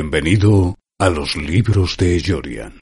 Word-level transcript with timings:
Bienvenido 0.00 0.76
a 0.98 1.10
los 1.10 1.36
libros 1.36 1.98
de 1.98 2.22
Jorian. 2.26 2.72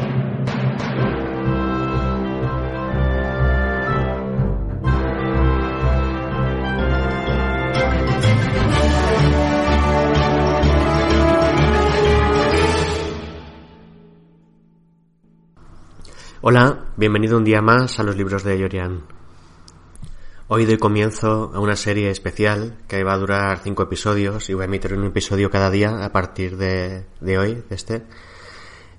Hola, 16.41 16.93
bienvenido 16.97 17.37
un 17.37 17.43
día 17.43 17.61
más 17.61 17.99
a 17.99 18.05
los 18.05 18.17
libros 18.17 18.45
de 18.45 18.61
Jorian. 18.61 19.03
Hoy 20.51 20.65
doy 20.65 20.79
comienzo 20.79 21.53
a 21.53 21.61
una 21.61 21.77
serie 21.77 22.09
especial 22.09 22.79
que 22.89 23.05
va 23.05 23.13
a 23.13 23.19
durar 23.19 23.59
cinco 23.59 23.83
episodios 23.83 24.49
y 24.49 24.55
voy 24.55 24.63
a 24.63 24.65
emitir 24.65 24.95
un 24.95 25.05
episodio 25.05 25.51
cada 25.51 25.71
día 25.71 26.03
a 26.03 26.11
partir 26.11 26.57
de, 26.57 27.05
hoy, 27.39 27.63
de 27.69 27.75
este. 27.75 28.05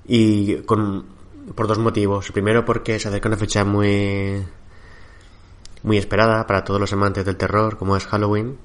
Y 0.05 0.57
con, 0.57 1.07
por 1.55 1.65
dos 1.65 1.79
motivos. 1.79 2.31
Primero 2.31 2.65
porque 2.65 2.99
se 2.99 3.07
acerca 3.07 3.29
una 3.29 3.37
fecha 3.37 3.65
muy, 3.65 4.45
muy 5.81 5.97
esperada 5.97 6.45
para 6.45 6.63
todos 6.63 6.79
los 6.79 6.93
amantes 6.93 7.25
del 7.25 7.35
terror, 7.35 7.79
como 7.79 7.97
es 7.97 8.05
Halloween, 8.05 8.59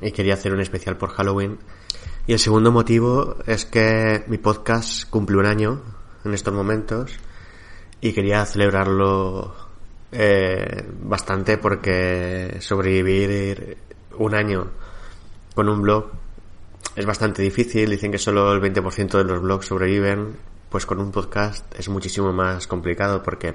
y 0.00 0.10
quería 0.10 0.32
hacer 0.32 0.54
un 0.54 0.62
especial 0.62 0.96
por 0.96 1.10
Halloween. 1.10 1.58
Y 2.26 2.32
el 2.32 2.38
segundo 2.38 2.72
motivo 2.72 3.36
es 3.46 3.66
que 3.66 4.24
mi 4.28 4.38
podcast 4.38 5.10
cumple 5.10 5.36
un 5.36 5.44
año 5.44 5.82
en 6.24 6.32
estos 6.32 6.54
momentos 6.54 7.18
y 8.00 8.14
quería 8.14 8.46
celebrarlo 8.46 9.69
eh, 10.12 10.84
bastante 11.02 11.58
porque 11.58 12.56
sobrevivir 12.60 13.76
un 14.18 14.34
año 14.34 14.70
con 15.54 15.68
un 15.68 15.82
blog 15.82 16.10
es 16.96 17.06
bastante 17.06 17.42
difícil. 17.42 17.90
Dicen 17.90 18.12
que 18.12 18.18
solo 18.18 18.52
el 18.52 18.60
20% 18.60 19.18
de 19.18 19.24
los 19.24 19.40
blogs 19.40 19.66
sobreviven. 19.66 20.36
Pues 20.68 20.86
con 20.86 21.00
un 21.00 21.10
podcast 21.10 21.64
es 21.76 21.88
muchísimo 21.88 22.32
más 22.32 22.66
complicado 22.66 23.22
porque 23.22 23.54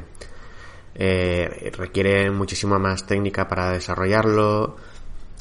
eh, 0.96 1.72
requiere 1.78 2.30
muchísima 2.30 2.78
más 2.78 3.06
técnica 3.06 3.48
para 3.48 3.72
desarrollarlo. 3.72 4.76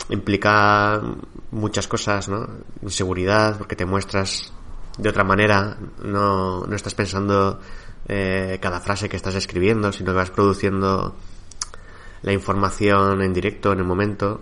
Implica 0.08 1.00
muchas 1.50 1.88
cosas, 1.88 2.28
¿no? 2.28 2.48
Inseguridad, 2.82 3.58
porque 3.58 3.76
te 3.76 3.84
muestras 3.86 4.52
de 4.98 5.08
otra 5.08 5.24
manera. 5.24 5.76
No, 6.02 6.66
no 6.66 6.76
estás 6.76 6.94
pensando 6.94 7.60
eh, 8.08 8.58
cada 8.60 8.80
frase 8.80 9.08
que 9.08 9.16
estás 9.16 9.34
escribiendo, 9.34 9.92
sino 9.92 10.12
que 10.12 10.16
vas 10.16 10.30
produciendo 10.30 11.16
la 12.22 12.32
información 12.32 13.22
en 13.22 13.32
directo, 13.32 13.72
en 13.72 13.78
el 13.78 13.84
momento, 13.84 14.40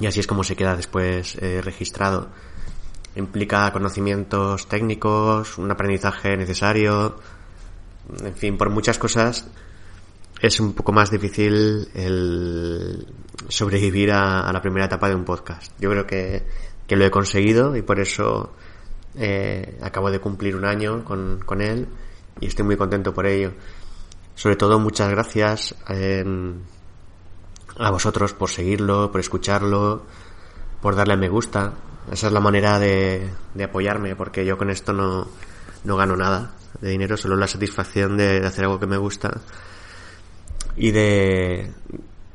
y 0.00 0.06
así 0.06 0.20
es 0.20 0.26
como 0.26 0.44
se 0.44 0.56
queda 0.56 0.76
después 0.76 1.36
eh, 1.36 1.60
registrado. 1.62 2.28
Implica 3.16 3.70
conocimientos 3.72 4.68
técnicos, 4.68 5.58
un 5.58 5.70
aprendizaje 5.70 6.36
necesario, 6.36 7.16
en 8.22 8.34
fin, 8.34 8.56
por 8.56 8.70
muchas 8.70 8.98
cosas 8.98 9.46
es 10.42 10.58
un 10.58 10.72
poco 10.72 10.92
más 10.92 11.10
difícil 11.10 11.88
el 11.94 13.06
sobrevivir 13.48 14.10
a, 14.10 14.52
la 14.52 14.60
primera 14.60 14.86
etapa 14.86 15.08
de 15.08 15.14
un 15.14 15.24
podcast. 15.24 15.72
Yo 15.78 15.90
creo 15.90 16.04
que, 16.04 16.42
que 16.86 16.96
lo 16.96 17.04
he 17.04 17.10
conseguido 17.10 17.76
y 17.76 17.82
por 17.82 18.00
eso 18.00 18.52
eh, 19.16 19.78
acabo 19.82 20.10
de 20.10 20.18
cumplir 20.18 20.56
un 20.56 20.64
año 20.64 21.04
con, 21.04 21.40
con 21.46 21.60
él 21.60 21.86
y 22.40 22.46
estoy 22.46 22.64
muy 22.64 22.76
contento 22.76 23.12
por 23.12 23.26
ello. 23.26 23.52
Sobre 24.34 24.56
todo 24.56 24.78
muchas 24.78 25.10
gracias 25.10 25.74
em, 25.88 26.54
a 27.78 27.90
vosotros 27.90 28.32
por 28.32 28.50
seguirlo, 28.50 29.10
por 29.10 29.20
escucharlo, 29.20 30.02
por 30.80 30.96
darle 30.96 31.14
a 31.14 31.16
me 31.16 31.28
gusta. 31.28 31.72
Esa 32.10 32.26
es 32.26 32.32
la 32.32 32.40
manera 32.40 32.78
de, 32.78 33.30
de 33.54 33.64
apoyarme 33.64 34.16
porque 34.16 34.44
yo 34.44 34.58
con 34.58 34.70
esto 34.70 34.92
no, 34.92 35.28
no 35.84 35.96
gano 35.96 36.16
nada 36.16 36.52
de 36.80 36.90
dinero, 36.90 37.16
solo 37.16 37.36
la 37.36 37.46
satisfacción 37.46 38.16
de, 38.16 38.44
hacer 38.44 38.64
algo 38.64 38.80
que 38.80 38.86
me 38.86 38.96
gusta 38.96 39.40
y 40.76 40.90
de, 40.90 41.70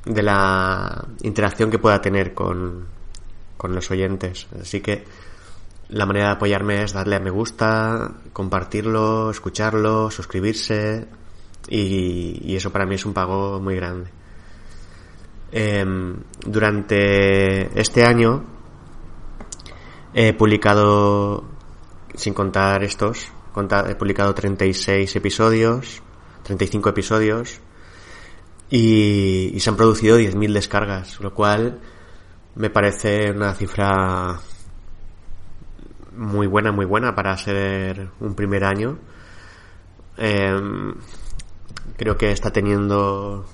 de 0.05 0.23
la 0.23 1.05
interacción 1.23 1.69
que 1.69 1.79
pueda 1.79 2.01
tener 2.01 2.33
con, 2.33 2.87
con 3.57 3.75
los 3.75 3.89
oyentes. 3.91 4.47
Así 4.61 4.79
que 4.81 5.03
la 5.89 6.05
manera 6.05 6.27
de 6.27 6.33
apoyarme 6.33 6.83
es 6.83 6.93
darle 6.93 7.15
a 7.15 7.19
me 7.19 7.29
gusta, 7.29 8.11
compartirlo, 8.33 9.31
escucharlo, 9.31 10.11
suscribirse 10.11 11.07
y, 11.69 12.55
eso 12.55 12.71
para 12.71 12.85
mí 12.85 12.95
es 12.95 13.05
un 13.05 13.13
pago 13.13 13.59
muy 13.59 13.75
grande. 13.75 14.09
Em, 15.51 16.15
durante 16.45 17.79
este 17.79 18.05
año 18.05 18.43
he 20.13 20.33
publicado, 20.33 21.45
sin 22.15 22.33
contar 22.33 22.83
estos, 22.83 23.31
he 23.87 23.95
publicado 23.95 24.33
36 24.33 25.15
episodios, 25.15 26.03
35 26.43 26.89
episodios 26.89 27.61
y, 28.69 29.51
y 29.53 29.59
se 29.59 29.69
han 29.69 29.77
producido 29.77 30.19
10.000 30.19 30.53
descargas, 30.53 31.19
lo 31.21 31.33
cual 31.33 31.79
me 32.55 32.69
parece 32.69 33.31
una 33.31 33.53
cifra 33.53 34.39
muy 36.17 36.47
buena, 36.47 36.71
muy 36.71 36.85
buena 36.85 37.15
para 37.15 37.37
ser 37.37 38.09
un 38.19 38.35
primer 38.35 38.63
año. 38.63 38.97
Em, 40.17 40.95
creo 41.95 42.17
que 42.17 42.31
está 42.31 42.51
teniendo 42.51 43.45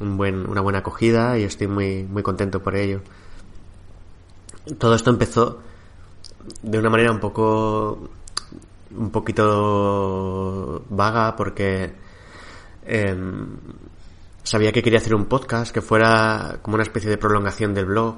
un 0.00 0.16
buen, 0.16 0.48
una 0.48 0.60
buena 0.60 0.80
acogida 0.80 1.38
y 1.38 1.44
estoy 1.44 1.66
muy, 1.66 2.04
muy 2.04 2.22
contento 2.22 2.62
por 2.62 2.76
ello. 2.76 3.00
Todo 4.78 4.94
esto 4.94 5.10
empezó 5.10 5.60
de 6.62 6.78
una 6.78 6.90
manera 6.90 7.12
un 7.12 7.20
poco, 7.20 8.10
un 8.96 9.10
poquito 9.10 10.84
vaga 10.90 11.34
porque 11.36 11.94
em, 12.84 13.56
sabía 14.42 14.72
que 14.72 14.82
quería 14.82 14.98
hacer 14.98 15.14
un 15.14 15.26
podcast 15.26 15.72
que 15.72 15.80
fuera 15.80 16.58
como 16.62 16.74
una 16.74 16.82
especie 16.82 17.10
de 17.10 17.18
prolongación 17.18 17.74
del 17.74 17.86
blog 17.86 18.16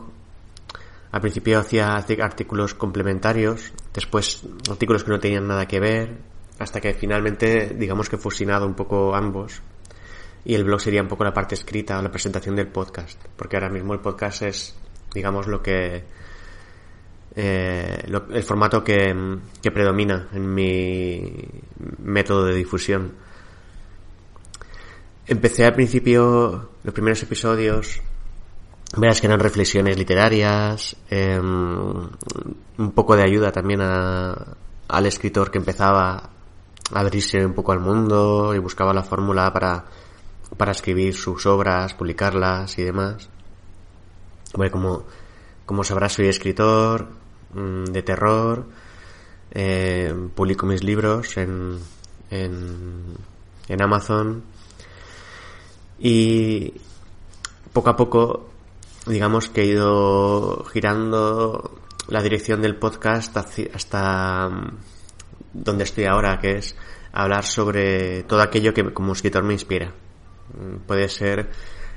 al 1.12 1.20
principio 1.20 1.58
hacía 1.58 1.94
artículos 1.94 2.74
complementarios, 2.74 3.72
después 3.92 4.42
artículos 4.70 5.04
que 5.04 5.10
no 5.10 5.20
tenían 5.20 5.46
nada 5.46 5.68
que 5.68 5.78
ver, 5.78 6.16
hasta 6.58 6.80
que 6.80 6.94
finalmente 6.94 7.74
digamos 7.78 8.08
que 8.08 8.16
fusionado 8.16 8.66
un 8.66 8.74
poco 8.74 9.14
ambos 9.14 9.60
y 10.44 10.54
el 10.54 10.64
blog 10.64 10.80
sería 10.80 11.02
un 11.02 11.08
poco 11.08 11.24
la 11.24 11.34
parte 11.34 11.54
escrita 11.54 11.98
o 11.98 12.02
la 12.02 12.10
presentación 12.10 12.56
del 12.56 12.68
podcast, 12.68 13.20
porque 13.36 13.56
ahora 13.56 13.68
mismo 13.68 13.92
el 13.92 14.00
podcast 14.00 14.42
es 14.42 14.74
digamos 15.12 15.46
lo 15.46 15.62
que 15.62 16.02
eh, 17.36 18.02
el 18.06 18.42
formato 18.42 18.82
que 18.82 19.14
predomina 19.72 20.28
en 20.32 20.54
mi 20.54 21.30
método 22.02 22.46
de 22.46 22.54
difusión. 22.54 23.12
Empecé 25.26 25.64
al 25.66 25.74
principio 25.74 26.70
los 26.82 26.94
primeros 26.94 27.22
episodios 27.22 28.00
Verás 28.94 29.20
que 29.20 29.26
eran 29.26 29.40
reflexiones 29.40 29.96
literarias, 29.96 30.96
em, 31.08 32.10
un 32.76 32.92
poco 32.92 33.16
de 33.16 33.22
ayuda 33.22 33.50
también 33.50 33.80
al 33.80 35.06
escritor 35.06 35.50
que 35.50 35.56
empezaba 35.56 36.30
a 36.92 37.00
abrirse 37.00 37.44
un 37.44 37.54
poco 37.54 37.72
al 37.72 37.80
mundo 37.80 38.54
y 38.54 38.58
buscaba 38.58 38.92
la 38.92 39.02
fórmula 39.02 39.50
para, 39.50 39.86
para 40.58 40.72
escribir 40.72 41.14
sus 41.14 41.46
obras, 41.46 41.94
publicarlas 41.94 42.78
y 42.78 42.82
demás. 42.82 43.30
Bueno, 44.54 44.70
como, 44.70 45.04
como 45.64 45.84
sabrás, 45.84 46.12
soy 46.12 46.28
escritor 46.28 47.08
mm, 47.54 47.84
de 47.84 48.02
terror, 48.02 48.66
eh, 49.52 50.14
publico 50.34 50.66
mis 50.66 50.84
libros 50.84 51.34
en, 51.38 51.78
en, 52.30 53.16
en 53.68 53.82
Amazon 53.82 54.42
y 55.98 56.74
poco 57.72 57.88
a 57.88 57.96
poco 57.96 58.51
digamos 59.06 59.48
que 59.48 59.62
he 59.62 59.66
ido 59.66 60.64
girando 60.72 61.78
la 62.08 62.22
dirección 62.22 62.62
del 62.62 62.76
podcast 62.76 63.36
hasta 63.36 64.48
mm, 64.48 64.78
donde 65.52 65.84
estoy 65.84 66.04
ahora, 66.04 66.38
que 66.38 66.58
es 66.58 66.76
hablar 67.12 67.44
sobre 67.44 68.22
todo 68.24 68.40
aquello 68.40 68.72
que 68.72 68.92
como 68.92 69.12
escritor 69.12 69.44
me 69.44 69.52
inspira. 69.54 69.92
Mm, 70.54 70.86
puede 70.86 71.08
ser 71.08 71.50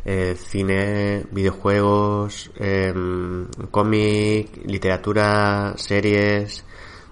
eh, 0.05 0.35
cine, 0.37 1.25
videojuegos, 1.31 2.51
em, 2.57 3.47
cómic, 3.71 4.61
literatura, 4.65 5.73
series, 5.77 6.63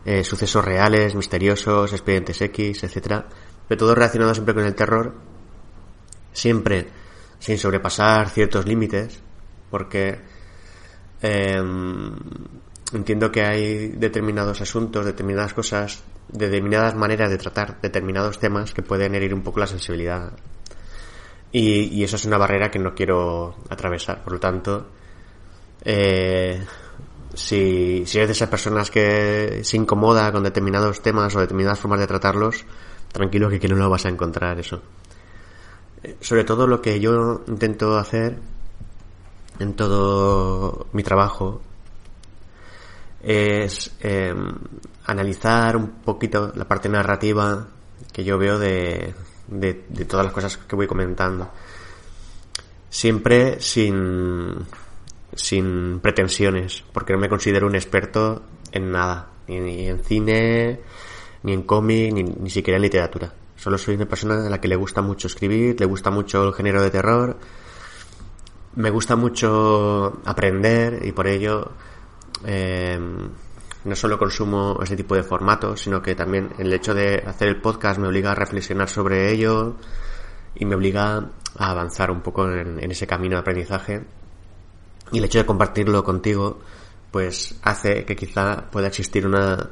eh, 0.06 0.24
sucesos 0.24 0.64
reales, 0.64 1.16
misteriosos, 1.16 1.92
expedientes 1.94 2.42
X, 2.42 2.84
etcétera, 2.84 3.28
pero 3.68 3.80
todo 3.80 3.96
relacionado 3.96 4.34
siempre 4.34 4.54
con 4.54 4.66
el 4.66 4.76
terror, 4.76 5.16
siempre 6.34 6.88
sin 7.40 7.58
sobrepasar 7.58 8.30
ciertos 8.30 8.66
límites, 8.68 9.22
porque 9.74 10.20
em, 11.20 12.14
entiendo 12.94 13.32
que 13.32 13.42
hay 13.42 13.88
determinados 13.88 14.62
asuntos, 14.62 15.04
determinadas 15.04 15.56
cosas, 15.56 16.04
determinadas 16.30 16.94
maneras 16.94 17.32
de 17.32 17.40
tratar 17.40 17.82
determinados 17.82 18.38
temas 18.38 18.72
que 18.72 18.84
pueden 18.84 19.16
herir 19.16 19.34
un 19.34 19.42
poco 19.42 19.62
la 19.62 19.66
sensibilidad. 19.66 20.32
Y, 21.52 22.04
eso 22.04 22.18
es 22.18 22.26
una 22.26 22.38
barrera 22.38 22.70
que 22.70 22.78
no 22.78 22.94
quiero 22.94 23.56
atravesar. 23.68 24.24
Por 24.24 24.34
lo 24.34 24.40
tanto, 24.40 24.90
eh, 25.84 26.64
si, 27.34 28.04
si 28.06 28.18
eres 28.20 28.28
de 28.28 28.34
esas 28.34 28.50
personas 28.50 28.92
que 28.92 29.62
se 29.64 29.76
incomoda 29.76 30.32
con 30.32 30.44
determinados 30.44 31.02
temas 31.02 31.36
o 31.36 31.40
determinadas 31.40 31.80
formas 31.80 32.00
de 32.00 32.06
tratarlos, 32.06 32.64
tranquilo 33.12 33.50
que 33.50 33.56
aquí 33.56 33.68
no 33.68 33.76
lo 33.76 33.90
vas 33.90 34.06
a 34.06 34.10
encontrar 34.10 34.60
eso. 34.60 34.84
Eh, 36.04 36.18
sobre 36.22 36.44
todo 36.44 36.68
lo 36.68 36.80
que 36.80 37.00
yo 37.00 37.42
intento 37.48 37.98
hacer 37.98 38.53
en 39.64 39.74
todo 39.74 40.88
mi 40.94 41.02
trabajo 41.02 41.62
es 43.24 43.96
em, 44.02 44.52
analizar 45.06 45.78
un 45.78 46.02
poquito 46.04 46.52
la 46.56 46.68
parte 46.68 46.90
narrativa 46.90 47.68
que 48.12 48.24
yo 48.24 48.38
veo 48.38 48.60
de, 48.60 49.14
de, 49.48 49.74
todas 50.06 50.26
las 50.26 50.34
cosas 50.34 50.58
que 50.58 50.76
voy 50.76 50.88
comentando. 50.88 51.50
Siempre 52.90 53.60
sin, 53.60 54.56
sin 55.34 56.00
pretensiones, 56.02 56.84
porque 56.92 57.14
no 57.14 57.20
me 57.20 57.30
considero 57.30 57.66
un 57.66 57.76
experto 57.76 58.44
en 58.72 58.92
nada, 58.92 59.30
ni, 59.48 59.88
en 59.88 60.04
cine, 60.04 60.82
ni 61.44 61.54
en 61.54 61.64
cómic, 61.64 62.14
ni, 62.14 62.24
ni 62.24 62.50
siquiera 62.50 62.76
en 62.76 62.84
literatura. 62.84 63.34
Solo 63.56 63.78
soy 63.78 63.96
una 63.96 64.06
persona 64.06 64.46
a 64.46 64.50
la 64.50 64.60
que 64.60 64.68
le 64.68 64.76
gusta 64.76 65.02
mucho 65.02 65.28
escribir, 65.28 65.80
le 65.80 65.86
gusta 65.86 66.12
mucho 66.12 66.46
el 66.46 66.54
género 66.54 66.82
de 66.82 66.92
terror, 66.92 67.38
me 68.76 68.90
gusta 68.90 69.16
mucho 69.16 70.22
aprender 70.26 71.06
y 71.06 71.12
por 71.12 71.28
ello 71.28 71.72
eh, 72.46 73.00
no 73.86 73.96
solo 73.96 74.18
consumo 74.18 74.80
ese 74.82 74.96
tipo 74.96 75.16
de 75.16 75.24
formatos, 75.24 75.82
sino 75.82 76.02
que 76.02 76.16
también 76.16 76.50
el 76.58 76.72
hecho 76.74 76.94
de 76.94 77.24
hacer 77.26 77.50
el 77.50 77.62
podcast 77.62 78.00
me 78.00 78.08
obliga 78.08 78.32
a 78.32 78.36
reflexionar 78.36 78.90
sobre 78.90 79.32
ello 79.32 79.76
y 80.56 80.66
me 80.66 80.76
obliga 80.76 81.30
a 81.58 81.70
avanzar 81.70 82.10
un 82.12 82.22
poco 82.22 82.50
en, 82.50 82.80
ese 82.92 83.08
camino 83.08 83.36
de 83.36 83.42
aprendizaje. 83.42 84.04
Y 85.12 85.20
el 85.20 85.26
hecho 85.26 85.40
de 85.40 85.46
compartirlo 85.46 86.04
contigo, 86.04 86.60
pues 87.12 87.56
hace 87.62 88.06
que 88.06 88.16
quizá 88.16 88.72
pueda 88.72 88.88
existir 88.88 89.28
una, 89.28 89.70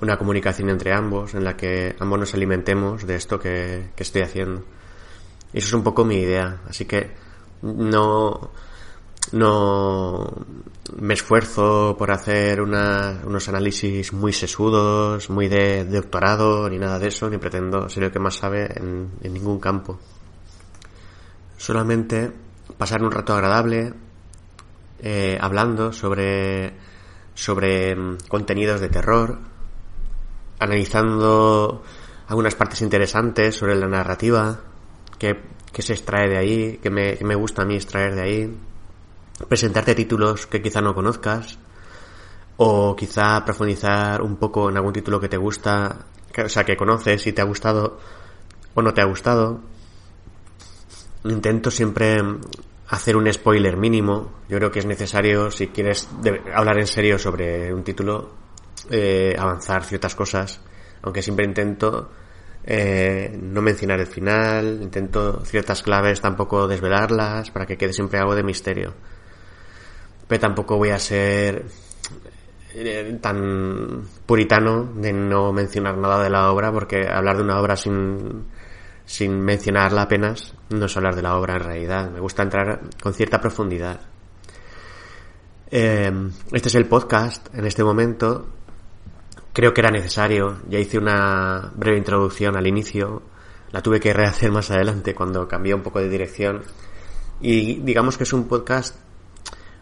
una 0.00 0.18
comunicación 0.18 0.68
entre 0.68 0.92
ambos, 0.92 1.34
en 1.34 1.44
la 1.44 1.56
que 1.56 1.94
ambos 2.00 2.18
nos 2.18 2.34
alimentemos 2.34 3.06
de 3.06 3.14
esto 3.14 3.38
que, 3.38 3.90
que 3.94 4.02
estoy 4.02 4.22
haciendo. 4.22 4.64
Y 5.52 5.58
eso 5.58 5.68
es 5.68 5.74
un 5.74 5.84
poco 5.84 6.04
mi 6.04 6.16
idea. 6.16 6.60
Así 6.68 6.86
que 6.86 7.12
no, 7.62 8.50
no 9.32 10.46
me 10.98 11.14
esfuerzo 11.14 11.94
por 11.96 12.10
hacer 12.10 12.60
unos 12.60 13.48
análisis 13.48 14.12
muy 14.12 14.32
sesudos, 14.32 15.30
muy 15.30 15.48
de, 15.48 15.84
doctorado, 15.84 16.68
ni 16.68 16.78
nada 16.78 16.98
de 16.98 17.08
eso, 17.08 17.30
ni 17.30 17.38
pretendo 17.38 17.88
ser 17.88 18.04
el 18.04 18.12
que 18.12 18.18
más 18.18 18.34
sabe 18.34 18.68
en, 18.76 19.10
ningún 19.22 19.58
campo. 19.60 19.98
Solamente 21.56 22.32
pasar 22.76 23.02
un 23.02 23.12
rato 23.12 23.34
agradable 23.34 23.94
eh, 25.00 25.38
hablando 25.40 25.92
sobre, 25.92 26.74
sobre 27.34 27.94
mm, 27.94 28.18
contenidos 28.28 28.80
de 28.80 28.88
terror, 28.88 29.38
analizando 30.58 31.82
algunas 32.28 32.54
partes 32.54 32.82
interesantes 32.82 33.56
sobre 33.56 33.76
la 33.76 33.88
narrativa, 33.88 34.60
que, 35.18 35.40
se 35.80 35.94
extrae 35.94 36.28
de 36.28 36.36
ahí, 36.36 36.78
que 36.82 36.90
me, 36.90 37.16
que 37.16 37.24
me 37.24 37.34
gusta 37.34 37.62
a 37.62 37.64
mí 37.64 37.76
extraer 37.76 38.14
de 38.14 38.20
ahí, 38.20 38.58
presentarte 39.48 39.94
títulos 39.94 40.46
que 40.46 40.60
quizá 40.60 40.82
no 40.82 40.94
conozcas 40.94 41.58
o 42.56 42.94
quizá 42.94 43.44
profundizar 43.44 44.22
un 44.22 44.36
poco 44.36 44.68
en 44.68 44.76
algún 44.76 44.92
título 44.92 45.18
que 45.18 45.28
te 45.28 45.38
gusta, 45.38 46.04
o 46.44 46.48
sea, 46.48 46.64
que 46.64 46.76
conoces 46.76 47.26
y 47.26 47.32
te 47.32 47.40
ha 47.40 47.44
gustado 47.44 47.98
o 48.74 48.82
no 48.82 48.92
te 48.92 49.00
ha 49.00 49.04
gustado. 49.04 49.60
Intento 51.24 51.70
siempre 51.70 52.20
hacer 52.88 53.16
un 53.16 53.32
spoiler 53.32 53.76
mínimo. 53.76 54.32
Yo 54.48 54.58
creo 54.58 54.70
que 54.70 54.80
es 54.80 54.86
necesario, 54.86 55.50
si 55.50 55.68
quieres 55.68 56.08
hablar 56.54 56.78
en 56.78 56.86
serio 56.86 57.18
sobre 57.18 57.72
un 57.72 57.82
título, 57.82 58.30
eh, 58.90 59.34
avanzar 59.38 59.84
ciertas 59.84 60.14
cosas. 60.14 60.60
Aunque 61.02 61.22
siempre 61.22 61.46
intento 61.46 62.10
eh, 62.64 63.38
no 63.40 63.62
mencionar 63.62 64.00
el 64.00 64.06
final, 64.06 64.80
intento 64.82 65.44
ciertas 65.44 65.82
claves 65.82 66.20
tampoco 66.20 66.68
desvelarlas 66.68 67.50
para 67.50 67.66
que 67.66 67.76
quede 67.76 67.92
siempre 67.92 68.18
algo 68.18 68.34
de 68.34 68.42
misterio 68.42 68.94
pero 70.32 70.40
tampoco 70.40 70.78
voy 70.78 70.88
a 70.88 70.98
ser 70.98 71.66
eh, 72.74 73.18
tan 73.20 74.02
puritano 74.24 74.84
de 74.96 75.12
no 75.12 75.52
mencionar 75.52 75.98
nada 75.98 76.22
de 76.22 76.30
la 76.30 76.50
obra, 76.50 76.72
porque 76.72 77.06
hablar 77.06 77.36
de 77.36 77.42
una 77.42 77.60
obra 77.60 77.76
sin, 77.76 78.46
sin 79.04 79.38
mencionarla 79.42 80.00
apenas 80.00 80.54
no 80.70 80.86
es 80.86 80.96
hablar 80.96 81.16
de 81.16 81.20
la 81.20 81.36
obra 81.36 81.56
en 81.56 81.60
realidad. 81.60 82.10
Me 82.10 82.20
gusta 82.20 82.44
entrar 82.44 82.80
con 83.02 83.12
cierta 83.12 83.42
profundidad. 83.42 84.00
Eh, 85.70 86.10
este 86.52 86.68
es 86.68 86.74
el 86.76 86.86
podcast 86.86 87.54
en 87.54 87.66
este 87.66 87.84
momento. 87.84 88.46
Creo 89.52 89.74
que 89.74 89.80
era 89.80 89.90
necesario. 89.90 90.60
Ya 90.68 90.78
hice 90.78 90.98
una 90.98 91.72
breve 91.74 91.98
introducción 91.98 92.56
al 92.56 92.66
inicio. 92.66 93.22
La 93.70 93.82
tuve 93.82 94.00
que 94.00 94.12
rehacer 94.12 94.50
más 94.50 94.70
adelante 94.70 95.14
cuando 95.14 95.46
cambié 95.48 95.74
un 95.74 95.82
poco 95.82 96.00
de 96.00 96.08
dirección. 96.08 96.62
Y 97.40 97.80
digamos 97.80 98.16
que 98.16 98.24
es 98.24 98.32
un 98.32 98.48
podcast 98.48 98.96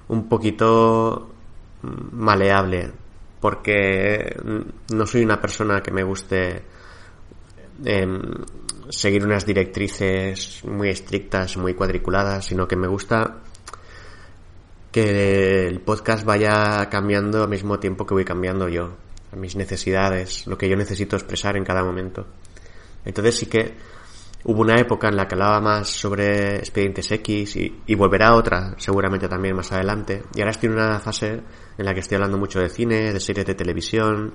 un 0.08 0.28
poquito 0.28 1.30
maleable 1.82 2.90
porque 3.40 4.36
no 4.92 5.06
soy 5.06 5.22
una 5.22 5.40
persona 5.40 5.82
que 5.82 5.90
me 5.90 6.02
guste 6.02 6.62
em, 7.84 8.20
seguir 8.90 9.24
unas 9.24 9.46
directrices 9.46 10.62
muy 10.64 10.90
estrictas, 10.90 11.56
muy 11.56 11.74
cuadriculadas, 11.74 12.44
sino 12.44 12.68
que 12.68 12.76
me 12.76 12.86
gusta 12.86 13.38
que 14.92 15.66
el 15.68 15.80
podcast 15.80 16.24
vaya 16.24 16.88
cambiando 16.90 17.44
al 17.44 17.48
mismo 17.48 17.78
tiempo 17.78 18.04
que 18.04 18.14
voy 18.14 18.24
cambiando 18.24 18.68
yo, 18.68 18.90
mis 19.36 19.56
necesidades, 19.56 20.46
lo 20.46 20.58
que 20.58 20.68
yo 20.68 20.76
necesito 20.76 21.16
expresar 21.16 21.56
en 21.56 21.64
cada 21.64 21.84
momento. 21.84 22.26
Entonces 23.04 23.36
sí 23.36 23.46
que 23.46 23.74
Hubo 24.42 24.62
una 24.62 24.80
época 24.80 25.08
en 25.08 25.16
la 25.16 25.28
que 25.28 25.34
hablaba 25.34 25.60
más 25.60 25.90
sobre 25.90 26.56
expedientes 26.56 27.10
X 27.12 27.56
y, 27.56 27.94
volverá 27.94 28.34
otra, 28.34 28.74
seguramente 28.78 29.28
también 29.28 29.54
más 29.54 29.70
adelante. 29.72 30.22
Y 30.34 30.40
ahora 30.40 30.52
estoy 30.52 30.68
en 30.68 30.76
una 30.76 30.98
fase 30.98 31.42
en 31.76 31.84
la 31.84 31.92
que 31.92 32.00
estoy 32.00 32.14
hablando 32.14 32.38
mucho 32.38 32.58
de 32.58 32.70
cine, 32.70 33.12
de 33.12 33.20
series 33.20 33.46
de 33.46 33.54
televisión, 33.54 34.32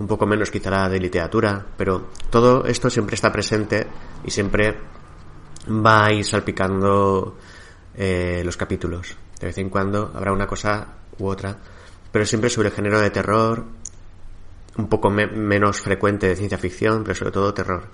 un 0.00 0.06
poco 0.08 0.26
menos 0.26 0.50
quizá 0.50 0.88
de 0.88 0.98
literatura, 0.98 1.64
pero 1.76 2.08
todo 2.30 2.64
esto 2.64 2.90
siempre 2.90 3.14
está 3.14 3.30
presente 3.30 3.86
y 4.24 4.30
siempre 4.32 4.76
va 5.68 6.06
a 6.06 6.12
ir 6.12 6.24
salpicando 6.24 7.36
eh, 7.94 8.42
los 8.44 8.56
capítulos. 8.56 9.16
De 9.38 9.46
vez 9.46 9.58
en 9.58 9.70
cuando 9.70 10.10
habrá 10.14 10.32
una 10.32 10.48
cosa 10.48 10.94
u 11.20 11.28
otra, 11.28 11.56
pero 12.10 12.26
siempre 12.26 12.50
sobre 12.50 12.70
el 12.70 12.74
género 12.74 13.00
de 13.00 13.10
terror, 13.10 13.66
un 14.76 14.88
poco 14.88 15.10
menos 15.10 15.80
frecuente 15.80 16.28
de 16.28 16.36
ciencia 16.36 16.58
ficción, 16.58 17.02
pero 17.02 17.14
sobre 17.14 17.32
todo 17.32 17.54
terror. 17.54 17.88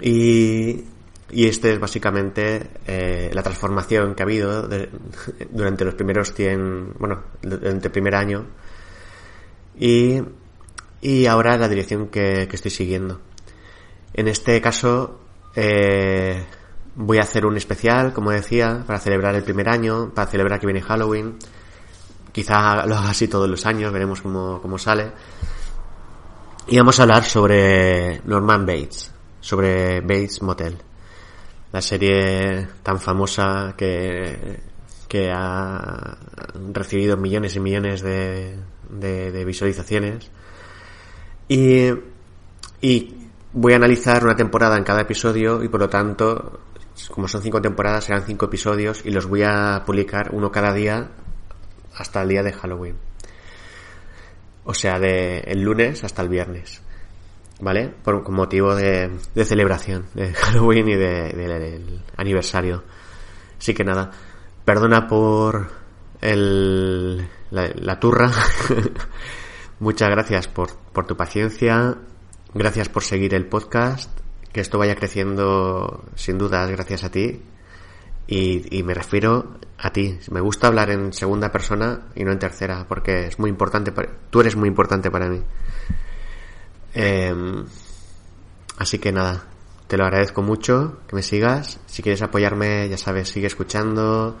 Y, 0.00 0.84
este 1.30 1.72
es 1.72 1.80
básicamente 1.80 2.70
eh, 2.86 3.30
la 3.32 3.42
transformación 3.42 4.14
que 4.14 4.22
ha 4.22 4.26
habido 4.26 4.68
durante 5.50 5.84
los 5.84 5.94
primeros 5.94 6.32
100, 6.32 6.94
bueno, 6.98 7.24
durante 7.42 7.88
el 7.88 7.92
primer 7.92 8.14
año 8.14 8.46
y, 9.76 10.22
y 11.00 11.26
ahora 11.26 11.58
la 11.58 11.68
dirección 11.68 12.08
que, 12.08 12.46
que 12.48 12.54
estoy 12.54 12.70
siguiendo. 12.70 13.20
En 14.14 14.28
este 14.28 14.60
caso 14.60 15.20
eh, 15.56 16.44
voy 16.94 17.18
a 17.18 17.22
hacer 17.22 17.46
un 17.46 17.56
especial, 17.56 18.12
como 18.12 18.30
decía, 18.30 18.84
para 18.86 18.98
celebrar 18.98 19.34
el 19.34 19.42
primer 19.42 19.68
año, 19.68 20.12
para 20.14 20.30
celebrar 20.30 20.60
que 20.60 20.66
viene 20.66 20.82
Halloween. 20.82 21.36
Quizá 22.36 22.84
lo 22.84 22.98
haga 22.98 23.08
así 23.08 23.28
todos 23.28 23.48
los 23.48 23.64
años, 23.64 23.90
veremos 23.90 24.20
cómo, 24.20 24.60
cómo 24.60 24.76
sale. 24.76 25.10
Y 26.66 26.76
vamos 26.76 27.00
a 27.00 27.04
hablar 27.04 27.24
sobre 27.24 28.20
Norman 28.26 28.66
Bates 28.66 29.10
sobre 29.40 30.02
Bates 30.02 30.42
Motel, 30.42 30.76
la 31.72 31.80
serie 31.80 32.68
tan 32.82 33.00
famosa 33.00 33.72
que, 33.74 34.60
que 35.08 35.32
ha 35.32 36.18
recibido 36.74 37.16
millones 37.16 37.56
y 37.56 37.60
millones 37.60 38.02
de, 38.02 38.58
de, 38.90 39.44
visualizaciones. 39.46 40.30
Y, 41.48 41.88
y 42.82 43.30
voy 43.54 43.72
a 43.72 43.76
analizar 43.76 44.24
una 44.24 44.36
temporada 44.36 44.76
en 44.76 44.84
cada 44.84 45.00
episodio 45.00 45.62
y 45.62 45.70
por 45.70 45.80
lo 45.80 45.88
tanto, 45.88 46.60
como 47.10 47.28
son 47.28 47.40
cinco 47.40 47.62
temporadas, 47.62 48.04
serán 48.04 48.26
cinco 48.26 48.44
episodios 48.44 49.06
y 49.06 49.10
los 49.10 49.24
voy 49.24 49.42
a 49.42 49.84
publicar 49.86 50.34
uno 50.34 50.52
cada 50.52 50.74
día 50.74 51.08
hasta 51.96 52.22
el 52.22 52.28
día 52.28 52.42
de 52.42 52.52
Halloween. 52.52 52.96
O 54.64 54.74
sea, 54.74 54.98
de 54.98 55.38
el 55.40 55.62
lunes 55.62 56.04
hasta 56.04 56.22
el 56.22 56.28
viernes. 56.28 56.82
¿vale? 57.60 57.92
Por, 58.02 58.28
motivo 58.30 58.74
de, 58.74 59.10
de 59.34 59.44
celebración 59.44 60.06
de 60.14 60.32
Halloween 60.34 60.88
y 60.88 60.94
del 60.96 61.36
de, 61.36 62.00
aniversario. 62.16 62.84
Así 63.58 63.74
que 63.74 63.84
nada, 63.84 64.10
perdona 64.64 65.06
por 65.06 65.68
el, 66.20 67.26
la, 67.50 68.00
turra. 68.00 68.30
Muchas 69.80 70.10
gracias 70.10 70.48
por, 70.48 70.74
por 70.92 71.06
tu 71.06 71.16
paciencia. 71.16 71.96
Gracias 72.54 72.88
por 72.88 73.02
seguir 73.02 73.34
el 73.34 73.46
podcast. 73.46 74.10
Que 74.52 74.60
esto 74.60 74.78
vaya 74.78 74.94
creciendo 74.94 76.04
sin 76.14 76.38
dudas 76.38 76.70
gracias 76.70 77.04
a 77.04 77.10
ti. 77.10 77.42
Y, 78.26 78.78
y 78.78 78.82
me 78.82 78.94
refiero 78.94 79.58
a 79.78 79.90
ti. 79.90 80.18
Me 80.30 80.40
gusta 80.40 80.68
hablar 80.68 80.90
en 80.90 81.12
segunda 81.12 81.52
persona 81.52 82.08
y 82.14 82.24
no 82.24 82.32
en 82.32 82.38
tercera, 82.38 82.86
porque 82.88 83.26
es 83.26 83.38
muy 83.38 83.50
importante. 83.50 83.92
Para, 83.92 84.08
tú 84.30 84.40
eres 84.40 84.56
muy 84.56 84.68
importante 84.68 85.10
para 85.10 85.28
mí. 85.28 85.42
Em, 86.94 87.64
así 88.78 88.98
que 88.98 89.12
nada, 89.12 89.44
te 89.86 89.96
lo 89.96 90.04
agradezco 90.04 90.42
mucho 90.42 91.00
que 91.06 91.16
me 91.16 91.22
sigas. 91.22 91.78
Si 91.86 92.02
quieres 92.02 92.22
apoyarme, 92.22 92.88
ya 92.88 92.96
sabes, 92.96 93.28
sigue 93.28 93.46
escuchando, 93.46 94.38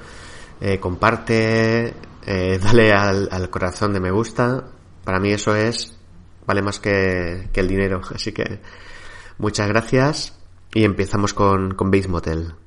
eh, 0.60 0.80
comparte, 0.80 1.94
eh, 2.26 2.58
dale 2.62 2.92
al, 2.92 3.50
corazón 3.50 3.92
de 3.92 4.00
me 4.00 4.10
gusta. 4.10 4.64
Para 5.04 5.20
mí 5.20 5.32
eso 5.32 5.54
es, 5.54 5.96
vale 6.46 6.62
más 6.62 6.80
que, 6.80 7.48
que 7.52 7.60
el 7.60 7.68
dinero. 7.68 8.00
Así 8.14 8.32
que 8.32 8.60
muchas 9.38 9.68
gracias 9.68 10.34
y 10.72 10.84
empezamos 10.84 11.34
con, 11.34 11.74
con 11.74 11.90
Base 11.90 12.08
Motel. 12.08 12.65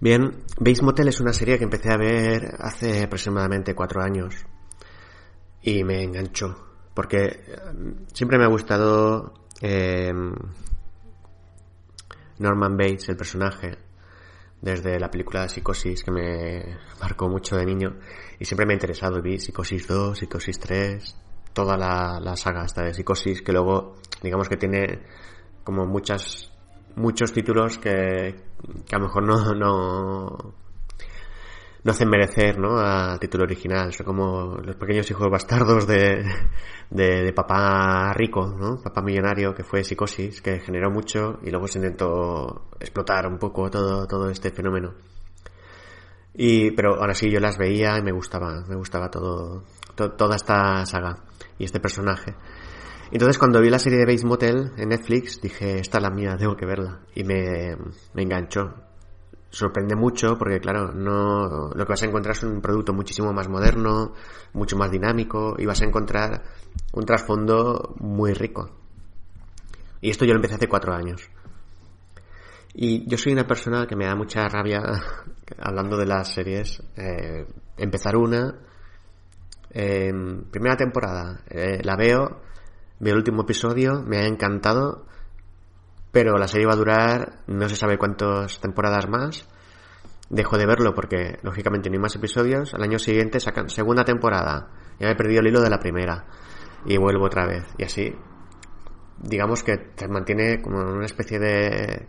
Bien, 0.00 0.44
Base 0.60 0.82
Motel 0.82 1.08
es 1.08 1.20
una 1.20 1.32
serie 1.32 1.58
que 1.58 1.64
empecé 1.64 1.92
a 1.92 1.96
ver 1.96 2.54
hace 2.60 3.02
aproximadamente 3.02 3.74
cuatro 3.74 4.00
años 4.00 4.46
y 5.60 5.82
me 5.82 6.04
enganchó 6.04 6.68
porque 6.98 7.24
eh, 7.26 7.56
siempre 8.12 8.38
me 8.38 8.44
ha 8.44 8.48
gustado 8.48 9.32
eh, 9.60 10.12
Norman 12.38 12.76
Bates, 12.76 13.08
el 13.08 13.16
personaje, 13.16 13.78
desde 14.60 14.98
la 14.98 15.08
película 15.08 15.42
de 15.42 15.48
Psicosis 15.48 16.02
que 16.02 16.10
me 16.10 16.78
marcó 17.00 17.28
mucho 17.28 17.56
de 17.56 17.66
niño 17.66 18.00
y 18.38 18.44
siempre 18.44 18.66
me 18.66 18.72
ha 18.72 18.76
interesado. 18.76 19.22
Vi 19.22 19.38
Psicosis 19.38 19.86
2, 19.86 20.18
Psicosis 20.18 20.58
3, 20.58 21.16
toda 21.52 21.76
la, 21.76 22.18
la 22.20 22.36
saga 22.36 22.62
hasta 22.62 22.82
de 22.82 22.94
Psicosis 22.94 23.42
que 23.42 23.52
luego 23.52 23.94
digamos 24.20 24.48
que 24.48 24.56
tiene 24.56 25.00
como 25.62 25.86
muchas 25.86 26.52
muchos 26.96 27.32
títulos 27.32 27.78
que, 27.78 28.34
que 28.86 28.96
a 28.96 28.98
lo 28.98 29.06
mejor 29.06 29.22
no, 29.24 29.54
no, 29.54 30.54
no 31.84 31.92
hacen 31.92 32.08
merecer 32.08 32.58
¿no? 32.58 32.78
al 32.78 33.18
título 33.18 33.44
original. 33.44 33.92
Son 33.92 34.06
como 34.06 34.56
los 34.62 34.76
pequeños 34.76 35.10
hijos 35.10 35.30
bastardos 35.30 35.86
de, 35.86 36.24
de, 36.90 37.32
papá 37.32 38.12
rico, 38.14 38.46
¿no? 38.46 38.80
papá 38.82 39.02
millonario, 39.02 39.54
que 39.54 39.64
fue 39.64 39.84
psicosis, 39.84 40.40
que 40.40 40.60
generó 40.60 40.90
mucho 40.90 41.38
y 41.42 41.50
luego 41.50 41.68
se 41.68 41.78
intentó 41.78 42.68
explotar 42.80 43.26
un 43.26 43.38
poco 43.38 43.70
todo, 43.70 44.06
todo 44.06 44.28
este 44.30 44.50
fenómeno. 44.50 44.94
Y, 46.34 46.70
pero 46.72 46.96
ahora 47.00 47.14
sí 47.14 47.30
yo 47.30 47.40
las 47.40 47.58
veía 47.58 47.98
y 47.98 48.02
me 48.02 48.12
gustaba, 48.12 48.64
me 48.68 48.76
gustaba 48.76 49.10
todo, 49.10 49.64
toda 49.94 50.36
esta 50.36 50.84
saga 50.86 51.24
y 51.58 51.64
este 51.64 51.80
personaje. 51.80 52.34
Entonces 53.10 53.38
cuando 53.38 53.60
vi 53.60 53.70
la 53.70 53.78
serie 53.78 53.98
de 53.98 54.06
Base 54.06 54.26
Motel 54.26 54.72
en 54.76 54.90
Netflix 54.90 55.40
dije, 55.40 55.78
esta 55.78 55.98
es 55.98 56.02
la 56.02 56.10
mía, 56.10 56.36
tengo 56.36 56.56
que 56.56 56.66
verla. 56.66 57.00
Y 57.14 57.24
me, 57.24 57.76
me 58.14 58.22
enganchó. 58.22 58.74
Sorprende 59.50 59.96
mucho 59.96 60.36
porque 60.36 60.60
claro, 60.60 60.92
no, 60.92 61.70
lo 61.74 61.84
que 61.86 61.92
vas 61.92 62.02
a 62.02 62.06
encontrar 62.06 62.36
es 62.36 62.42
un 62.42 62.60
producto 62.60 62.92
muchísimo 62.92 63.32
más 63.32 63.48
moderno, 63.48 64.12
mucho 64.52 64.76
más 64.76 64.90
dinámico 64.90 65.54
y 65.58 65.64
vas 65.64 65.80
a 65.80 65.86
encontrar 65.86 66.42
un 66.92 67.04
trasfondo 67.06 67.94
muy 67.98 68.34
rico. 68.34 68.70
Y 70.00 70.10
esto 70.10 70.24
yo 70.24 70.32
lo 70.32 70.36
empecé 70.36 70.56
hace 70.56 70.68
cuatro 70.68 70.92
años. 70.92 71.30
Y 72.74 73.08
yo 73.08 73.16
soy 73.16 73.32
una 73.32 73.46
persona 73.46 73.86
que 73.86 73.96
me 73.96 74.04
da 74.04 74.14
mucha 74.14 74.46
rabia, 74.48 74.82
hablando 75.58 75.96
de 75.96 76.06
las 76.06 76.32
series, 76.32 76.82
eh, 76.96 77.46
empezar 77.76 78.16
una, 78.16 78.54
eh, 79.70 80.12
primera 80.50 80.76
temporada, 80.76 81.40
eh, 81.48 81.80
la 81.82 81.96
veo, 81.96 82.42
Vi 83.00 83.10
el 83.10 83.16
último 83.16 83.42
episodio, 83.42 84.02
me 84.02 84.18
ha 84.18 84.26
encantado, 84.26 85.06
pero 86.10 86.36
la 86.36 86.48
serie 86.48 86.66
va 86.66 86.72
a 86.72 86.76
durar 86.76 87.44
no 87.46 87.68
se 87.68 87.76
sabe 87.76 87.98
cuántas 87.98 88.60
temporadas 88.60 89.08
más. 89.08 89.46
Dejo 90.30 90.58
de 90.58 90.66
verlo 90.66 90.94
porque, 90.94 91.38
lógicamente, 91.42 91.88
no 91.88 91.94
hay 91.94 92.00
más 92.00 92.16
episodios. 92.16 92.74
Al 92.74 92.82
año 92.82 92.98
siguiente 92.98 93.40
sacan 93.40 93.70
segunda 93.70 94.04
temporada. 94.04 94.70
Ya 94.98 95.06
me 95.06 95.12
he 95.12 95.16
perdido 95.16 95.40
el 95.40 95.46
hilo 95.46 95.60
de 95.60 95.70
la 95.70 95.78
primera. 95.78 96.26
Y 96.84 96.98
vuelvo 96.98 97.26
otra 97.26 97.46
vez. 97.46 97.64
Y 97.78 97.84
así, 97.84 98.14
digamos 99.22 99.62
que 99.62 99.76
te 99.76 100.08
mantiene 100.08 100.60
como 100.60 100.80
una 100.80 101.06
especie 101.06 101.38
de 101.38 102.08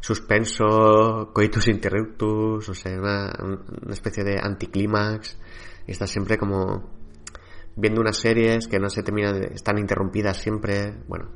suspenso, 0.00 1.30
coitus 1.32 1.68
interruptus, 1.68 2.68
o 2.68 2.74
sea, 2.74 2.98
una, 2.98 3.32
una 3.40 3.92
especie 3.92 4.24
de 4.24 4.40
anticlímax. 4.40 5.38
Y 5.86 5.92
estás 5.92 6.10
siempre 6.10 6.38
como 6.38 7.01
viendo 7.76 8.00
unas 8.00 8.16
series 8.16 8.68
que 8.68 8.78
no 8.78 8.88
se 8.88 9.02
terminan, 9.02 9.42
están 9.52 9.78
interrumpidas 9.78 10.36
siempre. 10.36 10.94
Bueno, 11.06 11.30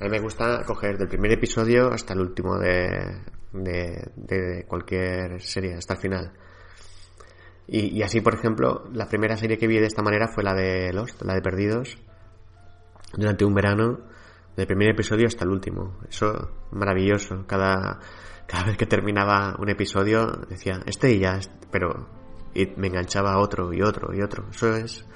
a 0.00 0.04
mí 0.04 0.10
me 0.10 0.20
gusta 0.20 0.62
coger 0.64 0.98
del 0.98 1.08
primer 1.08 1.32
episodio 1.32 1.92
hasta 1.92 2.14
el 2.14 2.20
último 2.20 2.58
de, 2.58 3.20
de, 3.52 4.64
cualquier 4.66 5.40
serie, 5.40 5.74
hasta 5.74 5.94
el 5.94 6.00
final. 6.00 6.32
Y, 7.68 8.02
así, 8.02 8.20
por 8.20 8.34
ejemplo, 8.34 8.84
la 8.92 9.06
primera 9.06 9.36
serie 9.36 9.56
que 9.56 9.66
vi 9.66 9.78
de 9.78 9.86
esta 9.86 10.02
manera 10.02 10.28
fue 10.28 10.42
la 10.42 10.52
de 10.52 10.92
Lost, 10.92 11.22
la 11.22 11.34
de 11.34 11.40
Perdidos, 11.40 11.96
durante 13.16 13.44
un 13.44 13.54
verano, 13.54 14.00
del 14.56 14.66
primer 14.66 14.90
episodio 14.90 15.26
hasta 15.26 15.44
el 15.44 15.50
último. 15.50 15.98
Eso, 16.08 16.50
maravilloso. 16.72 17.46
Cada, 17.46 18.00
cada 18.46 18.64
vez 18.64 18.76
que 18.76 18.86
terminaba 18.86 19.56
un 19.58 19.70
episodio 19.70 20.26
decía, 20.48 20.80
este 20.84 21.12
y 21.12 21.20
ya, 21.20 21.38
pero 21.70 22.08
y 22.54 22.66
me 22.76 22.88
enganchaba 22.88 23.32
a 23.32 23.38
otro 23.38 23.72
y 23.72 23.80
otro 23.82 24.14
y 24.14 24.20
otro. 24.20 24.48
Eso 24.50 24.76
es 24.76 25.06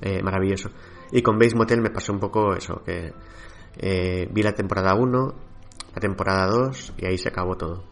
eh, 0.00 0.22
maravilloso. 0.22 0.70
Y 1.12 1.22
con 1.22 1.38
Base 1.38 1.56
Motel 1.56 1.80
me 1.80 1.90
pasó 1.90 2.12
un 2.12 2.20
poco 2.20 2.54
eso, 2.54 2.82
que 2.84 3.12
eh, 3.76 4.28
vi 4.30 4.42
la 4.42 4.52
temporada 4.52 4.94
1, 4.94 5.34
la 5.94 6.00
temporada 6.00 6.46
2 6.46 6.94
y 6.98 7.06
ahí 7.06 7.18
se 7.18 7.28
acabó 7.28 7.56
todo. 7.56 7.84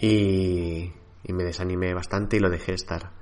Y, 0.00 0.92
y 1.24 1.32
me 1.32 1.44
desanimé 1.44 1.94
bastante 1.94 2.36
y 2.36 2.40
lo 2.40 2.50
dejé 2.50 2.74
estar. 2.74 3.12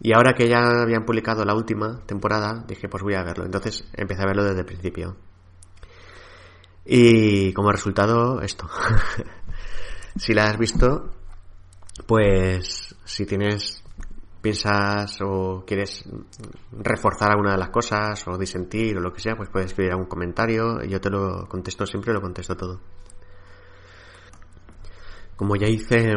Y 0.00 0.12
ahora 0.12 0.34
que 0.34 0.48
ya 0.48 0.82
habían 0.82 1.04
publicado 1.04 1.44
la 1.44 1.54
última 1.54 2.02
temporada, 2.04 2.64
dije 2.66 2.88
pues 2.88 3.02
voy 3.02 3.14
a 3.14 3.22
verlo. 3.22 3.44
Entonces 3.44 3.84
empecé 3.94 4.22
a 4.22 4.26
verlo 4.26 4.44
desde 4.44 4.60
el 4.60 4.66
principio. 4.66 5.16
Y 6.84 7.52
como 7.52 7.72
resultado, 7.72 8.40
esto. 8.42 8.68
si 10.16 10.34
la 10.34 10.46
has 10.46 10.58
visto, 10.58 11.10
pues 12.06 12.94
si 13.04 13.26
tienes 13.26 13.82
piensas 14.46 15.18
o 15.22 15.64
quieres 15.66 16.04
reforzar 16.70 17.32
alguna 17.32 17.52
de 17.52 17.58
las 17.58 17.70
cosas 17.70 18.22
o 18.28 18.38
disentir 18.38 18.96
o 18.96 19.00
lo 19.00 19.12
que 19.12 19.20
sea, 19.20 19.34
pues 19.34 19.48
puedes 19.48 19.66
escribir 19.66 19.90
algún 19.90 20.06
comentario 20.06 20.84
y 20.84 20.88
yo 20.88 21.00
te 21.00 21.10
lo 21.10 21.48
contesto 21.48 21.84
siempre, 21.84 22.12
lo 22.12 22.20
contesto 22.20 22.56
todo. 22.56 22.80
Como 25.34 25.56
ya 25.56 25.66
hice 25.66 26.12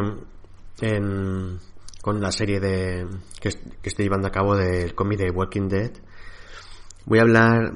en, 0.80 1.58
con 2.02 2.20
la 2.20 2.30
serie 2.30 2.60
de 2.60 3.08
que, 3.40 3.48
estoy 3.82 4.04
llevando 4.04 4.28
a 4.28 4.30
cabo 4.30 4.54
del 4.54 4.94
cómic 4.94 5.18
de 5.18 5.30
Walking 5.30 5.68
Dead, 5.68 5.90
voy 7.06 7.18
a 7.18 7.22
hablar 7.22 7.72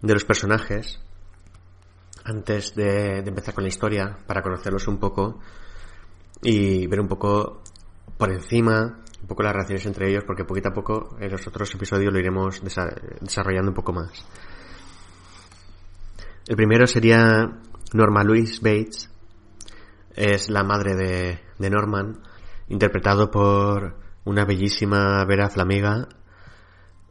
de 0.00 0.14
los 0.14 0.24
personajes 0.24 1.00
antes 2.24 2.76
de 2.76 3.18
empezar 3.18 3.52
con 3.52 3.64
la 3.64 3.68
historia 3.68 4.16
para 4.28 4.42
conocerlos 4.42 4.86
un 4.86 4.98
poco 4.98 5.40
y 6.40 6.86
ver 6.86 7.00
un 7.00 7.08
poco 7.08 7.62
por 8.16 8.30
encima 8.30 9.02
un 9.28 9.36
poco 9.36 9.42
las 9.42 9.52
relaciones 9.52 9.84
entre 9.84 10.08
ellos, 10.08 10.24
porque 10.24 10.46
poquito 10.46 10.70
a 10.70 10.72
poco 10.72 11.18
en 11.20 11.30
los 11.30 11.46
otros 11.46 11.74
episodios 11.74 12.10
lo 12.10 12.18
iremos 12.18 12.62
desarrollando 12.62 13.72
un 13.72 13.74
poco 13.74 13.92
más. 13.92 14.26
El 16.46 16.56
primero 16.56 16.86
sería 16.86 17.60
Norma 17.92 18.24
Louise 18.24 18.58
Bates, 18.62 19.10
es 20.16 20.48
la 20.48 20.64
madre 20.64 20.94
de, 21.58 21.70
Norman, 21.70 22.22
interpretado 22.68 23.30
por 23.30 23.98
una 24.24 24.46
bellísima 24.46 25.22
Vera 25.26 25.50
Flamiga, 25.50 26.08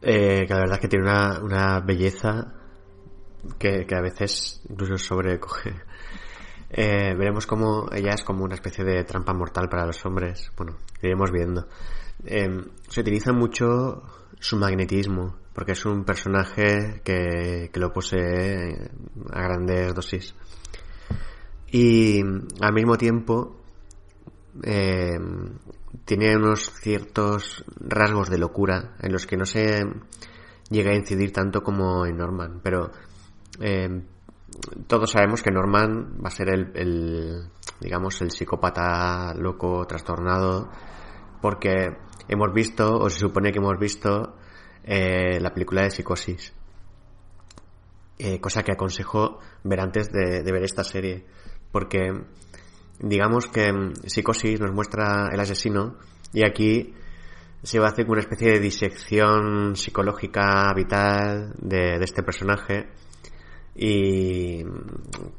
eh, 0.02 0.46
que 0.48 0.54
la 0.56 0.62
verdad 0.62 0.78
es 0.78 0.82
que 0.82 0.88
tiene 0.88 1.06
una, 1.06 1.40
una 1.40 1.80
belleza 1.82 2.52
que, 3.60 3.86
que, 3.86 3.96
a 3.96 4.02
veces 4.02 4.64
incluso 4.68 4.98
sobrecoge. 4.98 5.76
Eh, 6.70 7.16
veremos 7.18 7.48
cómo 7.48 7.88
ella 7.94 8.14
es 8.14 8.26
como 8.26 8.44
una 8.44 8.56
especie 8.56 8.84
de 8.84 9.06
trampa 9.06 9.34
mortal 9.34 9.70
para 9.70 9.86
los 9.86 10.06
hombres. 10.06 10.52
Bueno, 10.58 10.76
iremos 11.02 11.32
viendo. 11.32 11.66
Em, 12.26 12.66
se 12.88 13.02
utiliza 13.02 13.32
mucho 13.34 14.04
su 14.40 14.58
magnetismo, 14.58 15.36
porque 15.54 15.74
es 15.74 15.86
un 15.86 16.04
personaje 16.04 17.02
que, 17.04 17.70
que 17.72 17.80
lo 17.80 17.92
posee 17.94 18.92
a 19.32 19.42
grandes 19.42 19.94
dosis. 19.94 20.36
Y 21.72 22.22
al 22.62 22.74
mismo 22.74 22.98
tiempo 22.98 23.62
em, 24.64 25.58
tiene 26.06 26.36
unos 26.36 26.72
ciertos 26.82 27.66
rasgos 27.80 28.30
de 28.30 28.38
locura 28.38 28.96
en 29.02 29.12
los 29.12 29.26
que 29.26 29.38
no 29.38 29.46
se 29.46 29.84
llegue 30.70 30.92
a 30.92 30.96
incidir 30.96 31.32
tanto 31.32 31.62
como 31.62 32.06
en 32.06 32.18
Norman, 32.18 32.62
pero 32.64 32.92
eh, 33.60 34.02
todos 34.88 35.12
sabemos 35.12 35.44
que 35.44 35.52
Norman 35.52 36.20
va 36.24 36.28
a 36.28 36.32
ser 36.32 36.50
el, 36.50 37.50
digamos, 37.80 38.22
el 38.22 38.32
psicópata 38.32 39.34
loco, 39.36 39.86
trastornado, 39.86 40.70
porque 41.42 41.98
hemos 42.28 42.54
visto, 42.54 42.98
o 42.98 43.10
se 43.10 43.20
supone 43.20 43.52
que 43.52 43.60
hemos 43.60 43.78
visto, 43.80 44.36
eh, 44.84 45.40
la 45.40 45.54
película 45.54 45.84
de 45.84 45.92
Psicosis. 45.92 46.54
Eh, 48.20 48.40
cosa 48.40 48.64
que 48.64 48.72
aconsejo 48.72 49.40
ver 49.64 49.80
antes 49.80 50.12
de, 50.12 50.42
ver 50.44 50.64
esta 50.64 50.84
serie, 50.84 51.26
porque 51.72 52.12
digamos 53.00 53.48
que 53.48 53.72
Psicosis 54.06 54.60
nos 54.60 54.72
muestra 54.72 55.30
el 55.32 55.40
asesino 55.40 55.98
y 56.34 56.44
aquí 56.44 56.96
se 57.62 57.80
va 57.80 57.88
a 57.88 57.92
hacer 57.92 58.10
una 58.10 58.22
especie 58.22 58.54
de 58.54 58.60
disección 58.60 59.76
psicológica 59.76 60.74
vital 60.76 61.54
de 61.60 61.98
este 62.02 62.24
personaje 62.24 62.88
y 63.80 64.64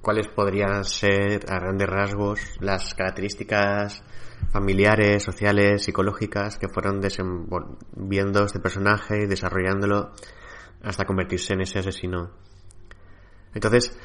cuáles 0.00 0.28
podrían 0.28 0.84
ser 0.84 1.44
a 1.50 1.58
grandes 1.58 1.88
rasgos 1.88 2.40
las 2.60 2.94
características 2.94 4.04
familiares, 4.50 5.22
sociales, 5.22 5.82
psicológicas 5.82 6.58
que 6.58 6.68
fueron 6.68 7.00
viendo 7.96 8.44
este 8.44 8.60
personaje 8.60 9.22
y 9.22 9.26
desarrollándolo 9.26 10.12
hasta 10.82 11.04
convertirse 11.04 11.54
en 11.54 11.62
ese 11.62 11.80
asesino. 11.80 12.30
Entonces, 13.54 13.96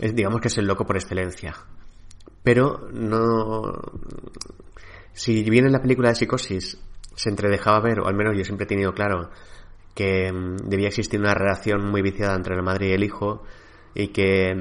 digamos 0.00 0.40
que 0.40 0.48
es 0.48 0.58
el 0.58 0.66
loco 0.66 0.84
por 0.84 0.96
excelencia. 0.96 1.54
Pero 2.42 2.88
no... 2.92 3.72
Si 5.12 5.42
bien 5.48 5.66
en 5.66 5.72
la 5.72 5.82
película 5.82 6.08
de 6.08 6.14
Psicosis 6.14 6.78
se 7.14 7.28
entredejaba 7.28 7.80
ver, 7.80 8.00
o 8.00 8.06
al 8.06 8.14
menos 8.14 8.36
yo 8.36 8.44
siempre 8.44 8.64
he 8.64 8.68
tenido 8.68 8.92
claro, 8.92 9.30
que 9.94 10.32
mm, 10.32 10.68
debía 10.68 10.88
existir 10.88 11.20
una 11.20 11.34
relación 11.34 11.90
muy 11.90 12.00
viciada 12.00 12.34
entre 12.34 12.56
la 12.56 12.62
madre 12.62 12.88
y 12.88 12.92
el 12.92 13.04
hijo, 13.04 13.42
y 13.94 14.08
que 14.08 14.52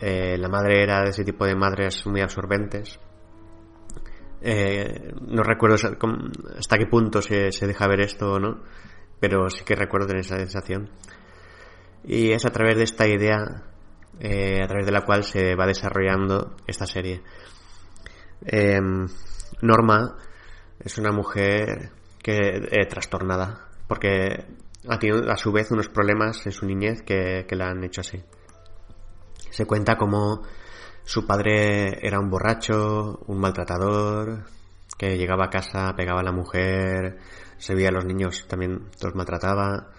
eh, 0.00 0.36
la 0.38 0.48
madre 0.48 0.82
era 0.82 1.02
de 1.02 1.10
ese 1.10 1.24
tipo 1.24 1.44
de 1.44 1.56
madres 1.56 2.06
muy 2.06 2.20
absorbentes. 2.20 3.00
Eh, 4.42 5.12
no 5.28 5.42
recuerdo 5.42 5.76
hasta 5.76 6.78
qué 6.78 6.86
punto 6.86 7.22
se, 7.22 7.50
deja 7.66 7.88
ver 7.88 8.00
esto 8.00 8.32
o 8.32 8.38
no, 8.38 8.62
pero 9.20 9.48
sí 9.50 9.64
que 9.64 9.74
recuerdo 9.74 10.08
tener 10.08 10.20
esa 10.20 10.36
sensación. 10.36 10.90
Y 12.04 12.32
es 12.32 12.44
a 12.46 12.50
través 12.50 12.76
de 12.76 12.84
esta 12.84 13.06
idea, 13.06 13.64
eh, 14.20 14.62
a 14.62 14.66
través 14.66 14.86
de 14.86 14.92
la 14.92 15.02
cual 15.02 15.24
se 15.24 15.54
va 15.56 15.66
desarrollando 15.66 16.56
esta 16.66 16.86
serie. 16.86 17.22
Norma 19.62 20.16
es 20.78 20.98
una 20.98 21.10
mujer 21.10 21.90
que 22.22 22.86
trastornada, 22.88 23.68
porque 23.88 24.44
ha 24.88 24.98
tenido 24.98 25.30
a 25.30 25.36
su 25.36 25.50
vez 25.50 25.70
unos 25.70 25.88
problemas 25.88 26.44
en 26.46 26.52
su 26.52 26.66
niñez 26.66 27.02
que 27.02 27.46
la 27.50 27.70
han 27.70 27.82
hecho 27.82 28.02
así. 28.02 28.22
Se 29.50 29.64
cuenta 29.64 29.96
como 29.96 30.42
su 31.06 31.24
padre 31.24 32.04
era 32.04 32.18
un 32.18 32.28
borracho, 32.28 33.20
un 33.28 33.38
maltratador, 33.38 34.44
que 34.98 35.16
llegaba 35.16 35.46
a 35.46 35.50
casa, 35.50 35.94
pegaba 35.96 36.20
a 36.20 36.24
la 36.24 36.32
mujer, 36.32 37.18
se 37.58 37.76
veía 37.76 37.90
a 37.90 37.92
los 37.92 38.04
niños, 38.04 38.46
también 38.48 38.88
los 39.00 39.14
maltrataba. 39.14 39.92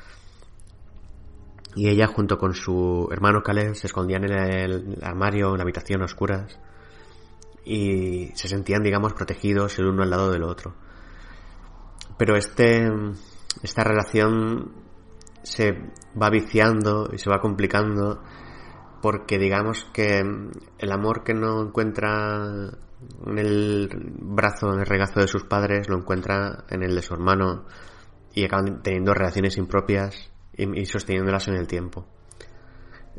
Y 1.75 1.87
ella 1.87 2.07
junto 2.07 2.37
con 2.37 2.53
su 2.53 3.07
hermano 3.09 3.41
Caleb 3.41 3.73
se 3.75 3.87
escondían 3.87 4.25
en 4.25 4.33
el 4.33 4.98
armario, 5.01 5.51
en 5.51 5.57
la 5.57 5.63
habitación 5.63 6.01
oscuras 6.01 6.59
y 7.63 8.31
se 8.33 8.50
sentían, 8.50 8.83
digamos, 8.83 9.13
protegidos 9.13 9.79
el 9.79 9.87
uno 9.87 10.03
al 10.03 10.09
lado 10.09 10.29
del 10.29 10.43
otro. 10.43 10.75
Pero 12.17 12.35
este, 12.35 12.91
esta 13.63 13.85
relación 13.85 14.74
se 15.43 15.72
va 16.22 16.29
viciando 16.29 17.09
y 17.13 17.17
se 17.17 17.29
va 17.29 17.39
complicando 17.39 18.22
porque 19.01 19.38
digamos 19.38 19.86
que 19.94 20.20
el 20.77 20.92
amor 20.92 21.24
que 21.24 21.33
no 21.33 21.62
encuentra 21.62 22.72
en 23.25 23.38
el 23.38 23.90
brazo, 24.20 24.74
en 24.74 24.79
el 24.79 24.86
regazo 24.86 25.20
de 25.20 25.27
sus 25.27 25.44
padres, 25.44 25.88
lo 25.90 25.98
encuentra 25.98 26.66
en 26.70 26.83
el 26.83 26.96
de 26.96 27.01
su 27.01 27.14
hermano 27.14 27.66
y 28.33 28.46
acaban 28.46 28.81
teniendo 28.81 29.14
relaciones 29.14 29.57
impropias 29.57 30.31
y, 30.55 30.86
sosteniéndolas 30.86 31.48
en 31.48 31.55
el 31.55 31.68
tiempo. 31.68 32.05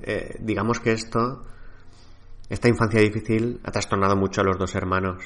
Eh, 0.03 0.37
digamos 0.41 0.81
que 0.81 0.93
esto, 0.93 1.43
esta 2.49 2.69
infancia 2.69 3.01
difícil 3.01 3.61
ha 3.64 3.71
trastornado 3.71 4.17
mucho 4.17 4.41
a 4.41 4.45
los 4.45 4.59
dos 4.59 4.75
hermanos 4.75 5.25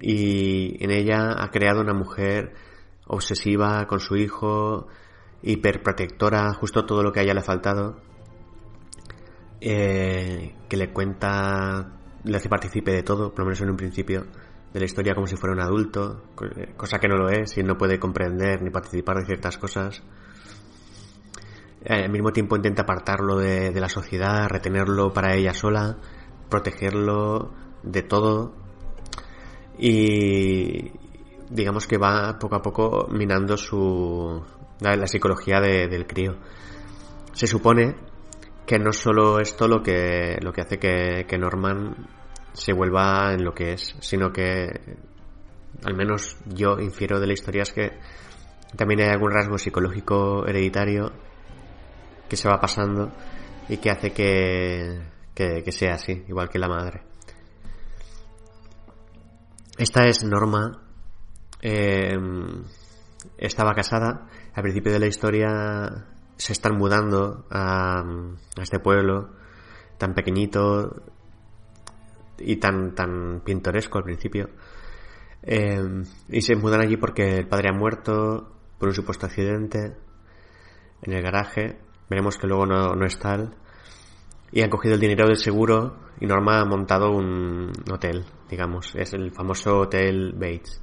y 0.00 0.82
en 0.82 0.90
ella 0.90 1.34
ha 1.38 1.50
creado 1.50 1.80
una 1.80 1.94
mujer 1.94 2.54
obsesiva 3.06 3.86
con 3.86 4.00
su 4.00 4.16
hijo, 4.16 4.88
hiperprotectora, 5.42 6.52
justo 6.54 6.84
todo 6.84 7.02
lo 7.02 7.12
que 7.12 7.20
a 7.20 7.22
ella 7.22 7.34
le 7.34 7.40
ha 7.40 7.44
faltado 7.44 8.00
eh, 9.60 10.54
que 10.68 10.76
le 10.76 10.92
cuenta, 10.92 11.92
le 12.24 12.36
hace 12.36 12.48
partícipe 12.48 12.92
de 12.92 13.02
todo, 13.02 13.30
por 13.30 13.40
lo 13.40 13.44
menos 13.46 13.60
en 13.60 13.70
un 13.70 13.76
principio, 13.76 14.26
de 14.72 14.80
la 14.80 14.86
historia 14.86 15.14
como 15.14 15.26
si 15.26 15.36
fuera 15.36 15.54
un 15.54 15.60
adulto, 15.60 16.24
cosa 16.76 16.98
que 16.98 17.08
no 17.08 17.16
lo 17.16 17.30
es 17.30 17.56
y 17.56 17.62
no 17.62 17.78
puede 17.78 17.98
comprender 17.98 18.62
ni 18.62 18.70
participar 18.70 19.18
de 19.18 19.26
ciertas 19.26 19.56
cosas. 19.56 20.02
Eh, 21.82 22.04
al 22.04 22.10
mismo 22.10 22.32
tiempo 22.32 22.56
intenta 22.56 22.82
apartarlo 22.82 23.38
de, 23.38 23.72
la 23.72 23.88
sociedad, 23.88 24.48
retenerlo 24.48 25.12
para 25.12 25.34
ella 25.34 25.54
sola, 25.54 25.96
protegerlo 26.50 27.52
de 27.82 28.02
todo 28.02 28.52
y 29.78 30.90
digamos 31.48 31.86
que 31.86 31.96
va 31.96 32.38
poco 32.38 32.56
a 32.56 32.62
poco 32.62 33.06
minando 33.10 33.56
su 33.56 34.42
la, 34.80 35.06
psicología 35.06 35.60
del 35.60 36.06
crío. 36.06 36.36
Se 37.32 37.46
supone 37.46 37.94
que 38.66 38.78
no 38.78 38.92
solo 38.92 39.38
esto 39.40 39.68
lo 39.68 39.82
que, 39.82 40.38
lo 40.42 40.52
que 40.52 40.60
hace 40.60 40.78
que, 40.78 41.24
que 41.28 41.38
Norman 41.38 42.08
se 42.52 42.72
vuelva 42.72 43.32
en 43.32 43.44
lo 43.44 43.54
que 43.54 43.74
es, 43.74 43.94
sino 44.00 44.32
que 44.32 44.68
al 45.84 45.94
menos 45.94 46.38
yo 46.46 46.78
infiero 46.78 47.20
de 47.20 47.26
la 47.26 47.34
historia 47.34 47.62
es 47.62 47.72
que 47.72 47.92
también 48.76 49.00
hay 49.00 49.08
algún 49.08 49.30
rasgo 49.30 49.58
psicológico 49.58 50.46
hereditario 50.46 51.12
que 52.28 52.36
se 52.36 52.48
va 52.48 52.60
pasando 52.60 53.12
y 53.68 53.76
que 53.76 53.90
hace 53.90 54.12
que, 54.12 55.00
que, 55.34 55.72
sea 55.72 55.94
así, 55.94 56.24
igual 56.28 56.48
que 56.48 56.58
la 56.58 56.68
madre. 56.68 57.02
Esta 59.78 60.04
es 60.06 60.24
Norma. 60.24 60.82
Eh, 61.60 62.16
estaba 63.38 63.74
casada. 63.74 64.28
Al 64.54 64.62
principio 64.62 64.92
de 64.92 64.98
la 64.98 65.06
historia 65.06 66.15
se 66.36 66.52
están 66.52 66.76
mudando 66.76 67.46
a, 67.50 68.04
este 68.60 68.78
pueblo 68.78 69.30
tan 69.98 70.14
pequeñito 70.14 71.02
y 72.38 72.56
tan, 72.56 72.94
tan 72.94 73.40
pintoresco 73.44 73.98
al 73.98 74.04
principio. 74.04 74.50
Eh, 75.42 76.02
y 76.28 76.42
se 76.42 76.56
mudan 76.56 76.80
allí 76.80 76.96
porque 76.96 77.38
el 77.38 77.48
padre 77.48 77.70
ha 77.70 77.78
muerto 77.78 78.52
por 78.78 78.88
un 78.88 78.94
supuesto 78.94 79.26
accidente 79.26 79.96
en 81.02 81.12
el 81.12 81.22
garaje. 81.22 81.78
Veremos 82.10 82.36
que 82.36 82.46
luego 82.46 82.66
no, 82.66 82.94
no 82.94 83.06
es 83.06 83.18
tal. 83.18 83.56
Y 84.52 84.62
han 84.62 84.70
cogido 84.70 84.94
el 84.94 85.00
dinero 85.00 85.26
del 85.26 85.36
seguro 85.36 85.96
y 86.20 86.26
Norma 86.26 86.60
ha 86.60 86.64
montado 86.64 87.10
un 87.10 87.72
hotel, 87.90 88.24
digamos. 88.48 88.94
Es 88.94 89.12
el 89.12 89.32
famoso 89.32 89.80
Hotel 89.80 90.32
Bates. 90.34 90.82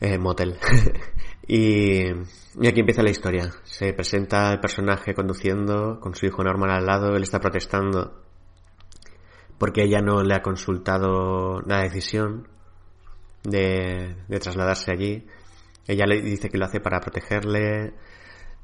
Eh, 0.00 0.18
motel. 0.18 0.58
y, 1.46 2.10
aquí 2.10 2.80
empieza 2.80 3.02
la 3.02 3.10
historia. 3.10 3.50
Se 3.64 3.92
presenta 3.92 4.52
el 4.52 4.60
personaje 4.60 5.14
conduciendo 5.14 5.98
con 6.00 6.14
su 6.14 6.26
hijo 6.26 6.42
normal 6.44 6.70
al 6.70 6.86
lado, 6.86 7.16
él 7.16 7.22
está 7.22 7.40
protestando 7.40 8.22
porque 9.58 9.82
ella 9.82 10.00
no 10.00 10.22
le 10.22 10.34
ha 10.34 10.42
consultado 10.42 11.60
la 11.66 11.82
decisión 11.82 12.48
de, 13.42 14.16
de 14.26 14.38
trasladarse 14.38 14.90
allí. 14.90 15.26
Ella 15.86 16.06
le 16.06 16.22
dice 16.22 16.48
que 16.48 16.56
lo 16.56 16.64
hace 16.64 16.80
para 16.80 17.00
protegerle 17.00 17.92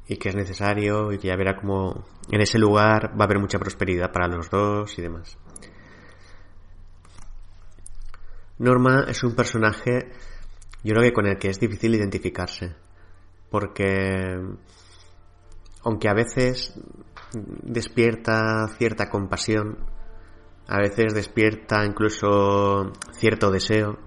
y 0.09 0.17
que 0.17 0.31
es 0.31 0.37
necesario 0.37 1.12
y 1.12 1.19
que 1.19 1.29
ya 1.29 1.37
verá 1.37 1.57
como 1.57 2.07
en 2.31 2.41
ese 2.41 2.59
lugar 2.59 3.11
va 3.11 3.25
a 3.25 3.27
haber 3.27 3.39
mucha 3.39 3.59
prosperidad 3.59 4.11
para 4.12 4.29
los 4.29 4.49
dos 4.49 4.99
y 4.99 5.03
demás. 5.03 5.37
Norma 8.59 9.05
es 9.09 9.23
un 9.23 9.35
personaje 9.35 10.12
yo 10.83 10.95
creo 10.95 11.03
que 11.03 11.12
con 11.12 11.27
el 11.27 11.39
que 11.39 11.49
es 11.49 11.59
difícil 11.59 11.95
identificarse. 11.95 12.75
Porque 13.51 14.41
aunque 15.85 16.09
a 16.09 16.15
veces 16.15 16.75
despierta 17.33 18.67
cierta 18.77 19.09
compasión, 19.09 19.79
a 20.67 20.79
veces 20.79 21.15
despierta 21.15 21.85
incluso 21.85 22.93
cierto 23.12 23.51
deseo, 23.51 23.99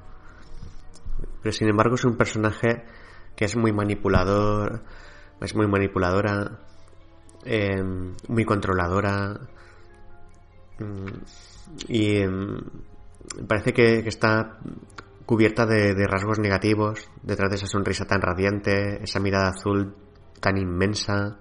pero 1.41 1.53
sin 1.53 1.69
embargo 1.69 1.95
es 1.95 2.03
un 2.03 2.17
personaje 2.17 2.83
que 3.35 3.45
es 3.45 3.55
muy 3.55 3.71
manipulador, 3.71 4.83
es 5.39 5.55
muy 5.55 5.67
manipuladora, 5.67 6.59
em, 7.45 8.13
muy 8.27 8.43
controladora 8.43 9.39
mm, 10.79 11.87
y 11.87 12.17
em, 12.17 12.59
parece 13.47 13.71
que, 13.73 13.99
está 13.99 14.59
cubierta 15.29 15.67
de, 15.67 16.07
rasgos 16.07 16.39
negativos, 16.39 17.07
detrás 17.21 17.51
de 17.51 17.57
esa 17.57 17.67
sonrisa 17.67 18.05
tan 18.05 18.19
radiante, 18.19 19.03
esa 19.03 19.19
mirada 19.19 19.49
azul 19.49 19.95
tan 20.39 20.57
inmensa. 20.57 21.37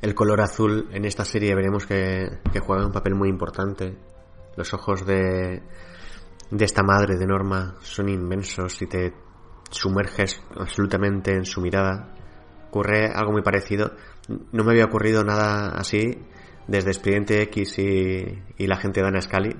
El 0.00 0.12
color 0.16 0.40
azul 0.40 0.88
en 0.90 1.04
esta 1.04 1.24
serie 1.24 1.54
veremos 1.54 1.86
que, 1.86 2.40
juega 2.60 2.84
un 2.84 2.90
papel 2.90 3.14
muy 3.14 3.28
importante. 3.28 3.96
Los 4.56 4.74
ojos 4.74 5.06
de, 5.06 5.62
de 6.50 6.64
esta 6.64 6.82
madre 6.82 7.16
de 7.16 7.26
Norma 7.26 7.76
son 7.82 8.08
inmensos 8.08 8.82
y 8.82 8.88
te 8.88 9.14
sumerges 9.70 10.42
absolutamente 10.58 11.36
en 11.36 11.44
su 11.44 11.60
mirada. 11.60 12.12
Ocurre 12.70 13.06
algo 13.14 13.30
muy 13.30 13.42
parecido. 13.42 13.92
No 14.50 14.64
me 14.64 14.72
había 14.72 14.86
ocurrido 14.86 15.22
nada 15.22 15.76
así 15.76 16.18
desde 16.66 16.90
Expediente 16.90 17.40
X 17.42 17.78
y, 17.78 18.42
y 18.58 18.66
la 18.66 18.78
gente 18.78 19.00
de 19.00 19.06
Ana 19.06 19.20
Scully. 19.20 19.54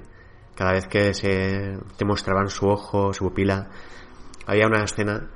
Cada 0.54 0.72
vez 0.72 0.86
que 0.86 1.14
se 1.14 1.78
te 1.96 2.04
mostraban 2.04 2.48
su 2.48 2.66
ojo, 2.66 3.12
su 3.12 3.24
pupila, 3.24 3.70
había 4.46 4.66
una 4.66 4.84
escena 4.84 5.30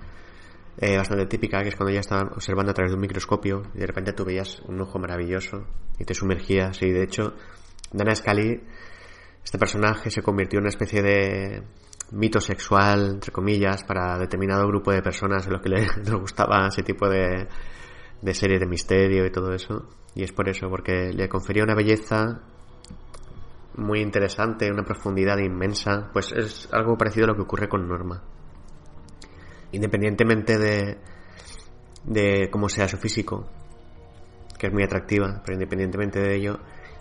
eh, 0.79 0.96
bastante 0.96 1.26
típica 1.26 1.62
que 1.62 1.68
es 1.68 1.76
cuando 1.76 1.94
ya 1.94 2.00
estaban 2.00 2.29
observando 2.29 2.70
a 2.70 2.74
través 2.74 2.90
de 2.90 2.96
un 2.96 3.00
microscopio 3.00 3.62
y 3.74 3.79
de 3.79 3.87
repente 3.87 4.12
tú 4.12 4.24
veías 4.24 4.61
un 4.66 4.81
ojo 4.81 4.98
maravilloso 4.98 5.64
y 5.98 6.05
te 6.05 6.12
sumergías 6.12 6.83
y 6.83 6.90
de 6.90 7.02
hecho 7.02 7.33
Dana 7.92 8.14
Scully 8.14 8.61
este 9.42 9.59
personaje 9.59 10.11
se 10.11 10.22
convirtió 10.22 10.59
en 10.59 10.64
una 10.64 10.70
especie 10.70 11.02
de 11.02 11.62
mito 12.11 12.40
sexual, 12.40 13.11
entre 13.14 13.33
comillas, 13.33 13.85
para 13.85 14.18
determinado 14.18 14.66
grupo 14.66 14.92
de 14.92 15.02
personas 15.02 15.46
en 15.46 15.52
los 15.52 15.62
que 15.62 15.68
les, 15.68 15.88
gustaba 16.20 16.66
ese 16.66 16.83
tipo 16.83 17.09
de, 17.09 17.46
de 18.20 18.35
serie 18.35 18.59
de 18.59 18.66
misterio 18.66 19.24
y 19.24 19.31
todo 19.31 19.52
eso. 19.52 19.88
Y 20.14 20.24
es 20.24 20.33
por 20.33 20.48
eso, 20.48 20.68
porque 20.68 21.12
le 21.12 21.29
confería 21.29 21.62
una 21.62 21.74
belleza 21.74 22.42
muy 23.76 24.00
interesante, 24.00 24.70
una 24.70 24.84
profundidad 24.84 25.38
inmensa. 25.38 26.10
Pues 26.12 26.32
es 26.32 26.68
algo 26.72 26.96
parecido 26.96 27.24
a 27.24 27.28
lo 27.28 27.34
que 27.34 27.42
ocurre 27.42 27.68
con 27.68 27.86
Norma. 27.86 28.22
Independientemente 29.72 30.58
de, 30.58 30.98
de 32.04 32.48
cómo 32.50 32.68
sea 32.68 32.88
su 32.88 32.96
físico, 32.96 33.46
que 34.58 34.68
es 34.68 34.72
muy 34.72 34.82
atractiva, 34.82 35.42
pero 35.44 35.54
independientemente 35.54 36.20
de 36.20 36.36
ello, 36.36 36.58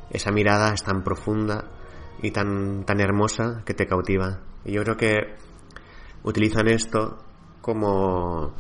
esa 0.10 0.32
mirada 0.32 0.74
es 0.74 0.84
tan 0.84 1.04
profunda 1.04 1.72
y 2.22 2.32
tan, 2.32 2.86
tan 2.86 3.00
hermosa 3.00 3.64
que 3.66 3.74
te 3.74 3.88
cautiva. 3.88 4.42
Y 4.64 4.74
yo 4.74 4.84
creo 4.84 4.98
que 4.98 5.18
utilizan 6.24 6.68
esto 6.68 7.18
como 7.62 8.54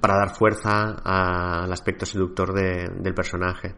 para 0.00 0.16
dar 0.16 0.30
fuerza 0.34 0.96
al 1.04 1.72
aspecto 1.72 2.06
seductor 2.06 2.54
del 2.54 3.14
personaje. 3.14 3.74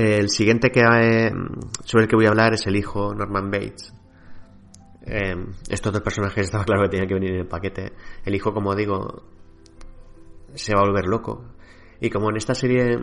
El 0.00 0.30
siguiente 0.30 0.70
que 0.70 0.78
eh, 0.78 1.32
sobre 1.82 2.04
el 2.04 2.08
que 2.08 2.14
voy 2.14 2.26
a 2.26 2.28
hablar 2.28 2.54
es 2.54 2.64
el 2.68 2.76
hijo 2.76 3.12
Norman 3.12 3.50
Bates. 3.50 3.92
Eh, 5.04 5.34
estos 5.68 5.92
dos 5.92 6.02
personajes 6.02 6.44
estaba 6.44 6.62
claro 6.62 6.84
que 6.84 6.90
tenían 6.90 7.08
que 7.08 7.14
venir 7.14 7.32
en 7.32 7.40
el 7.40 7.48
paquete. 7.48 7.94
El 8.24 8.36
hijo, 8.36 8.54
como 8.54 8.76
digo, 8.76 9.24
se 10.54 10.72
va 10.72 10.82
a 10.82 10.84
volver 10.84 11.06
loco. 11.06 11.46
Y 12.00 12.10
como 12.10 12.30
en 12.30 12.36
esta 12.36 12.54
serie 12.54 12.96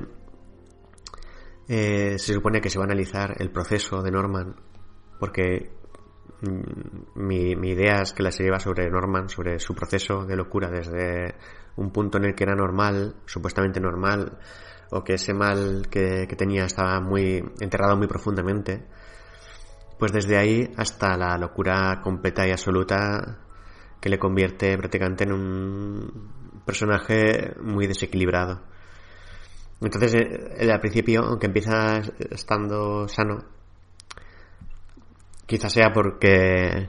eh, 1.67 2.17
se 2.17 2.33
supone 2.33 2.61
que 2.61 2.69
se 2.69 2.79
va 2.79 2.85
a 2.85 2.87
analizar 2.87 3.35
el 3.39 3.51
proceso 3.51 4.01
de 4.01 4.11
Norman, 4.11 4.55
porque 5.19 5.71
mm, 6.43 7.25
mi, 7.27 7.57
mi, 7.57 7.71
idea 7.71 8.03
es 8.03 8.13
que 8.13 8.23
la 8.23 8.31
serie 8.31 8.53
va 8.53 8.59
sobre 8.61 8.89
Norman, 8.89 9.27
sobre 9.27 9.59
su 9.59 9.75
proceso 9.75 10.23
de 10.23 10.37
locura 10.37 10.69
desde 10.69 11.35
un 11.75 11.91
punto 11.91 12.19
en 12.19 12.23
el 12.23 12.35
que 12.35 12.45
era 12.45 12.55
normal, 12.55 13.17
supuestamente 13.25 13.81
normal, 13.81 14.39
o 14.95 15.03
que 15.03 15.15
ese 15.15 15.33
mal 15.33 15.87
que, 15.89 16.25
tenía 16.37 16.65
estaba 16.65 17.01
muy 17.01 17.43
enterrado 17.59 17.97
muy 17.97 18.07
profundamente, 18.07 18.85
pues 19.99 20.11
desde 20.13 20.37
ahí 20.37 20.71
hasta 20.77 21.17
la 21.17 21.37
locura 21.37 21.99
completa 22.01 22.47
y 22.47 22.51
absoluta 22.51 23.39
que 23.99 24.09
le 24.09 24.19
convierte 24.19 24.77
prácticamente 24.77 25.25
en 25.25 25.33
un 25.33 26.61
personaje 26.65 27.53
muy 27.61 27.87
desequilibrado. 27.87 28.61
Entonces, 29.81 30.15
eh, 30.15 30.71
al 30.71 30.79
principio, 30.79 31.23
aunque 31.23 31.47
empieza 31.47 32.01
estando 32.31 33.07
sano, 33.09 33.43
quizás 35.45 35.73
sea 35.73 35.91
porque 35.91 36.87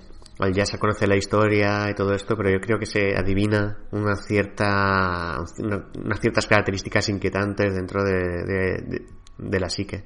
ya 0.52 0.66
se 0.66 0.78
conoce 0.78 1.06
la 1.06 1.16
historia 1.16 1.90
y 1.90 1.94
todo 1.94 2.12
esto, 2.12 2.36
pero 2.36 2.50
yo 2.50 2.60
creo 2.60 2.78
que 2.78 2.86
se 2.86 3.16
adivina 3.16 3.78
una 3.90 4.16
cierta, 4.16 5.38
unas 5.58 6.20
ciertas 6.20 6.46
características 6.46 7.08
inquietantes 7.08 7.74
dentro 7.74 8.04
de, 8.04 9.06
de 9.38 9.60
la 9.60 9.68
psique. 9.68 10.04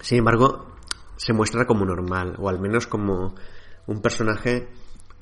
Sin 0.00 0.18
embargo, 0.18 0.74
se 1.16 1.32
muestra 1.32 1.66
como 1.66 1.84
normal, 1.84 2.34
o 2.38 2.48
al 2.48 2.58
menos 2.58 2.86
como 2.86 3.34
un 3.86 4.00
personaje 4.00 4.68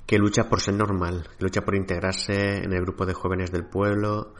que 0.06 0.18
lucha 0.18 0.48
por 0.48 0.60
ser 0.60 0.74
normal, 0.74 1.28
que 1.38 1.44
lucha 1.44 1.60
por 1.62 1.74
integrarse 1.74 2.64
en 2.64 2.72
el 2.72 2.82
grupo 2.82 3.06
de 3.06 3.14
jóvenes 3.14 3.52
del 3.52 3.64
pueblo, 3.64 4.34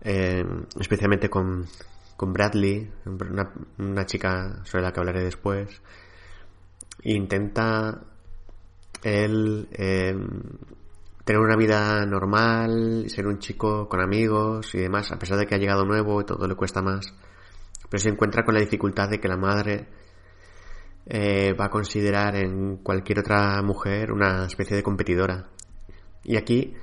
eh, 0.00 0.44
especialmente 0.78 1.30
con, 1.30 1.66
con 2.16 2.32
Bradley, 2.32 2.90
una, 3.78 4.06
chica 4.06 4.64
sobre 4.64 4.84
la 4.84 4.92
que 4.92 5.00
hablaré 5.00 5.24
después. 5.24 5.80
Intenta 7.02 8.02
él 9.02 9.68
eh, 9.72 10.14
tener 11.24 11.40
una 11.40 11.56
vida 11.56 12.04
normal, 12.06 13.06
ser 13.08 13.26
un 13.26 13.38
chico 13.38 13.88
con 13.88 14.00
amigos 14.00 14.74
y 14.74 14.78
demás, 14.78 15.12
a 15.12 15.18
pesar 15.18 15.38
de 15.38 15.46
que 15.46 15.54
ha 15.54 15.58
llegado 15.58 15.84
nuevo 15.84 16.20
y 16.20 16.24
todo 16.24 16.46
le 16.46 16.54
cuesta 16.54 16.82
más. 16.82 17.12
Pero 17.88 18.02
se 18.02 18.10
encuentra 18.10 18.44
con 18.44 18.54
la 18.54 18.60
dificultad 18.60 19.08
de 19.08 19.20
que 19.20 19.28
la 19.28 19.36
madre 19.36 19.88
eh, 21.06 21.52
va 21.52 21.66
a 21.66 21.70
considerar 21.70 22.34
en 22.36 22.78
cualquier 22.78 23.20
otra 23.20 23.62
mujer 23.62 24.12
una 24.12 24.46
especie 24.46 24.76
de 24.76 24.82
competidora. 24.82 25.48
Y 26.24 26.36
aquí 26.36 26.74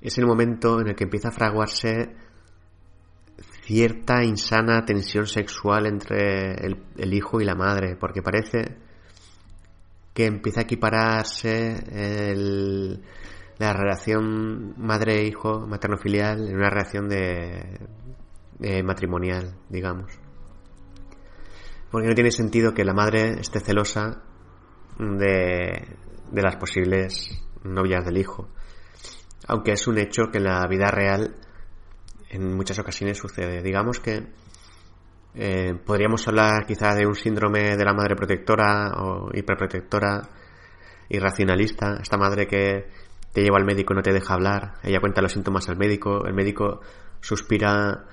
es 0.00 0.18
el 0.18 0.26
momento 0.26 0.80
en 0.80 0.88
el 0.88 0.94
que 0.94 1.04
empieza 1.04 1.28
a 1.28 1.32
fraguarse 1.32 2.14
cierta 3.62 4.22
insana 4.22 4.84
tensión 4.84 5.26
sexual 5.26 5.86
entre 5.86 6.54
el, 6.64 7.14
hijo 7.14 7.40
y 7.40 7.44
la 7.44 7.54
madre, 7.54 7.96
porque 7.96 8.22
parece 8.22 8.76
que 10.16 10.24
empieza 10.24 10.60
a 10.60 10.62
equipararse 10.62 11.76
la 13.58 13.72
relación 13.74 14.72
madre-hijo, 14.78 15.66
materno-filial, 15.66 16.48
en 16.48 16.56
una 16.56 16.70
relación 16.70 17.06
de 17.06 18.82
matrimonial, 18.82 19.58
digamos. 19.68 20.18
Porque 21.90 22.08
no 22.08 22.14
tiene 22.14 22.30
sentido 22.30 22.72
que 22.72 22.86
la 22.86 22.94
madre 22.94 23.38
esté 23.40 23.60
celosa 23.60 24.22
de, 24.98 25.86
de 26.32 26.42
las 26.42 26.56
posibles 26.56 27.38
novias 27.62 28.02
del 28.06 28.16
hijo. 28.16 28.48
Aunque 29.46 29.72
es 29.72 29.86
un 29.86 29.98
hecho 29.98 30.30
que 30.32 30.38
en 30.38 30.44
la 30.44 30.66
vida 30.66 30.90
real 30.90 31.34
en 32.30 32.56
muchas 32.56 32.78
ocasiones 32.78 33.18
sucede. 33.18 33.62
Digamos 33.62 34.00
que 34.00 34.32
eh, 35.36 35.74
podríamos 35.84 36.26
hablar 36.26 36.66
quizá 36.66 36.94
de 36.94 37.06
un 37.06 37.14
síndrome 37.14 37.76
de 37.76 37.84
la 37.84 37.92
madre 37.92 38.16
protectora 38.16 38.92
o 38.96 39.30
hiperprotectora 39.32 40.22
irracionalista, 41.08 41.98
esta 42.02 42.16
madre 42.16 42.46
que 42.46 42.88
te 43.32 43.42
lleva 43.42 43.58
al 43.58 43.64
médico 43.64 43.92
y 43.92 43.96
no 43.96 44.02
te 44.02 44.12
deja 44.12 44.34
hablar, 44.34 44.74
ella 44.82 45.00
cuenta 45.00 45.22
los 45.22 45.32
síntomas 45.32 45.68
al 45.68 45.76
médico, 45.76 46.26
el 46.26 46.34
médico 46.34 46.80
suspira 47.20 48.06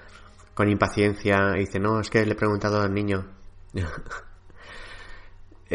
con 0.54 0.70
impaciencia 0.70 1.54
y 1.56 1.62
dice, 1.62 1.80
no, 1.80 2.00
es 2.00 2.10
que 2.10 2.26
le 2.26 2.34
he 2.34 2.36
preguntado 2.36 2.82
al 2.82 2.94
niño, 2.94 3.26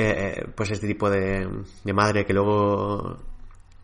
Eh, 0.00 0.46
pues 0.54 0.70
este 0.70 0.86
tipo 0.86 1.10
de, 1.10 1.44
madre 1.92 2.24
que 2.24 2.32
luego 2.32 3.18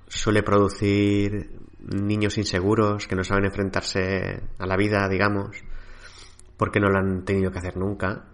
suele 0.07 0.44
producir 0.44 1.50
niños 1.81 2.38
inseguros 2.38 3.09
que 3.09 3.16
no 3.16 3.24
saben 3.24 3.46
enfrentarse 3.46 4.40
a 4.59 4.64
la 4.64 4.77
vida, 4.77 5.09
digamos, 5.09 5.57
porque 6.57 6.81
no 6.81 6.88
lo 6.88 6.99
han 6.99 7.25
tenido 7.25 7.51
que 7.51 7.59
hacer 7.59 7.77
nunca. 7.77 8.27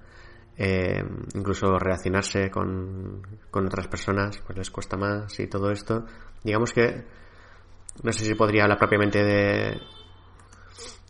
Eh, 0.57 1.03
incluso 1.35 1.79
relacionarse 1.79 2.51
con, 2.51 3.23
con 3.51 3.65
otras 3.65 3.89
personas 3.89 4.43
pues 4.45 4.59
les 4.59 4.71
cuesta 4.71 4.97
más 4.97 5.39
y 5.41 5.47
todo 5.47 5.71
esto. 5.71 6.05
Digamos 6.45 6.73
que 6.73 7.05
no 8.03 8.13
sé 8.13 8.25
si 8.25 8.35
podría 8.35 8.65
hablar 8.65 8.79
propiamente 8.79 9.23
de, 9.23 9.81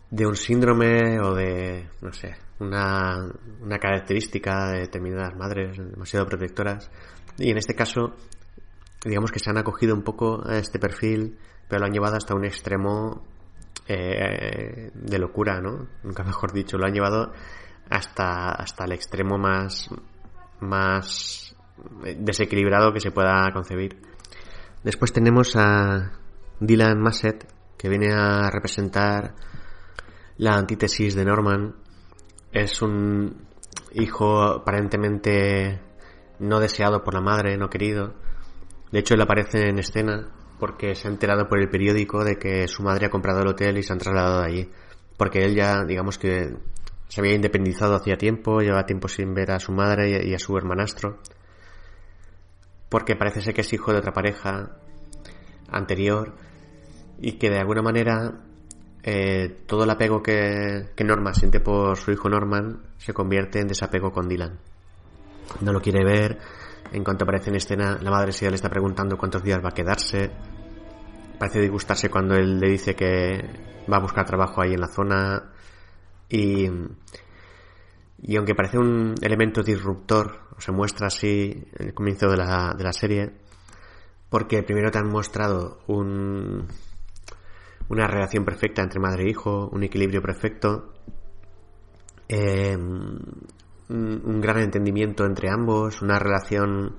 de 0.09 0.25
un 0.25 0.35
síndrome 0.35 1.19
o 1.21 1.33
de, 1.33 1.89
no 2.01 2.11
sé, 2.13 2.35
una, 2.59 3.29
una 3.61 3.77
característica 3.79 4.71
de 4.71 4.79
determinadas 4.81 5.35
madres 5.35 5.77
demasiado 5.77 6.25
protectoras. 6.25 6.91
Y 7.37 7.49
en 7.49 7.57
este 7.57 7.75
caso, 7.75 8.13
digamos 9.05 9.31
que 9.31 9.39
se 9.39 9.49
han 9.49 9.57
acogido 9.57 9.95
un 9.95 10.03
poco 10.03 10.41
a 10.45 10.57
este 10.57 10.79
perfil, 10.79 11.37
pero 11.67 11.79
lo 11.79 11.85
han 11.85 11.93
llevado 11.93 12.17
hasta 12.17 12.35
un 12.35 12.45
extremo 12.45 13.23
eh, 13.93 14.91
de 14.93 15.19
locura, 15.19 15.59
¿no? 15.61 15.87
Nunca 16.03 16.23
mejor 16.23 16.53
dicho, 16.53 16.77
lo 16.77 16.85
han 16.85 16.93
llevado 16.93 17.31
hasta, 17.89 18.51
hasta 18.51 18.85
el 18.85 18.93
extremo 18.93 19.37
más, 19.37 19.89
más 20.59 21.55
desequilibrado 22.17 22.93
que 22.93 22.99
se 22.99 23.11
pueda 23.11 23.51
concebir. 23.53 24.01
Después 24.83 25.11
tenemos 25.13 25.55
a 25.55 26.11
Dylan 26.59 26.99
Massett, 26.99 27.47
que 27.77 27.89
viene 27.89 28.13
a 28.13 28.49
representar 28.49 29.35
la 30.37 30.55
antítesis 30.55 31.15
de 31.15 31.25
Norman 31.25 31.75
es 32.51 32.81
un 32.81 33.47
hijo 33.93 34.41
aparentemente 34.41 35.79
no 36.39 36.59
deseado 36.59 37.03
por 37.03 37.13
la 37.13 37.21
madre, 37.21 37.57
no 37.57 37.69
querido. 37.69 38.13
De 38.91 38.99
hecho, 38.99 39.13
él 39.13 39.21
aparece 39.21 39.69
en 39.69 39.79
escena 39.79 40.29
porque 40.61 40.93
se 40.93 41.07
ha 41.07 41.11
enterado 41.11 41.49
por 41.49 41.59
el 41.59 41.69
periódico 41.69 42.23
de 42.23 42.37
que 42.37 42.67
su 42.67 42.83
madre 42.83 43.07
ha 43.07 43.09
comprado 43.09 43.41
el 43.41 43.47
hotel 43.47 43.79
y 43.79 43.83
se 43.83 43.93
han 43.93 43.97
trasladado 43.97 44.41
de 44.41 44.45
allí. 44.45 44.71
Porque 45.17 45.43
él 45.43 45.55
ya, 45.55 45.83
digamos 45.83 46.19
que 46.19 46.53
se 47.07 47.19
había 47.19 47.33
independizado 47.33 47.95
hacía 47.95 48.15
tiempo, 48.15 48.61
lleva 48.61 48.85
tiempo 48.85 49.07
sin 49.07 49.33
ver 49.33 49.49
a 49.49 49.59
su 49.59 49.71
madre 49.71 50.23
y 50.23 50.35
a 50.35 50.37
su 50.37 50.55
hermanastro. 50.55 51.17
Porque 52.89 53.15
parece 53.15 53.41
ser 53.41 53.55
que 53.55 53.61
es 53.61 53.73
hijo 53.73 53.91
de 53.91 53.97
otra 53.97 54.13
pareja 54.13 54.77
anterior 55.67 56.35
y 57.19 57.39
que 57.39 57.49
de 57.49 57.57
alguna 57.57 57.81
manera 57.81 58.31
eh, 59.01 59.63
todo 59.65 59.85
el 59.85 59.89
apego 59.89 60.21
que, 60.21 60.89
que 60.95 61.03
Norma 61.03 61.33
siente 61.33 61.59
por 61.59 61.97
su 61.97 62.11
hijo 62.11 62.29
Norman 62.29 62.83
se 62.99 63.13
convierte 63.13 63.61
en 63.61 63.67
desapego 63.67 64.11
con 64.11 64.29
Dylan. 64.29 64.59
No 65.61 65.73
lo 65.73 65.81
quiere 65.81 66.03
ver, 66.05 66.37
en 66.91 67.03
cuanto 67.03 67.23
aparece 67.23 67.49
en 67.49 67.55
escena, 67.55 67.97
la 68.01 68.11
madre 68.11 68.31
se 68.31 68.49
le 68.49 68.55
está 68.55 68.69
preguntando 68.69 69.17
cuántos 69.17 69.43
días 69.43 69.63
va 69.63 69.69
a 69.69 69.73
quedarse. 69.73 70.31
Parece 71.39 71.61
disgustarse 71.61 72.09
cuando 72.09 72.35
él 72.35 72.59
le 72.59 72.69
dice 72.69 72.95
que 72.95 73.41
va 73.91 73.97
a 73.97 74.01
buscar 74.01 74.25
trabajo 74.25 74.61
ahí 74.61 74.73
en 74.73 74.81
la 74.81 74.87
zona. 74.87 75.51
Y, 76.29 76.69
y 78.21 78.35
aunque 78.35 78.55
parece 78.55 78.77
un 78.77 79.15
elemento 79.21 79.63
disruptor, 79.63 80.39
se 80.57 80.71
muestra 80.71 81.07
así 81.07 81.65
en 81.79 81.87
el 81.87 81.93
comienzo 81.93 82.29
de 82.29 82.37
la, 82.37 82.73
de 82.77 82.83
la 82.83 82.93
serie, 82.93 83.31
porque 84.29 84.63
primero 84.63 84.91
te 84.91 84.99
han 84.99 85.09
mostrado 85.09 85.79
un, 85.87 86.67
una 87.89 88.07
relación 88.07 88.45
perfecta 88.45 88.81
entre 88.81 88.99
madre 88.99 89.23
e 89.23 89.31
hijo, 89.31 89.69
un 89.71 89.83
equilibrio 89.83 90.21
perfecto, 90.21 90.93
eh, 92.27 92.77
un, 93.91 94.41
gran 94.41 94.59
entendimiento 94.59 95.25
entre 95.25 95.49
ambos, 95.49 96.01
una 96.01 96.19
relación 96.19 96.97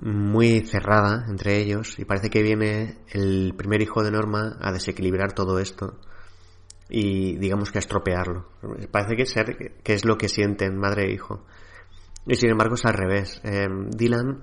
muy 0.00 0.60
cerrada 0.60 1.26
entre 1.28 1.58
ellos 1.58 1.98
y 1.98 2.04
parece 2.04 2.30
que 2.30 2.42
viene 2.42 2.98
el 3.08 3.54
primer 3.56 3.82
hijo 3.82 4.02
de 4.02 4.10
Norma 4.10 4.56
a 4.60 4.72
desequilibrar 4.72 5.32
todo 5.32 5.58
esto 5.58 5.98
y 6.88 7.36
digamos 7.38 7.70
que 7.70 7.78
a 7.78 7.80
estropearlo. 7.80 8.48
Parece 8.90 9.16
que, 9.16 9.26
ser, 9.26 9.80
que 9.82 9.94
es 9.94 10.04
lo 10.04 10.18
que 10.18 10.28
sienten 10.28 10.76
madre 10.76 11.06
e 11.06 11.12
hijo. 11.12 11.44
Y 12.26 12.34
sin 12.34 12.50
embargo 12.50 12.74
es 12.74 12.84
al 12.84 12.94
revés. 12.94 13.40
Eh, 13.44 13.68
Dylan 13.88 14.42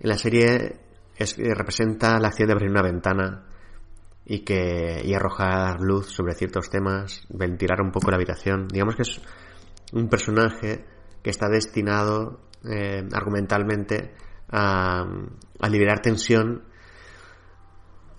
en 0.00 0.08
la 0.08 0.16
serie 0.16 0.80
es, 1.16 1.36
representa 1.36 2.18
la 2.20 2.28
acción 2.28 2.48
de 2.48 2.52
abrir 2.54 2.70
una 2.70 2.82
ventana 2.82 3.46
y 4.24 4.40
que 4.40 5.02
y 5.04 5.14
arrojar 5.14 5.80
luz 5.80 6.06
sobre 6.06 6.34
ciertos 6.34 6.70
temas, 6.70 7.26
ventilar 7.28 7.80
un 7.82 7.90
poco 7.90 8.10
la 8.10 8.16
habitación. 8.16 8.68
Digamos 8.68 8.96
que 8.96 9.02
es 9.02 9.20
un 9.92 10.08
personaje 10.08 10.84
que 11.22 11.30
está 11.30 11.48
destinado 11.48 12.40
eh, 12.64 13.06
argumentalmente 13.12 14.14
a, 14.50 15.04
liberar 15.68 16.00
tensión, 16.00 16.64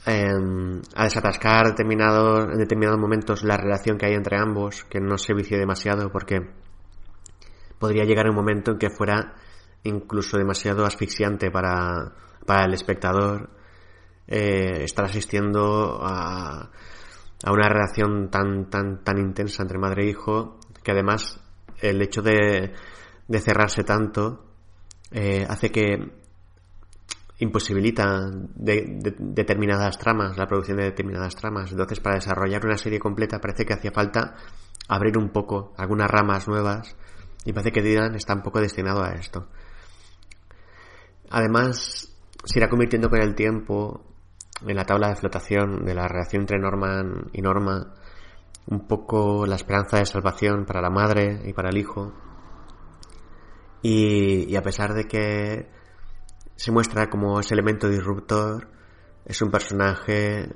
em, 0.06 0.82
a 0.96 1.04
desatascar 1.04 1.68
determinado, 1.68 2.52
en 2.52 2.58
determinados 2.58 3.00
momentos 3.00 3.44
la 3.44 3.58
relación 3.58 3.98
que 3.98 4.08
hay 4.08 4.14
entre 4.14 4.38
ambos, 4.38 4.84
que 4.86 5.00
no 5.00 5.18
se 5.18 5.34
vicie 5.34 5.58
demasiado 5.58 6.12
porque 6.12 6.40
podría 7.80 8.04
llegar 8.06 8.30
un 8.30 8.36
momento 8.36 8.72
en 8.72 8.78
que 8.78 8.90
fuera 8.90 9.36
incluso 9.84 10.38
demasiado 10.38 10.86
asfixiante 10.86 11.52
para, 11.52 12.14
para 12.46 12.66
el 12.66 12.74
espectador 12.74 13.50
eh, 14.28 14.84
estar 14.84 15.06
asistiendo 15.06 16.00
a, 16.02 16.72
a 17.44 17.52
una 17.52 17.68
relación 17.68 18.30
tan, 18.30 18.70
tan, 18.70 19.04
tan 19.04 19.18
intensa 19.18 19.64
entre 19.64 19.78
madre 19.78 20.06
e 20.06 20.10
hijo 20.10 20.60
que 20.82 20.92
además 20.92 21.43
el 21.84 22.02
hecho 22.02 22.22
de, 22.22 22.74
de 23.28 23.40
cerrarse 23.40 23.84
tanto 23.84 24.46
eh, 25.12 25.46
hace 25.48 25.70
que 25.72 26.24
imposibilita 27.40 28.32
determinadas 28.56 29.98
tramas, 29.98 30.38
la 30.38 30.48
producción 30.48 30.78
de 30.78 30.86
determinadas 30.86 31.36
tramas. 31.36 31.72
Entonces, 31.72 32.00
para 32.00 32.16
desarrollar 32.16 32.66
una 32.66 32.78
serie 32.78 33.00
completa 33.00 33.40
parece 33.40 33.66
que 33.66 33.74
hacía 33.74 33.92
falta 33.92 34.36
abrir 34.88 35.18
un 35.18 35.30
poco 35.30 35.74
algunas 35.78 36.10
ramas 36.10 36.48
nuevas 36.48 36.96
y 37.46 37.52
parece 37.52 37.72
que 37.72 37.82
Dylan 37.82 38.16
está 38.16 38.34
un 38.34 38.44
poco 38.44 38.62
destinado 38.62 39.04
a 39.04 39.12
esto. 39.12 39.50
Además, 41.30 42.10
se 42.46 42.60
irá 42.60 42.70
convirtiendo 42.70 43.10
con 43.10 43.22
el 43.22 43.36
tiempo 43.36 44.06
en 44.66 44.76
la 44.76 44.86
tabla 44.86 45.10
de 45.10 45.16
flotación 45.16 45.84
de 45.84 45.96
la 45.96 46.08
relación 46.08 46.44
entre 46.44 46.60
Norman 46.60 47.30
y 47.34 47.42
Norma 47.42 47.94
un 48.68 48.88
poco 48.88 49.46
la 49.46 49.56
esperanza 49.56 49.98
de 49.98 50.06
salvación 50.06 50.66
para 50.66 50.82
la 50.82 50.90
madre 50.90 51.42
y 51.46 51.54
para 51.54 51.70
el 51.70 51.78
hijo. 51.78 52.14
Y, 53.82 54.56
a 54.56 54.62
pesar 54.62 54.94
de 54.94 55.06
que 55.06 55.70
se 56.56 56.72
muestra 56.72 57.10
como 57.10 57.40
ese 57.40 57.54
elemento 57.54 57.90
disruptor, 57.90 58.70
es 59.26 59.42
un 59.42 59.52
personaje 59.52 60.50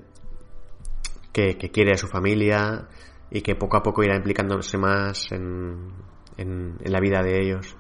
que, 1.34 1.58
quiere 1.58 1.92
a 1.92 1.98
su 1.98 2.08
familia 2.08 2.88
y 3.30 3.42
que 3.42 3.56
poco 3.56 3.78
a 3.78 3.84
poco 3.84 4.04
irá 4.04 4.16
implicándose 4.16 4.78
más 4.78 5.32
en, 5.32 5.92
en 6.38 6.78
la 6.86 7.00
vida 7.02 7.22
de 7.22 7.42
ellos. 7.42 7.76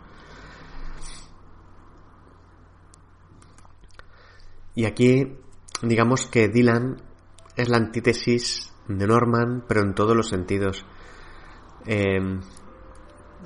Y 4.75 4.85
aquí, 4.85 5.37
digamos 5.81 6.27
que 6.27 6.49
Dylan 6.49 7.01
es 7.55 7.69
la 7.69 7.77
antítesis 7.77 8.73
de 8.87 9.07
Norman, 9.07 9.63
pero 9.67 9.81
en 9.81 9.93
todos 9.93 10.15
los 10.15 10.27
sentidos. 10.27 10.85
Eh, 11.85 12.39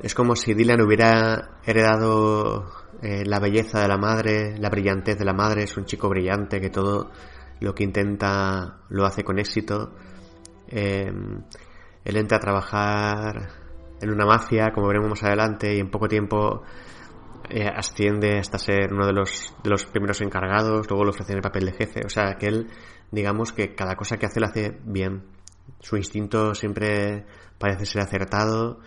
es 0.02 0.16
como 0.16 0.36
si 0.36 0.54
Dylan 0.54 0.82
hubiera 0.82 1.60
heredado 1.66 2.66
eh, 3.02 3.24
la 3.26 3.40
belleza 3.40 3.82
de 3.82 3.88
la 3.88 3.98
madre, 3.98 4.58
la 4.58 4.70
brillantez 4.70 5.18
de 5.18 5.26
la 5.26 5.34
madre, 5.34 5.64
es 5.64 5.78
un 5.78 5.86
chico 5.86 6.10
brillante 6.10 6.62
que 6.62 6.70
todo 6.70 7.12
lo 7.60 7.76
que 7.76 7.84
intenta 7.84 8.80
lo 8.90 9.06
hace 9.06 9.24
con 9.24 9.40
éxito. 9.40 9.94
Eh, 10.68 11.12
él 12.04 12.18
entra 12.18 12.38
a 12.38 12.42
trabajar 12.42 13.50
en 14.02 14.10
una 14.10 14.26
mafia, 14.26 14.72
como 14.74 14.88
veremos 14.88 15.10
más 15.10 15.24
adelante, 15.24 15.76
y 15.76 15.80
en 15.80 15.92
poco 15.92 16.08
tiempo 16.08 16.64
asciende 17.76 18.40
hasta 18.40 18.58
ser 18.58 18.94
uno 18.94 19.06
de 19.06 19.12
los, 19.12 19.54
de 19.62 19.70
los 19.70 19.86
primeros 19.86 20.22
encargados, 20.22 20.90
luego 20.90 21.04
le 21.04 21.10
ofrecen 21.10 21.36
el 21.36 21.42
papel 21.42 21.66
de 21.66 21.74
jefe. 21.74 22.02
O 22.06 22.10
sea, 22.10 22.36
que 22.36 22.48
él 22.48 22.68
digamos 23.12 23.52
que 23.52 23.76
cada 23.76 23.96
cosa 23.96 24.18
que 24.18 24.26
hace 24.26 24.40
la 24.40 24.48
hace 24.48 24.80
bien. 24.84 25.24
Su 25.80 25.98
instinto 25.98 26.56
siempre 26.56 27.26
parece 27.58 27.86
ser 27.86 28.02
acertado. 28.02 28.80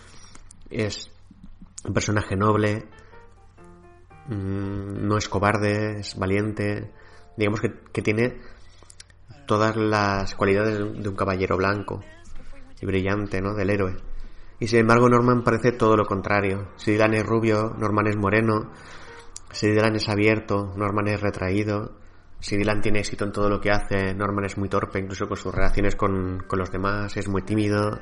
Es 0.71 1.11
un 1.85 1.93
personaje 1.93 2.37
noble. 2.37 2.89
Mm, 4.29 5.07
no 5.07 5.17
es 5.19 5.29
cobarde, 5.29 6.01
es 6.01 6.17
valiente. 6.19 6.93
Digamos 7.37 7.61
que, 7.61 8.03
tiene 8.03 8.41
todas 9.47 9.77
las 9.77 10.35
cualidades 10.35 10.79
de 10.79 11.09
un 11.09 11.17
caballero 11.17 11.57
blanco 11.57 12.01
y 12.81 12.87
brillante, 12.87 13.41
¿no? 13.43 13.55
Del 13.55 13.71
héroe. 13.71 13.97
Y 14.61 14.69
sin 14.69 14.81
embargo 14.81 15.09
Norman 15.09 15.43
parece 15.43 15.73
todo 15.73 15.97
lo 15.97 16.07
contrario. 16.07 16.69
Si 16.77 16.93
Dylan 16.93 17.15
es 17.15 17.27
rubio, 17.27 17.75
Norman 17.77 18.07
es 18.07 18.17
moreno. 18.17 18.71
Si 19.51 19.69
Dylan 19.69 19.97
es 19.97 20.09
abierto, 20.09 20.73
Norman 20.77 21.09
es 21.09 21.21
retraído. 21.21 22.04
Si 22.45 22.59
Dylan 22.59 22.83
tiene 22.83 22.99
éxito 22.99 23.25
en 23.25 23.33
todo 23.33 23.49
lo 23.49 23.59
que 23.59 23.71
hace, 23.71 24.13
Norman 24.13 24.45
es 24.45 24.59
muy 24.59 24.69
torpe, 24.69 24.99
incluso 24.99 25.27
con 25.27 25.39
sus 25.39 25.55
relaciones 25.55 25.97
con, 25.97 26.45
los 26.47 26.71
demás, 26.71 27.17
es 27.17 27.27
muy 27.27 27.41
tímido, 27.41 27.99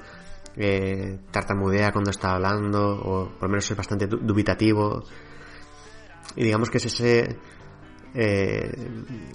eh, 0.57 1.17
tartamudea 1.31 1.93
cuando 1.93 2.11
está 2.11 2.33
hablando, 2.33 2.83
o 2.91 3.29
por 3.29 3.43
lo 3.45 3.49
menos 3.51 3.71
es 3.71 3.77
bastante 3.77 4.09
dubitativo. 4.09 5.05
Y 6.35 6.43
digamos 6.43 6.71
que 6.71 6.79
es 6.79 6.87
ese, 6.87 7.39
eh, 8.15 8.73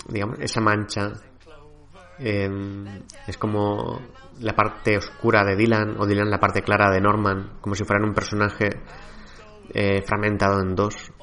digamos, 0.09 0.39
esa 0.41 0.59
mancha, 0.59 1.13
em, 2.19 2.85
es 3.25 3.37
como 3.37 4.01
la 4.41 4.53
parte 4.53 4.97
oscura 4.97 5.45
de 5.45 5.55
Dylan, 5.55 5.95
o 6.01 6.05
Dylan 6.05 6.29
la 6.29 6.41
parte 6.41 6.63
clara 6.63 6.91
de 6.91 6.99
Norman, 6.99 7.59
como 7.61 7.75
si 7.75 7.85
fueran 7.85 8.09
un 8.09 8.13
personaje 8.13 8.67
eh, 9.73 10.01
fragmentado 10.01 10.59
en 10.59 10.75
dos 10.75 11.13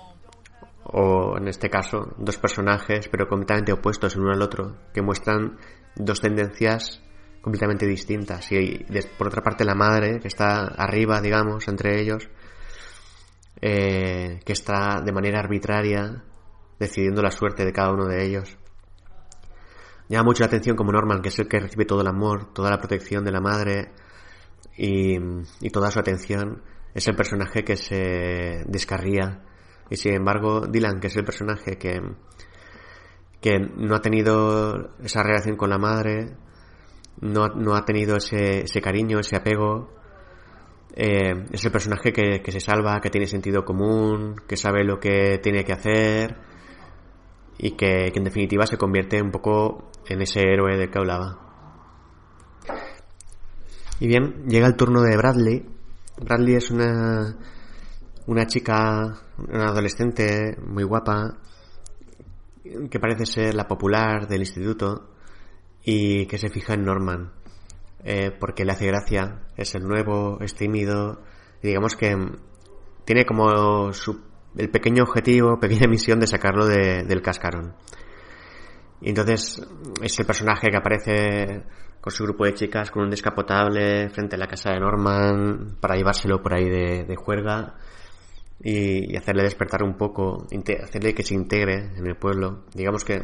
o 0.84 1.36
en 1.38 1.48
este 1.48 1.70
caso 1.70 2.14
dos 2.18 2.38
personajes 2.38 3.08
pero 3.08 3.26
completamente 3.26 3.72
opuestos 3.72 4.14
el 4.14 4.22
uno 4.22 4.32
al 4.32 4.42
otro 4.42 4.76
que 4.92 5.02
muestran 5.02 5.58
dos 5.96 6.20
tendencias 6.20 7.00
completamente 7.40 7.86
distintas. 7.86 8.50
Y 8.52 8.84
por 9.18 9.28
otra 9.28 9.42
parte 9.42 9.64
la 9.64 9.74
madre 9.74 10.20
que 10.20 10.28
está 10.28 10.64
arriba 10.64 11.20
digamos 11.20 11.68
entre 11.68 12.00
ellos 12.00 12.28
eh, 13.60 14.40
que 14.44 14.52
está 14.52 15.00
de 15.04 15.12
manera 15.12 15.40
arbitraria 15.40 16.22
decidiendo 16.78 17.22
la 17.22 17.30
suerte 17.30 17.64
de 17.64 17.72
cada 17.72 17.92
uno 17.92 18.06
de 18.06 18.24
ellos. 18.24 18.58
Llama 20.08 20.24
mucho 20.24 20.42
la 20.42 20.48
atención 20.48 20.76
como 20.76 20.92
Norman 20.92 21.22
que 21.22 21.28
es 21.28 21.38
el 21.38 21.48
que 21.48 21.60
recibe 21.60 21.86
todo 21.86 22.02
el 22.02 22.08
amor 22.08 22.52
toda 22.52 22.70
la 22.70 22.78
protección 22.78 23.24
de 23.24 23.32
la 23.32 23.40
madre 23.40 23.92
y, 24.76 25.16
y 25.60 25.70
toda 25.70 25.90
su 25.90 25.98
atención 25.98 26.62
es 26.94 27.08
el 27.08 27.16
personaje 27.16 27.64
que 27.64 27.76
se 27.76 28.64
descarría 28.66 29.42
y 29.90 29.96
sin 29.96 30.14
embargo, 30.14 30.66
Dylan, 30.66 31.00
que 31.00 31.08
es 31.08 31.16
el 31.16 31.24
personaje 31.24 31.76
que, 31.76 32.00
que 33.40 33.58
no 33.58 33.94
ha 33.94 34.00
tenido 34.00 34.94
esa 35.02 35.22
relación 35.22 35.56
con 35.56 35.70
la 35.70 35.78
madre, 35.78 36.36
no, 37.20 37.48
no 37.48 37.74
ha 37.74 37.84
tenido 37.84 38.16
ese, 38.16 38.62
ese 38.62 38.80
cariño, 38.80 39.20
ese 39.20 39.36
apego, 39.36 39.90
eh, 40.96 41.46
es 41.50 41.64
el 41.64 41.72
personaje 41.72 42.12
que, 42.12 42.40
que, 42.42 42.52
se 42.52 42.60
salva, 42.60 43.00
que 43.00 43.10
tiene 43.10 43.26
sentido 43.26 43.64
común, 43.64 44.36
que 44.46 44.56
sabe 44.56 44.84
lo 44.84 45.00
que 45.00 45.38
tiene 45.42 45.64
que 45.64 45.72
hacer 45.72 46.36
y 47.58 47.72
que, 47.72 48.12
en 48.14 48.24
definitiva 48.24 48.66
se 48.66 48.78
convierte 48.78 49.20
un 49.20 49.30
poco 49.30 49.90
en 50.06 50.22
ese 50.22 50.40
héroe 50.40 50.76
del 50.76 50.90
que 50.90 50.98
hablaba. 50.98 51.40
Y 54.00 54.06
bien, 54.06 54.44
llega 54.46 54.66
el 54.66 54.76
turno 54.76 55.02
de 55.02 55.16
Bradley. 55.16 55.66
Bradley 56.20 56.54
es 56.56 56.70
una, 56.70 57.36
una 58.26 58.46
chica, 58.46 59.20
una 59.38 59.66
adolescente 59.66 60.56
muy 60.66 60.84
guapa, 60.84 61.38
que 62.90 62.98
parece 62.98 63.26
ser 63.26 63.54
la 63.54 63.68
popular 63.68 64.26
del 64.26 64.40
instituto 64.40 65.10
y 65.84 66.26
que 66.26 66.38
se 66.38 66.48
fija 66.48 66.74
en 66.74 66.84
Norman 66.84 67.32
eh, 68.04 68.30
porque 68.38 68.64
le 68.64 68.72
hace 68.72 68.86
gracia, 68.86 69.42
es 69.56 69.74
el 69.74 69.84
nuevo, 69.84 70.38
es 70.40 70.54
tímido 70.54 71.22
y 71.62 71.68
digamos 71.68 71.96
que 71.96 72.14
tiene 73.06 73.24
como 73.24 73.92
su, 73.94 74.20
el 74.56 74.70
pequeño 74.70 75.04
objetivo, 75.04 75.58
pequeña 75.58 75.88
misión 75.88 76.20
de 76.20 76.26
sacarlo 76.26 76.66
del 76.66 77.22
cascarón. 77.22 77.74
Y 79.00 79.08
entonces 79.08 79.60
es 80.02 80.18
el 80.18 80.26
personaje 80.26 80.70
que 80.70 80.76
aparece 80.76 81.64
con 82.00 82.12
su 82.12 82.24
grupo 82.24 82.44
de 82.44 82.52
chicas 82.52 82.90
con 82.90 83.04
un 83.04 83.10
descapotable 83.10 84.10
frente 84.10 84.36
a 84.36 84.38
la 84.38 84.46
casa 84.46 84.70
de 84.70 84.80
Norman 84.80 85.76
para 85.80 85.96
llevárselo 85.96 86.42
por 86.42 86.54
ahí 86.54 86.68
de, 86.68 87.16
juerga 87.16 87.76
y, 88.64 89.14
hacerle 89.16 89.42
despertar 89.42 89.82
un 89.82 89.94
poco, 89.94 90.46
hacerle 90.82 91.14
que 91.14 91.22
se 91.22 91.34
integre 91.34 91.92
en 91.96 92.06
el 92.06 92.16
pueblo. 92.16 92.64
Digamos 92.74 93.04
que 93.04 93.22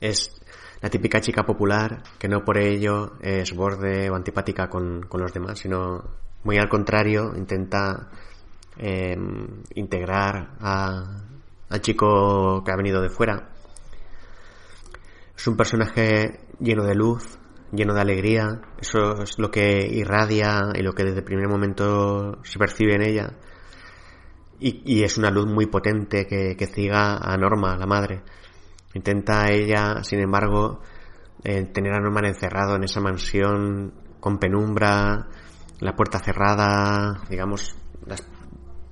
es 0.00 0.42
la 0.80 0.90
típica 0.90 1.20
chica 1.20 1.44
popular 1.44 2.02
que 2.18 2.28
no 2.28 2.44
por 2.44 2.58
ello 2.58 3.12
es 3.20 3.54
borde 3.54 4.10
o 4.10 4.16
antipática 4.16 4.68
con, 4.68 5.08
los 5.12 5.32
demás, 5.32 5.60
sino 5.60 6.02
muy 6.42 6.58
al 6.58 6.68
contrario, 6.68 7.32
intenta 7.36 8.10
eh, 8.76 9.16
integrar 9.76 10.56
al 10.60 11.80
chico 11.80 12.64
que 12.64 12.72
ha 12.72 12.76
venido 12.76 13.00
de 13.00 13.08
fuera. 13.08 13.50
Es 15.36 15.46
un 15.46 15.56
personaje 15.56 16.40
lleno 16.58 16.84
de 16.84 16.96
luz, 16.96 17.38
lleno 17.70 17.94
de 17.94 18.00
alegría, 18.00 18.60
eso 18.80 19.22
es 19.22 19.38
lo 19.38 19.52
que 19.52 19.86
irradia 19.88 20.72
y 20.74 20.82
lo 20.82 20.92
que 20.92 21.04
desde 21.04 21.18
el 21.18 21.24
primer 21.24 21.48
momento 21.48 22.42
se 22.42 22.58
percibe 22.58 22.94
en 22.96 23.02
ella. 23.02 23.36
Y, 24.64 25.02
es 25.02 25.18
una 25.18 25.30
luz 25.30 25.46
muy 25.46 25.66
potente 25.66 26.24
que, 26.26 26.56
que 26.56 26.66
ciega 26.66 27.16
a 27.16 27.36
Norma, 27.36 27.76
la 27.76 27.86
madre. 27.86 28.22
Intenta 28.94 29.50
ella, 29.50 30.04
sin 30.04 30.20
embargo, 30.20 30.80
eh, 31.42 31.64
tener 31.64 31.92
a 31.92 32.00
Norman 32.00 32.26
encerrado 32.26 32.76
en 32.76 32.84
esa 32.84 33.00
mansión 33.00 33.92
con 34.20 34.38
penumbra, 34.38 35.26
la 35.80 35.96
puerta 35.96 36.20
cerrada, 36.20 37.22
digamos, 37.28 37.74
las 38.06 38.24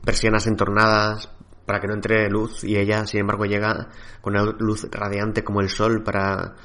persianas 0.04 0.48
entornadas 0.48 1.30
para 1.64 1.78
que 1.78 1.86
no 1.86 1.94
entre 1.94 2.28
luz 2.28 2.64
y 2.64 2.76
ella, 2.76 3.06
sin 3.06 3.20
embargo, 3.20 3.44
llega 3.44 3.90
con 4.20 4.34
una 4.34 4.52
luz 4.58 4.88
radiante 4.90 5.44
como 5.44 5.60
el 5.60 5.68
sol 5.68 6.02
para 6.02 6.56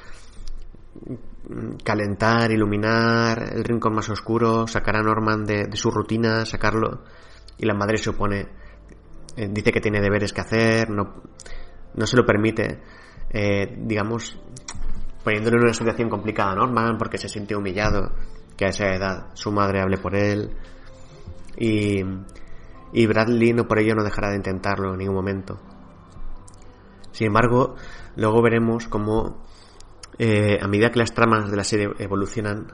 calentar, 1.84 2.50
iluminar 2.50 3.52
el 3.54 3.62
rincón 3.62 3.94
más 3.94 4.08
oscuro, 4.08 4.66
sacar 4.66 4.96
a 4.96 5.02
Norman 5.02 5.44
de, 5.44 5.66
de 5.66 5.76
su 5.76 5.92
rutina, 5.92 6.44
sacarlo 6.44 7.04
y 7.58 7.66
la 7.66 7.74
madre 7.74 7.98
se 7.98 8.10
opone, 8.10 8.48
eh, 9.36 9.48
dice 9.50 9.72
que 9.72 9.80
tiene 9.80 10.00
deberes 10.00 10.32
que 10.32 10.40
hacer, 10.40 10.90
no, 10.90 11.22
no 11.94 12.06
se 12.06 12.16
lo 12.16 12.24
permite, 12.24 12.80
eh, 13.30 13.76
digamos, 13.78 14.38
poniéndole 15.22 15.56
en 15.56 15.64
una 15.64 15.74
situación 15.74 16.08
complicada 16.08 16.54
Norman 16.54 16.96
porque 16.98 17.18
se 17.18 17.28
siente 17.28 17.56
humillado 17.56 18.12
que 18.56 18.64
a 18.64 18.68
esa 18.68 18.86
edad 18.94 19.26
su 19.34 19.52
madre 19.52 19.80
hable 19.80 19.98
por 19.98 20.14
él 20.14 20.56
y, 21.58 22.00
y 22.92 23.06
Bradley 23.06 23.52
no 23.52 23.66
por 23.66 23.78
ello 23.78 23.94
no 23.94 24.04
dejará 24.04 24.30
de 24.30 24.36
intentarlo 24.36 24.92
en 24.92 24.98
ningún 24.98 25.16
momento. 25.16 25.58
Sin 27.12 27.28
embargo, 27.28 27.76
luego 28.14 28.42
veremos 28.42 28.88
cómo 28.88 29.42
eh, 30.18 30.58
a 30.60 30.68
medida 30.68 30.90
que 30.90 30.98
las 30.98 31.12
tramas 31.12 31.50
de 31.50 31.56
la 31.56 31.64
serie 31.64 31.90
evolucionan, 31.98 32.72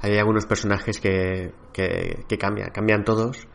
hay 0.00 0.18
algunos 0.18 0.46
personajes 0.46 1.00
que, 1.00 1.52
que, 1.72 2.24
que 2.28 2.38
cambian, 2.38 2.70
cambian 2.70 3.04
todos 3.04 3.46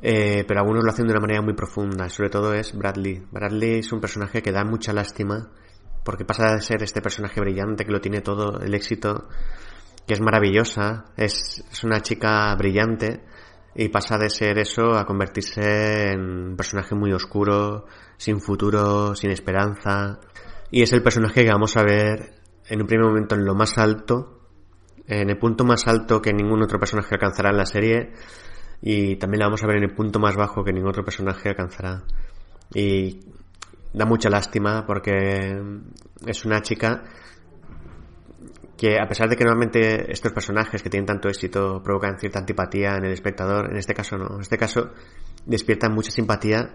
eh, 0.00 0.44
pero 0.46 0.60
algunos 0.60 0.84
lo 0.84 0.90
hacen 0.90 1.06
de 1.06 1.12
una 1.12 1.20
manera 1.20 1.42
muy 1.42 1.54
profunda, 1.54 2.08
sobre 2.08 2.30
todo 2.30 2.54
es 2.54 2.76
Bradley. 2.76 3.26
Bradley 3.30 3.80
es 3.80 3.92
un 3.92 4.00
personaje 4.00 4.42
que 4.42 4.52
da 4.52 4.64
mucha 4.64 4.92
lástima, 4.92 5.50
porque 6.04 6.24
pasa 6.24 6.54
de 6.54 6.62
ser 6.62 6.82
este 6.82 7.02
personaje 7.02 7.40
brillante 7.40 7.84
que 7.84 7.92
lo 7.92 8.00
tiene 8.00 8.20
todo, 8.20 8.60
el 8.60 8.74
éxito, 8.74 9.28
que 10.06 10.14
es 10.14 10.20
maravillosa, 10.20 11.06
es, 11.16 11.64
es 11.70 11.84
una 11.84 12.00
chica 12.00 12.54
brillante, 12.56 13.24
y 13.74 13.88
pasa 13.90 14.18
de 14.18 14.30
ser 14.30 14.58
eso 14.58 14.96
a 14.96 15.04
convertirse 15.04 16.10
en 16.12 16.20
un 16.20 16.56
personaje 16.56 16.94
muy 16.94 17.12
oscuro, 17.12 17.86
sin 18.16 18.40
futuro, 18.40 19.14
sin 19.14 19.30
esperanza. 19.30 20.18
Y 20.70 20.82
es 20.82 20.92
el 20.92 21.02
personaje 21.02 21.44
que 21.44 21.50
vamos 21.50 21.76
a 21.76 21.84
ver 21.84 22.34
en 22.68 22.80
un 22.80 22.86
primer 22.86 23.06
momento 23.06 23.34
en 23.34 23.44
lo 23.44 23.54
más 23.54 23.78
alto, 23.78 24.40
en 25.06 25.30
el 25.30 25.38
punto 25.38 25.64
más 25.64 25.86
alto 25.86 26.20
que 26.20 26.32
ningún 26.32 26.62
otro 26.62 26.78
personaje 26.78 27.14
alcanzará 27.14 27.50
en 27.50 27.56
la 27.56 27.66
serie, 27.66 28.12
y 28.80 29.16
también 29.16 29.40
la 29.40 29.46
vamos 29.46 29.62
a 29.62 29.66
ver 29.66 29.76
en 29.76 29.84
el 29.84 29.94
punto 29.94 30.18
más 30.18 30.36
bajo 30.36 30.62
que 30.62 30.72
ningún 30.72 30.90
otro 30.90 31.04
personaje 31.04 31.48
alcanzará. 31.48 32.04
Y 32.74 33.20
da 33.92 34.04
mucha 34.04 34.30
lástima 34.30 34.84
porque 34.86 35.60
es 36.26 36.44
una 36.44 36.60
chica 36.62 37.02
que 38.76 38.96
a 39.00 39.08
pesar 39.08 39.28
de 39.28 39.36
que 39.36 39.44
normalmente 39.44 40.12
estos 40.12 40.32
personajes 40.32 40.82
que 40.82 40.88
tienen 40.88 41.06
tanto 41.06 41.28
éxito 41.28 41.82
provocan 41.82 42.18
cierta 42.18 42.38
antipatía 42.38 42.96
en 42.96 43.06
el 43.06 43.12
espectador, 43.12 43.70
en 43.70 43.76
este 43.76 43.92
caso 43.92 44.16
no, 44.16 44.36
en 44.36 44.40
este 44.40 44.56
caso 44.56 44.90
despiertan 45.44 45.92
mucha 45.92 46.12
simpatía 46.12 46.74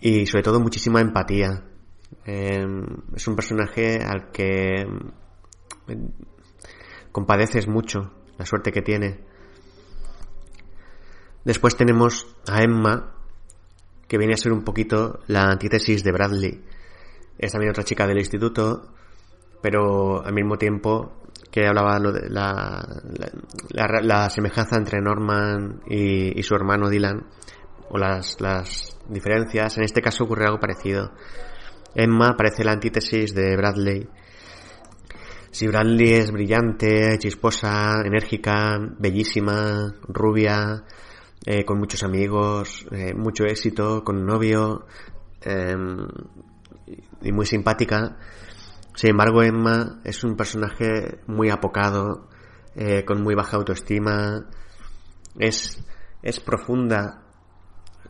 y 0.00 0.26
sobre 0.26 0.42
todo 0.42 0.60
muchísima 0.60 1.00
empatía. 1.00 1.64
Em, 2.26 2.84
es 3.14 3.26
un 3.26 3.34
personaje 3.34 4.00
al 4.04 4.30
que 4.30 4.84
compadeces 7.10 7.68
mucho 7.68 8.12
la 8.36 8.44
suerte 8.44 8.70
que 8.70 8.82
tiene 8.82 9.31
Después 11.44 11.76
tenemos 11.76 12.26
a 12.48 12.62
Emma, 12.62 13.14
que 14.06 14.18
viene 14.18 14.34
a 14.34 14.36
ser 14.36 14.52
un 14.52 14.62
poquito 14.62 15.20
la 15.26 15.44
antítesis 15.44 16.04
de 16.04 16.12
Bradley. 16.12 16.64
Es 17.38 17.52
también 17.52 17.70
otra 17.70 17.84
chica 17.84 18.06
del 18.06 18.18
instituto, 18.18 18.92
pero 19.60 20.24
al 20.24 20.32
mismo 20.32 20.56
tiempo 20.56 21.22
que 21.50 21.66
hablaba 21.66 21.98
de 21.98 22.30
la, 22.30 22.82
la, 23.70 24.30
semejanza 24.30 24.76
entre 24.76 25.00
Norman 25.00 25.82
y, 25.86 26.42
su 26.42 26.54
hermano 26.54 26.88
Dylan, 26.88 27.26
o 27.90 27.98
las, 27.98 28.40
las 28.40 28.98
diferencias. 29.08 29.76
En 29.76 29.84
este 29.84 30.00
caso 30.00 30.24
ocurre 30.24 30.46
algo 30.46 30.60
parecido. 30.60 31.12
Emma 31.94 32.36
parece 32.36 32.64
la 32.64 32.72
antítesis 32.72 33.34
de 33.34 33.56
Bradley. 33.56 34.08
Si 35.50 35.66
Bradley 35.66 36.14
es 36.14 36.30
brillante, 36.32 37.18
chisposa, 37.18 38.00
enérgica, 38.02 38.78
bellísima, 38.98 39.94
rubia, 40.08 40.84
eh, 41.44 41.64
con 41.64 41.78
muchos 41.78 42.02
amigos, 42.04 42.86
eh, 42.92 43.14
mucho 43.14 43.44
éxito, 43.44 44.04
con 44.04 44.16
un 44.18 44.26
novio 44.26 44.86
em, 45.40 46.06
y 47.20 47.32
muy 47.32 47.46
simpática. 47.46 48.16
Sin 48.94 49.10
embargo, 49.10 49.42
Emma 49.42 50.00
es 50.04 50.22
un 50.22 50.36
personaje 50.36 51.20
muy 51.26 51.50
apocado, 51.50 52.28
eh, 52.76 53.04
con 53.04 53.22
muy 53.22 53.34
baja 53.34 53.56
autoestima, 53.56 54.46
es, 55.38 55.84
es 56.22 56.40
profunda, 56.40 57.24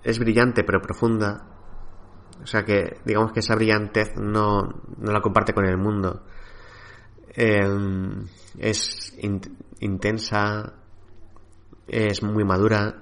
es 0.03 0.19
brillante 0.19 0.63
pero 0.65 0.83
profunda. 0.83 1.49
O 2.43 2.47
sea 2.47 2.65
que 2.65 2.99
digamos 3.05 3.33
que 3.33 3.41
esa 3.41 3.55
brillantez 3.55 4.17
no, 4.17 4.63
no 4.99 5.13
la 5.13 5.21
comparte 5.21 5.55
con 5.55 5.65
el 5.65 5.79
mundo. 5.79 6.25
Em, 7.35 8.27
es 8.59 9.17
intensa, 9.81 10.75
es 11.87 12.23
muy 12.23 12.45
madura, 12.45 13.02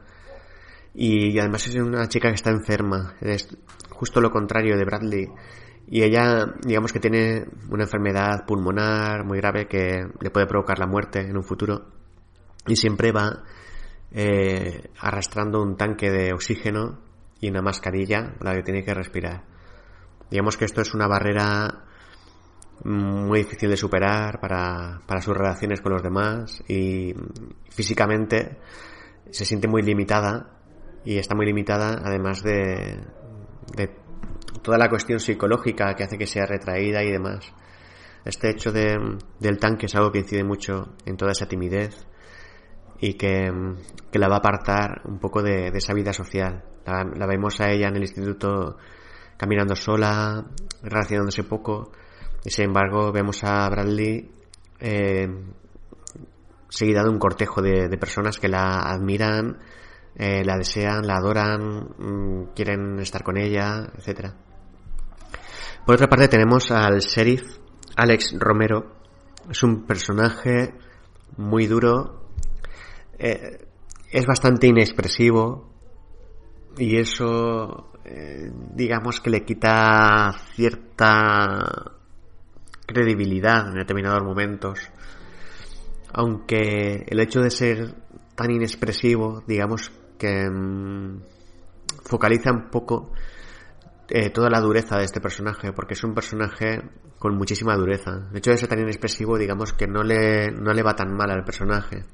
y 0.94 1.38
además 1.38 1.66
es 1.66 1.76
una 1.76 2.08
chica 2.08 2.28
que 2.28 2.34
está 2.34 2.50
enferma, 2.50 3.14
es 3.20 3.48
justo 3.90 4.20
lo 4.20 4.30
contrario 4.30 4.76
de 4.76 4.84
Bradley. 4.84 5.28
Y 5.86 6.02
ella, 6.02 6.54
digamos 6.62 6.92
que 6.92 7.00
tiene 7.00 7.46
una 7.68 7.84
enfermedad 7.84 8.44
pulmonar 8.46 9.24
muy 9.24 9.38
grave 9.38 9.66
que 9.66 10.06
le 10.20 10.30
puede 10.30 10.46
provocar 10.46 10.78
la 10.78 10.86
muerte 10.86 11.20
en 11.20 11.36
un 11.36 11.42
futuro. 11.42 11.86
Y 12.66 12.76
siempre 12.76 13.12
va 13.12 13.42
eh, 14.12 14.90
arrastrando 15.00 15.60
un 15.62 15.76
tanque 15.76 16.10
de 16.10 16.32
oxígeno 16.32 17.00
y 17.40 17.50
una 17.50 17.62
mascarilla 17.62 18.34
la 18.40 18.54
que 18.54 18.62
tiene 18.62 18.84
que 18.84 18.94
respirar. 18.94 19.44
Digamos 20.30 20.56
que 20.56 20.64
esto 20.64 20.80
es 20.80 20.94
una 20.94 21.08
barrera 21.08 21.84
muy 22.84 23.40
difícil 23.40 23.68
de 23.68 23.76
superar 23.76 24.40
para, 24.40 25.02
para 25.06 25.20
sus 25.20 25.36
relaciones 25.36 25.80
con 25.80 25.92
los 25.92 26.02
demás 26.02 26.62
y 26.68 27.14
físicamente 27.68 28.58
se 29.30 29.44
siente 29.44 29.68
muy 29.68 29.82
limitada 29.82 30.59
y 31.04 31.18
está 31.18 31.34
muy 31.34 31.46
limitada 31.46 32.00
además 32.04 32.42
de, 32.42 33.00
toda 34.62 34.78
la 34.78 34.88
cuestión 34.88 35.20
psicológica 35.20 35.94
que 35.94 36.04
hace 36.04 36.18
que 36.18 36.26
sea 36.26 36.46
retraída 36.46 37.02
y 37.02 37.10
demás. 37.10 37.52
Este 38.24 38.50
hecho 38.50 38.70
de, 38.72 38.98
del 39.38 39.58
tanque 39.58 39.86
es 39.86 39.94
algo 39.94 40.12
que 40.12 40.18
incide 40.18 40.44
mucho 40.44 40.94
en 41.06 41.16
toda 41.16 41.32
esa 41.32 41.46
timidez 41.46 42.06
y 43.00 43.14
que, 43.14 43.50
que 44.10 44.18
la 44.18 44.28
va 44.28 44.36
a 44.36 44.38
apartar 44.38 45.00
un 45.06 45.18
poco 45.18 45.42
de, 45.42 45.68
esa 45.68 45.94
vida 45.94 46.12
social. 46.12 46.64
La, 46.84 47.26
vemos 47.26 47.60
a 47.60 47.70
ella 47.70 47.88
en 47.88 47.96
el 47.96 48.02
instituto 48.02 48.76
caminando 49.38 49.74
sola, 49.74 50.44
relacionándose 50.82 51.44
poco. 51.44 51.92
Y 52.44 52.50
sin 52.50 52.66
embargo, 52.66 53.10
vemos 53.12 53.42
a 53.44 53.68
Bradley 53.70 54.30
eh, 54.80 55.28
seguida 56.70 57.02
de 57.02 57.10
un 57.10 57.18
cortejo 57.18 57.60
de, 57.60 57.88
personas 57.98 58.38
que 58.38 58.48
la 58.48 58.80
admiran, 58.80 59.58
eh, 60.22 60.44
la 60.44 60.58
desean, 60.58 61.06
la 61.06 61.16
adoran, 61.16 61.94
mm, 61.96 62.52
quieren 62.54 62.98
estar 62.98 63.22
con 63.22 63.38
ella, 63.38 63.90
etcétera. 63.96 64.34
Por 65.86 65.94
otra 65.94 66.08
parte 66.08 66.28
tenemos 66.28 66.70
al 66.70 66.98
sheriff 66.98 67.56
Alex 67.96 68.34
Romero. 68.38 68.96
Es 69.50 69.62
un 69.62 69.86
personaje 69.86 70.74
muy 71.38 71.66
duro, 71.66 72.28
eh, 73.18 73.66
es 74.10 74.26
bastante 74.26 74.66
inexpresivo 74.66 75.72
y 76.76 76.98
eso 76.98 77.90
eh, 78.04 78.52
digamos 78.74 79.22
que 79.22 79.30
le 79.30 79.46
quita 79.46 80.34
cierta 80.54 81.64
credibilidad 82.84 83.68
en 83.68 83.74
determinados 83.76 84.22
momentos. 84.22 84.80
Aunque 86.12 87.06
el 87.08 87.20
hecho 87.20 87.40
de 87.40 87.50
ser 87.50 87.94
tan 88.34 88.50
inexpresivo, 88.50 89.42
digamos 89.46 89.90
que 90.20 90.48
mm, 90.48 91.22
focaliza 92.04 92.52
un 92.52 92.70
poco 92.70 93.12
eh, 94.08 94.30
toda 94.30 94.50
la 94.50 94.60
dureza 94.60 94.98
de 94.98 95.04
este 95.04 95.20
personaje, 95.20 95.72
porque 95.72 95.94
es 95.94 96.04
un 96.04 96.14
personaje 96.14 96.82
con 97.18 97.36
muchísima 97.36 97.74
dureza. 97.76 98.28
El 98.30 98.36
hecho 98.36 98.50
de 98.50 98.58
ser 98.58 98.68
tan 98.68 98.80
inexpresivo, 98.80 99.38
digamos 99.38 99.72
que 99.72 99.86
no 99.86 100.02
le, 100.02 100.50
no 100.50 100.72
le 100.72 100.82
va 100.82 100.94
tan 100.94 101.16
mal 101.16 101.30
al 101.30 101.44
personaje. 101.44 102.04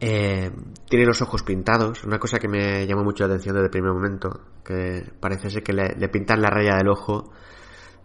Eh, 0.00 0.50
tiene 0.88 1.06
los 1.06 1.22
ojos 1.22 1.42
pintados, 1.42 2.04
una 2.04 2.18
cosa 2.18 2.38
que 2.38 2.48
me 2.48 2.86
llamó 2.86 3.04
mucho 3.04 3.24
la 3.24 3.34
atención 3.34 3.54
desde 3.54 3.66
el 3.66 3.70
primer 3.70 3.92
momento, 3.92 4.30
que 4.64 5.04
parece 5.20 5.48
ser 5.50 5.62
que 5.62 5.72
le, 5.72 6.08
pintan 6.08 6.42
la 6.42 6.50
raya 6.50 6.76
del 6.76 6.88
ojo 6.88 7.32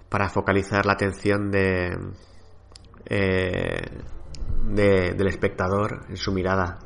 para 0.10 0.30
focalizar 0.30 0.86
la 0.86 0.94
atención 0.94 1.50
de, 1.50 1.98
eh, 3.06 3.82
del 4.74 5.28
espectador 5.28 6.06
en 6.10 6.18
su 6.18 6.32
mirada. 6.32 6.80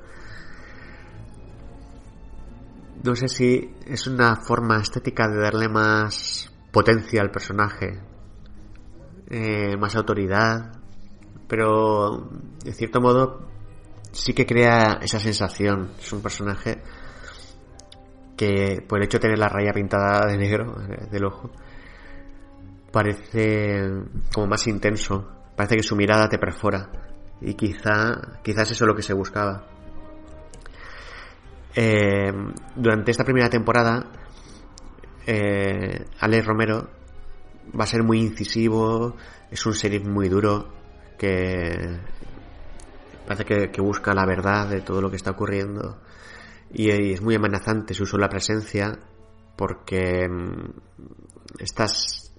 No 3.04 3.16
sé 3.16 3.28
si 3.28 3.74
es 3.88 4.06
una 4.06 4.36
forma 4.36 4.80
estética 4.80 5.28
de 5.28 5.42
darle 5.42 5.68
más 5.68 6.54
potencia 6.72 7.22
al 7.22 7.32
personaje, 7.32 8.00
eh, 9.28 9.76
más 9.76 9.96
autoridad, 9.96 10.72
pero 11.48 12.30
de 12.64 12.74
cierto 12.74 13.02
modo 13.02 13.50
sí 14.12 14.34
que 14.34 14.46
crea 14.46 15.00
esa 15.02 15.20
sensación. 15.20 15.94
Es 16.00 16.14
un 16.14 16.22
personaje 16.22 16.84
que, 18.38 18.86
por 18.88 19.00
el 19.00 19.06
hecho 19.06 19.18
de 19.18 19.22
tener 19.22 19.40
la 19.40 19.50
raya 19.50 19.74
pintada 19.74 20.28
de 20.28 20.38
negro 20.38 20.76
del 21.10 21.26
ojo, 21.26 21.50
parece 22.92 23.90
como 24.32 24.48
más 24.48 24.68
intenso. 24.68 25.28
Parece 25.56 25.78
que 25.78 25.84
su 25.84 25.96
mirada 25.96 26.30
te 26.30 26.38
perfora. 26.38 26.90
Y 27.42 27.56
quizá, 27.56 28.40
quizás 28.44 28.70
eso 28.70 28.84
es 28.84 28.88
lo 28.88 28.96
que 28.96 29.02
se 29.02 29.14
buscaba. 29.14 29.71
Eh, 31.76 32.32
durante 32.76 33.12
esta 33.12 33.24
primera 33.24 33.50
temporada, 33.50 34.06
eh, 35.26 36.06
Alex 36.20 36.46
Romero 36.46 36.90
va 37.80 37.84
a 37.84 37.88
ser 37.88 38.04
muy 38.04 38.20
incisivo, 38.20 39.16
es 39.50 39.66
un 39.66 39.74
sheriff 39.74 40.06
muy 40.06 40.28
duro, 40.30 40.68
que 41.18 42.00
parece 43.26 43.70
que, 43.72 43.82
busca 43.82 44.14
la 44.14 44.26
verdad 44.26 44.68
de 44.68 44.82
todo 44.82 45.02
lo 45.02 45.10
que 45.10 45.16
está 45.16 45.32
ocurriendo. 45.32 46.02
Y, 46.74 46.90
es 46.90 47.22
muy 47.22 47.36
amenazante 47.36 47.94
su 47.94 48.06
sola 48.06 48.28
presencia 48.30 48.98
porque 49.56 50.28
mm, 50.28 51.60
estás 51.60 52.32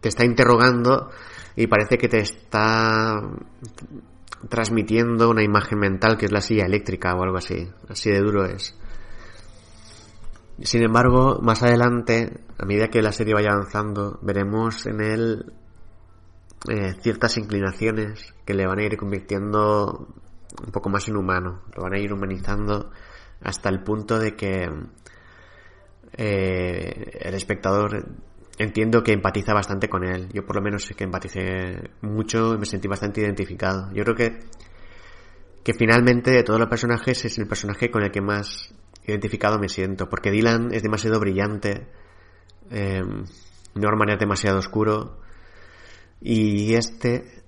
te 0.00 0.08
está 0.08 0.24
interrogando 0.24 1.10
y 1.56 1.66
parece 1.66 1.98
que 1.98 2.08
te 2.08 2.20
está 2.20 3.20
transmitiendo 4.48 5.28
una 5.30 5.42
imagen 5.42 5.78
mental 5.78 6.16
que 6.16 6.26
es 6.26 6.32
la 6.32 6.40
silla 6.40 6.66
eléctrica 6.66 7.14
o 7.14 7.22
algo 7.22 7.38
así. 7.38 7.68
Así 7.88 8.10
de 8.10 8.20
duro 8.20 8.44
es. 8.44 8.76
Sin 10.62 10.82
embargo 10.82 11.40
más 11.42 11.62
adelante 11.62 12.40
a 12.58 12.64
medida 12.64 12.88
que 12.88 13.02
la 13.02 13.12
serie 13.12 13.34
vaya 13.34 13.52
avanzando 13.52 14.18
veremos 14.22 14.86
en 14.86 15.00
él 15.00 15.52
eh, 16.68 16.94
ciertas 17.00 17.36
inclinaciones 17.38 18.34
que 18.44 18.54
le 18.54 18.66
van 18.66 18.80
a 18.80 18.82
ir 18.82 18.96
convirtiendo 18.96 20.08
un 20.64 20.72
poco 20.72 20.88
más 20.88 21.06
inhumano, 21.06 21.62
lo 21.76 21.84
van 21.84 21.94
a 21.94 21.98
ir 22.00 22.12
humanizando 22.12 22.90
hasta 23.40 23.68
el 23.68 23.82
punto 23.84 24.18
de 24.18 24.34
que 24.34 24.68
eh, 26.14 27.18
el 27.20 27.34
espectador 27.34 28.06
entiendo 28.58 29.02
que 29.02 29.12
empatiza 29.12 29.54
bastante 29.54 29.88
con 29.88 30.04
él. 30.04 30.28
Yo 30.32 30.44
por 30.44 30.56
lo 30.56 30.62
menos 30.62 30.84
sé 30.84 30.94
que 30.94 31.04
empaticé 31.04 31.90
mucho 32.02 32.54
y 32.54 32.58
me 32.58 32.66
sentí 32.66 32.88
bastante 32.88 33.20
identificado. 33.20 33.90
Yo 33.92 34.04
creo 34.04 34.14
que 34.14 34.38
que 35.68 35.74
finalmente 35.74 36.30
de 36.30 36.42
todos 36.42 36.58
los 36.58 36.70
personajes 36.70 37.26
es 37.26 37.36
el 37.36 37.46
personaje 37.46 37.90
con 37.90 38.02
el 38.02 38.10
que 38.10 38.22
más 38.22 38.72
identificado 39.04 39.58
me 39.58 39.68
siento, 39.68 40.08
porque 40.08 40.30
Dylan 40.30 40.72
es 40.72 40.82
demasiado 40.82 41.20
brillante, 41.20 41.88
eh, 42.70 43.02
Norman 43.74 44.08
es 44.08 44.18
demasiado 44.18 44.60
oscuro 44.60 45.20
y 46.22 46.72
este, 46.72 47.44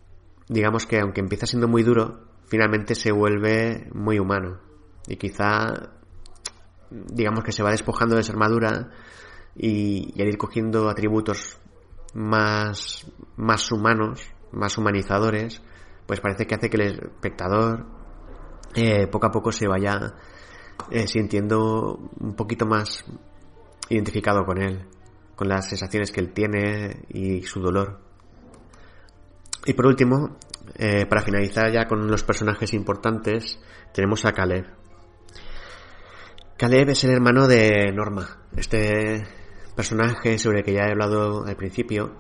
digamos 0.49 0.85
que 0.85 1.01
aunque 1.01 1.23
empieza 1.23 1.47
siendo 1.47 1.67
muy 1.67 1.83
duro, 1.83 2.27
finalmente 2.47 2.95
se 2.95 3.11
vuelve 3.11 3.89
muy 3.95 4.19
humano. 4.19 4.61
Y 5.07 5.17
quizá, 5.17 5.93
digamos 6.91 7.43
que 7.43 7.53
se 7.53 7.63
va 7.63 7.71
despojando 7.71 8.17
de 8.17 8.21
esa 8.21 8.33
armadura 8.33 8.91
y, 9.57 10.21
al 10.21 10.29
ir 10.29 10.39
cogiendo 10.39 10.89
atributos 10.89 11.59
más, 12.15 13.07
más 13.37 13.71
humanos, 13.73 14.23
más 14.53 14.77
humanizadores, 14.79 15.63
pues 16.07 16.21
parece 16.21 16.47
que 16.47 16.55
hace 16.55 16.71
que 16.71 16.77
el 16.77 17.01
espectador 17.01 17.87
eh, 18.75 19.07
poco 19.07 19.27
a 19.27 19.31
poco 19.31 19.53
se 19.53 19.69
vaya 19.69 20.15
eh, 20.91 21.07
sintiendo 21.07 21.99
un 22.19 22.35
poquito 22.35 22.67
más 22.67 23.05
identificado 23.89 24.45
con 24.45 24.61
él, 24.61 24.87
con 25.37 25.49
las 25.49 25.69
sensaciones 25.69 26.13
que 26.13 26.21
él 26.21 26.33
tiene 26.33 27.05
y 27.09 27.43
su 27.43 27.61
dolor. 27.61 28.01
Y 29.67 29.75
por 29.75 29.87
último, 29.87 30.39
eh, 30.77 31.07
para 31.07 31.23
finalizar 31.23 31.71
ya 31.73 31.87
con 31.87 32.09
los 32.09 32.23
personajes 32.23 32.73
importantes, 32.73 33.61
tenemos 33.93 34.25
a 34.25 34.33
Caleb. 34.33 34.67
Caleb 36.57 36.91
es 36.91 37.05
el 37.05 37.11
hermano 37.11 37.47
de 37.47 37.93
Norma. 37.93 38.45
Este 38.57 39.40
personaje 39.75 40.39
sobre 40.39 40.59
el 40.59 40.65
que 40.65 40.73
ya 40.73 40.83
he 40.87 40.91
hablado 40.91 41.45
al 41.45 41.57
principio 41.57 42.17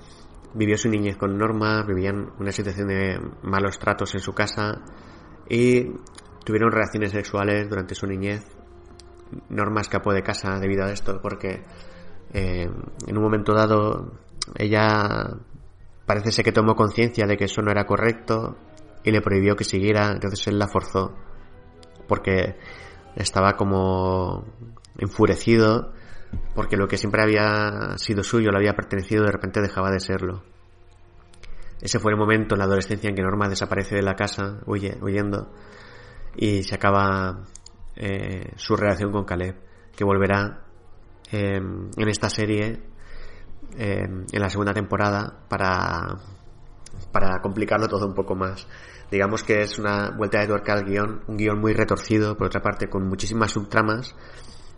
vivió 0.55 0.77
su 0.77 0.89
niñez 0.89 1.17
con 1.17 1.39
Norma, 1.39 1.85
vivían 1.85 2.33
una 2.39 2.53
situación 2.53 2.89
de 2.89 3.21
malos 3.43 3.79
tratos 3.79 4.15
en 4.15 4.21
su 4.21 4.33
casa 4.33 4.83
y 5.49 5.93
tuvieron 6.45 6.73
relaciones 6.73 7.13
sexuales 7.13 7.69
durante 7.69 7.95
su 7.95 8.07
niñez. 8.07 8.45
Norma 9.49 9.81
escapó 9.81 10.13
de 10.13 10.23
casa 10.23 10.59
debido 10.59 10.85
a 10.85 10.91
esto 10.91 11.21
porque 11.23 11.63
eh, 12.33 12.69
en 13.07 13.17
un 13.17 13.23
momento 13.23 13.55
dado 13.55 14.13
ella 14.57 15.39
Parece 16.11 16.33
ser 16.33 16.45
que 16.45 16.51
tomó 16.51 16.75
conciencia 16.75 17.25
de 17.25 17.37
que 17.37 17.45
eso 17.45 17.63
no 17.63 17.71
era 17.71 17.87
correcto 17.87 18.57
y 19.05 19.13
le 19.13 19.21
prohibió 19.21 19.55
que 19.55 19.63
siguiera, 19.63 20.11
entonces 20.11 20.45
él 20.49 20.59
la 20.59 20.67
forzó 20.67 21.15
porque 22.09 22.57
estaba 23.15 23.53
como 23.53 24.45
enfurecido 24.99 25.93
porque 26.55 26.77
lo 26.77 26.89
que 26.89 26.97
siempre 26.97 27.23
había 27.23 27.97
sido 27.97 28.23
suyo, 28.23 28.51
lo 28.51 28.59
había 28.59 28.75
pertenecido, 28.75 29.25
de 29.25 29.33
repente 29.33 29.61
dejaba 29.61 29.91
de 29.91 30.01
serlo. 30.01 30.43
Ese 31.81 31.99
fue 31.99 32.13
el 32.13 32.19
momento 32.19 32.55
en 32.55 32.59
la 32.59 32.65
adolescencia 32.65 33.09
en 33.09 33.17
que 33.17 33.23
Norma 33.23 33.49
desaparece 33.49 33.97
de 33.97 34.03
la 34.03 34.15
casa, 34.15 34.61
huye, 34.67 34.99
huyendo, 35.01 35.53
y 36.37 36.63
se 36.63 36.75
acaba 36.75 37.47
eh, 37.97 38.53
su 38.57 38.77
relación 38.77 39.13
con 39.13 39.25
Caleb, 39.25 39.57
que 39.97 40.05
volverá 40.05 40.65
eh, 41.33 41.57
en 41.57 42.09
esta 42.09 42.29
serie 42.29 42.91
en 43.77 44.27
la 44.33 44.51
segunda 44.51 44.75
temporada 44.75 45.45
para, 45.49 46.19
para 47.13 47.41
complicarlo 47.41 47.89
todo 47.89 48.07
un 48.07 48.15
poco 48.15 48.35
más. 48.35 48.67
Digamos 49.11 49.43
que 49.43 49.63
es 49.63 49.79
una 49.79 50.11
vuelta 50.11 50.41
de 50.41 50.47
tuerca 50.47 50.73
al 50.73 50.85
guion, 50.85 51.23
un 51.27 51.37
guion 51.37 51.61
muy 51.61 51.73
retorcido, 51.73 52.37
por 52.37 52.47
otra 52.47 52.63
parte, 52.63 52.89
con 52.89 53.09
muchísimas 53.09 53.51
subtramas, 53.51 54.15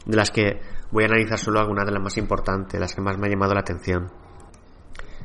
de 0.04 0.16
las 0.16 0.30
que 0.30 0.60
voy 0.90 1.04
a 1.04 1.06
analizar 1.06 1.38
solo 1.38 1.60
algunas 1.60 1.86
de 1.86 1.92
las 1.92 2.02
más 2.02 2.16
importantes, 2.16 2.80
las 2.80 2.94
que 2.94 3.00
más 3.00 3.18
me 3.18 3.26
han 3.26 3.32
llamado 3.32 3.54
la 3.54 3.60
atención. 3.60 4.10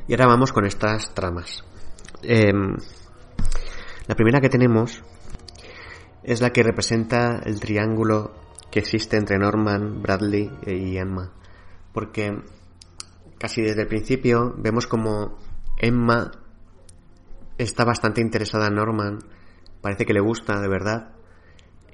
Y 0.06 0.14
ahora 0.14 0.26
vamos 0.26 0.52
con 0.52 0.64
estas 0.64 1.14
tramas. 1.14 1.64
Em, 2.22 2.76
la 4.06 4.14
primera 4.14 4.40
que 4.40 4.48
tenemos 4.48 5.02
es 6.22 6.40
la 6.40 6.50
que 6.50 6.62
representa 6.62 7.40
el 7.44 7.60
triángulo 7.60 8.32
que 8.70 8.80
existe 8.80 9.16
entre 9.16 9.38
Norman, 9.38 10.02
Bradley 10.02 10.50
y 10.66 10.96
Emma. 10.96 11.32
Porque 11.92 12.42
casi 13.38 13.62
desde 13.62 13.82
el 13.82 13.88
principio 13.88 14.54
vemos 14.58 14.86
como 14.86 15.38
Emma 15.76 16.30
está 17.56 17.84
bastante 17.84 18.20
interesada 18.20 18.68
en 18.68 18.74
Norman, 18.74 19.18
parece 19.80 20.06
que 20.06 20.12
le 20.12 20.20
gusta 20.20 20.60
de 20.60 20.68
verdad 20.68 21.12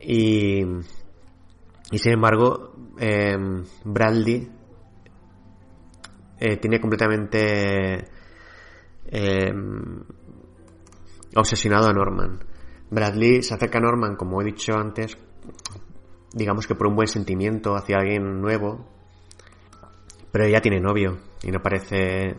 y, 0.00 0.62
y 1.90 1.98
sin 1.98 2.12
embargo 2.12 2.73
eh, 2.98 3.36
Bradley 3.84 4.50
eh, 6.38 6.56
tiene 6.56 6.80
completamente 6.80 8.08
eh, 9.06 9.52
obsesionado 11.36 11.88
a 11.88 11.92
Norman. 11.92 12.38
Bradley 12.90 13.42
se 13.42 13.54
acerca 13.54 13.78
a 13.78 13.82
Norman, 13.82 14.16
como 14.16 14.40
he 14.40 14.44
dicho 14.44 14.74
antes, 14.74 15.16
digamos 16.32 16.66
que 16.66 16.74
por 16.74 16.88
un 16.88 16.96
buen 16.96 17.08
sentimiento 17.08 17.74
hacia 17.76 17.98
alguien 17.98 18.40
nuevo, 18.40 18.86
pero 20.30 20.44
ella 20.44 20.60
tiene 20.60 20.80
novio 20.80 21.18
y 21.42 21.50
no 21.50 21.62
parece 21.62 22.36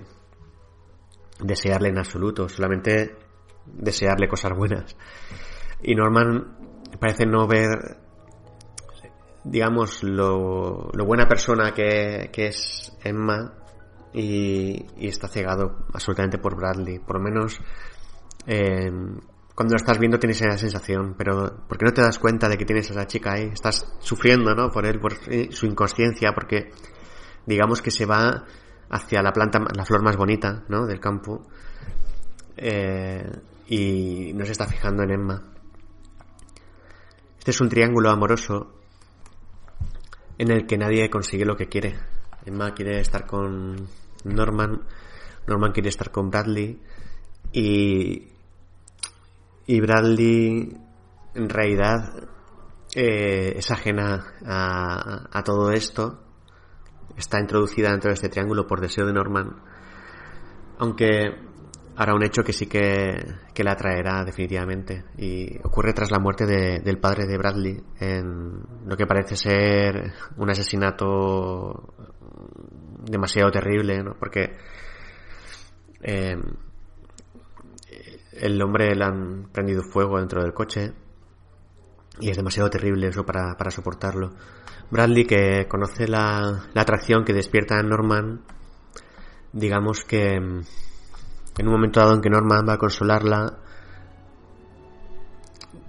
desearle 1.39 1.89
en 1.89 1.97
absoluto, 1.97 2.47
solamente 2.49 3.15
desearle 3.65 4.27
cosas 4.27 4.51
buenas. 4.55 4.95
Y 5.81 5.95
Norman 5.95 6.57
parece 6.99 7.25
no 7.25 7.47
ver, 7.47 8.04
digamos, 9.45 10.03
lo, 10.03 10.89
buena 11.05 11.27
persona 11.27 11.71
que, 11.71 12.29
es 12.33 12.91
Emma 13.03 13.53
y, 14.13 14.85
está 15.07 15.27
cegado 15.27 15.85
absolutamente 15.93 16.39
por 16.39 16.55
Bradley. 16.55 16.99
Por 16.99 17.17
lo 17.17 17.23
menos 17.23 17.59
eh, 18.47 18.91
cuando 19.53 19.73
lo 19.73 19.77
estás 19.77 19.99
viendo 19.99 20.19
tienes 20.19 20.41
esa 20.41 20.57
sensación, 20.57 21.15
pero 21.17 21.65
¿por 21.67 21.77
qué 21.77 21.85
no 21.85 21.93
te 21.93 22.01
das 22.01 22.19
cuenta 22.19 22.49
de 22.49 22.57
que 22.57 22.65
tienes 22.65 22.89
a 22.89 22.93
esa 22.93 23.07
chica 23.07 23.33
ahí? 23.33 23.49
Estás 23.53 23.85
sufriendo, 23.99 24.53
¿no? 24.55 24.69
Por 24.69 24.85
él, 24.85 24.99
por 24.99 25.13
su 25.51 25.65
inconsciencia, 25.65 26.33
porque 26.33 26.71
digamos 27.45 27.81
que 27.81 27.91
se 27.91 28.05
va 28.05 28.43
hacia 28.89 29.21
la 29.21 29.31
planta, 29.31 29.59
la 29.59 29.85
flor 29.85 30.03
más 30.03 30.17
bonita, 30.17 30.63
¿no? 30.67 30.85
Del 30.85 30.99
campo. 30.99 31.47
Eh, 32.57 33.31
y 33.67 34.33
no 34.33 34.45
se 34.45 34.51
está 34.51 34.65
fijando 34.65 35.03
en 35.03 35.11
Emma. 35.11 35.41
Este 37.37 37.51
es 37.51 37.61
un 37.61 37.69
triángulo 37.69 38.09
amoroso 38.09 38.74
en 40.37 40.51
el 40.51 40.65
que 40.65 40.77
nadie 40.77 41.09
consigue 41.09 41.45
lo 41.45 41.55
que 41.55 41.67
quiere. 41.67 41.95
Emma 42.45 42.73
quiere 42.73 42.99
estar 42.99 43.25
con 43.25 43.87
Norman, 44.23 44.81
Norman 45.47 45.71
quiere 45.71 45.89
estar 45.89 46.11
con 46.11 46.29
Bradley 46.29 46.79
y, 47.51 48.27
y 49.65 49.81
Bradley 49.81 50.77
en 51.33 51.49
realidad 51.49 52.29
eh, 52.93 53.53
es 53.57 53.71
ajena 53.71 54.33
a, 54.45 55.27
a 55.31 55.43
todo 55.43 55.71
esto. 55.71 56.21
Está 57.17 57.39
introducida 57.39 57.91
dentro 57.91 58.09
de 58.09 58.15
este 58.15 58.29
triángulo 58.29 58.67
por 58.67 58.81
deseo 58.81 59.05
de 59.05 59.13
Norman. 59.13 59.55
Aunque 60.77 61.45
hará 61.97 62.13
un 62.13 62.23
hecho 62.23 62.43
que 62.43 62.53
sí 62.53 62.67
que, 62.67 63.15
que 63.53 63.63
la 63.63 63.73
atraerá 63.73 64.23
definitivamente. 64.23 65.05
Y 65.17 65.57
ocurre 65.63 65.93
tras 65.93 66.11
la 66.11 66.19
muerte 66.19 66.45
del 66.45 66.97
padre 66.99 67.25
de 67.25 67.37
Bradley 67.37 67.81
en 67.99 68.61
lo 68.85 68.97
que 68.97 69.07
parece 69.07 69.35
ser 69.35 70.13
un 70.37 70.49
asesinato 70.49 71.93
demasiado 73.03 73.51
terrible, 73.51 74.03
¿no? 74.03 74.15
Porque 74.19 74.55
eh, 76.01 76.35
el 78.33 78.61
hombre 78.61 78.93
le 78.95 79.05
han 79.05 79.49
prendido 79.51 79.81
fuego 79.83 80.19
dentro 80.19 80.41
del 80.41 80.53
coche 80.53 80.91
y 82.19 82.29
es 82.29 82.37
demasiado 82.37 82.69
terrible 82.69 83.07
eso 83.07 83.25
para, 83.25 83.55
para 83.57 83.71
soportarlo. 83.71 84.31
Bradley, 84.91 85.25
que 85.25 85.67
conoce 85.67 86.07
la, 86.07 86.67
la 86.73 86.81
atracción 86.81 87.23
que 87.23 87.33
despierta 87.33 87.79
en 87.79 87.89
Norman, 87.89 88.41
digamos 89.51 90.03
que 90.03 90.61
en 91.57 91.67
un 91.67 91.73
momento 91.73 91.99
dado 91.99 92.15
en 92.15 92.21
que 92.21 92.29
Norman 92.29 92.65
va 92.67 92.73
a 92.73 92.77
consolarla, 92.77 93.57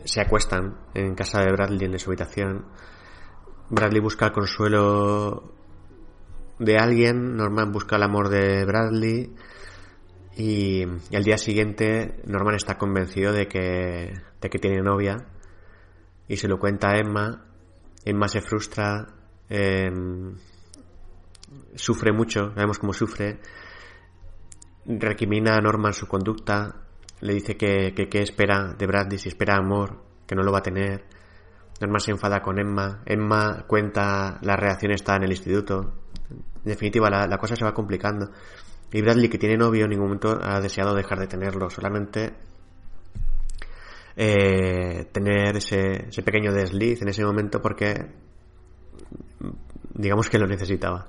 se 0.05 0.21
acuestan 0.21 0.77
en 0.95 1.15
casa 1.15 1.41
de 1.41 1.51
Bradley 1.51 1.87
en 1.87 1.99
su 1.99 2.11
habitación. 2.11 2.67
Bradley 3.71 4.01
busca 4.01 4.27
el 4.27 4.33
consuelo 4.33 5.53
de 6.59 6.79
alguien, 6.79 7.37
Norman 7.37 7.73
busca 7.73 7.97
el 7.97 8.05
amor 8.05 8.29
de 8.29 8.65
Bradley 8.65 9.35
y, 10.37 10.85
al 11.15 11.25
día 11.25 11.39
siguiente 11.39 12.21
Norman 12.27 12.55
está 12.55 12.79
convencido 12.79 13.33
de 13.33 13.49
que, 13.49 14.13
de 14.41 14.51
que 14.51 14.59
tiene 14.59 14.83
novia 14.83 15.27
y 16.29 16.37
se 16.37 16.49
lo 16.49 16.59
cuenta 16.59 16.91
a 16.91 16.99
Emma. 16.99 17.45
Emma 18.05 18.29
se 18.29 18.41
frustra, 18.41 19.07
em, 19.49 20.37
sufre 21.75 22.13
mucho, 22.13 22.53
vemos 22.55 22.79
cómo 22.79 22.93
sufre 22.93 23.41
recrimina 24.87 25.57
a 25.57 25.61
Norman 25.61 25.93
su 25.93 26.07
conducta, 26.07 26.77
le 27.21 27.35
dice 27.35 27.57
que, 27.57 27.93
que, 27.95 28.23
espera 28.23 28.75
de 28.79 28.87
Bradley, 28.87 29.19
si 29.19 29.29
espera 29.29 29.57
amor, 29.57 30.03
que 30.27 30.35
no 30.35 30.43
lo 30.43 30.53
va 30.53 30.59
a 30.59 30.63
tener. 30.63 31.05
Norman 31.81 32.01
se 32.01 32.11
enfada 32.11 32.41
con 32.41 32.59
Emma, 32.59 33.03
Emma 33.05 33.65
cuenta 33.67 34.39
la 34.43 34.57
reacción 34.57 34.93
está 34.93 35.17
en 35.17 35.25
el 35.25 35.31
instituto. 35.31 35.95
En 36.31 36.71
definitiva, 36.71 37.11
la, 37.11 37.39
cosa 37.39 37.57
se 37.57 37.65
va 37.65 37.75
complicando. 37.75 38.31
Y 38.93 39.03
Bradley, 39.03 39.29
que 39.29 39.39
tiene 39.39 39.57
novio, 39.57 39.85
en 39.85 39.91
ningún 39.91 40.07
momento 40.07 40.39
ha 40.41 40.61
deseado 40.61 40.95
dejar 40.95 41.19
de 41.19 41.27
tenerlo, 41.27 41.69
solamente 41.69 42.35
eh, 44.17 45.07
tener 45.13 45.57
ese, 45.57 46.09
ese 46.09 46.23
pequeño 46.23 46.53
desliz 46.53 47.03
en 47.03 47.09
ese 47.09 47.25
momento 47.25 47.61
porque 47.61 48.07
digamos 49.95 50.29
que 50.29 50.39
lo 50.39 50.47
necesitaba. 50.47 51.09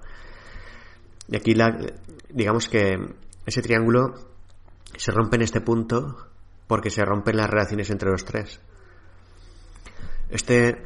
Y 1.30 1.36
aquí 1.36 1.54
la, 1.54 1.78
digamos 2.30 2.68
que 2.68 2.98
ese 3.48 3.62
triángulo 3.62 4.14
se 4.98 5.12
rompe 5.12 5.38
en 5.38 5.44
este 5.44 5.62
punto 5.62 6.28
porque 6.68 6.90
se 6.90 7.06
rompen 7.06 7.38
las 7.38 7.50
relaciones 7.50 7.90
entre 7.90 8.12
los 8.12 8.26
tres. 8.26 8.60
Este 10.30 10.84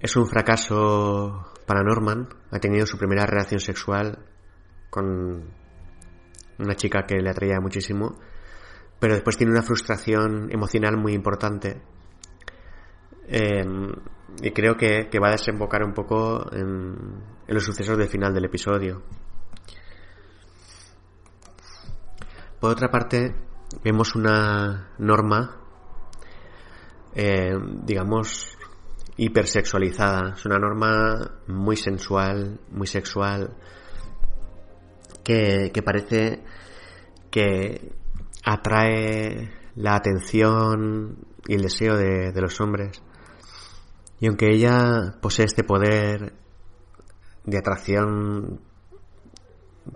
es 0.00 0.16
un 0.16 0.26
fracaso 0.26 1.52
para 1.66 1.82
Norman. 1.82 2.26
Ha 2.50 2.58
tenido 2.58 2.86
su 2.86 2.96
primera 2.96 3.26
relación 3.26 3.60
sexual 3.60 4.18
con 4.88 5.44
una 6.58 6.74
chica 6.74 7.04
que 7.06 7.20
le 7.20 7.28
atraía 7.28 7.60
muchísimo, 7.60 8.18
pero 8.98 9.12
después 9.12 9.36
tiene 9.36 9.52
una 9.52 9.62
frustración 9.62 10.50
emocional 10.50 10.96
muy 10.96 11.12
importante. 11.12 11.82
Em, 13.28 13.92
y 14.42 14.50
creo 14.52 14.74
que, 14.78 15.06
va 15.22 15.28
a 15.28 15.32
desembocar 15.32 15.84
un 15.84 15.92
poco 15.92 16.50
en, 16.50 16.96
en 17.46 17.54
los 17.54 17.62
sucesos 17.62 17.98
del 17.98 18.08
final 18.08 18.32
del 18.32 18.46
episodio. 18.46 19.02
Por 22.60 22.72
otra 22.72 22.90
parte, 22.90 23.34
vemos 23.82 24.14
una 24.14 24.90
norma, 24.98 25.56
eh, 27.14 27.56
digamos, 27.84 28.58
hipersexualizada. 29.16 30.34
Es 30.34 30.44
una 30.44 30.58
norma 30.58 31.38
muy 31.46 31.76
sensual, 31.76 32.60
muy 32.70 32.86
sexual, 32.86 33.56
que, 35.24 35.72
parece 35.82 36.44
que 37.30 37.92
atrae 38.44 39.52
la 39.76 39.94
atención 39.94 41.16
y 41.46 41.54
el 41.54 41.62
deseo 41.62 41.96
de, 41.96 42.30
de, 42.30 42.40
los 42.42 42.60
hombres. 42.60 43.02
Y 44.20 44.26
aunque 44.26 44.48
ella 44.52 45.14
posee 45.22 45.46
este 45.46 45.64
poder 45.64 46.34
de 47.44 47.58
atracción 47.58 48.60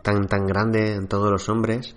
tan, 0.02 0.28
tan 0.28 0.46
grande 0.46 0.94
en 0.94 1.08
todos 1.08 1.30
los 1.30 1.50
hombres, 1.50 1.94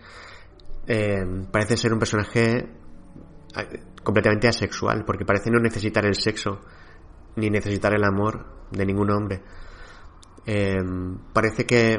eh, 0.87 1.45
parece 1.51 1.77
ser 1.77 1.93
un 1.93 1.99
personaje 1.99 2.59
eh, 2.59 3.83
completamente 4.03 4.47
asexual, 4.47 5.03
porque 5.05 5.25
parece 5.25 5.51
no 5.51 5.59
necesitar 5.59 6.05
el 6.05 6.15
sexo 6.15 6.61
ni 7.35 7.49
necesitar 7.49 7.93
el 7.93 8.03
amor 8.03 8.45
de 8.71 8.85
ningún 8.85 9.11
hombre. 9.11 9.41
Eh, 10.45 10.75
parece 11.33 11.65
que, 11.65 11.93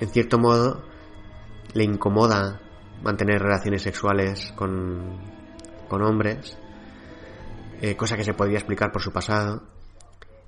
en 0.00 0.08
cierto 0.08 0.38
modo, 0.38 0.82
le 1.74 1.84
incomoda 1.84 2.60
mantener 3.02 3.42
relaciones 3.42 3.82
sexuales 3.82 4.52
con, 4.56 5.20
con 5.88 6.02
hombres, 6.02 6.58
cosa 7.98 8.16
que 8.16 8.24
se 8.24 8.32
podría 8.32 8.56
explicar 8.56 8.90
por 8.90 9.02
su 9.02 9.12
pasado, 9.12 9.62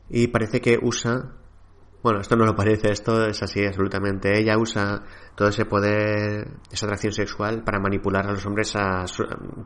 y 0.08 0.28
parece 0.28 0.62
que 0.62 0.78
usa 0.80 1.34
bueno, 2.06 2.20
esto 2.20 2.36
no 2.36 2.44
lo 2.46 2.54
parece, 2.54 2.92
esto 2.92 3.26
es 3.26 3.42
así 3.42 3.66
absolutamente. 3.66 4.38
Ella 4.38 4.56
usa 4.58 5.02
todo 5.34 5.48
ese 5.48 5.64
poder, 5.64 6.46
esa 6.70 6.86
atracción 6.86 7.12
sexual 7.12 7.64
para 7.64 7.80
manipular 7.80 8.28
a 8.28 8.30
los 8.30 8.46
hombres 8.46 8.74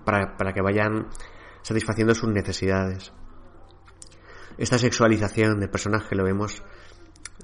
para, 0.06 0.38
para 0.38 0.54
que 0.54 0.62
vayan 0.62 1.08
satisfaciendo 1.60 2.14
sus 2.14 2.30
necesidades. 2.30 3.12
Esta 4.56 4.78
sexualización 4.78 5.60
del 5.60 5.68
personaje 5.68 6.16
lo 6.16 6.24
vemos 6.24 6.62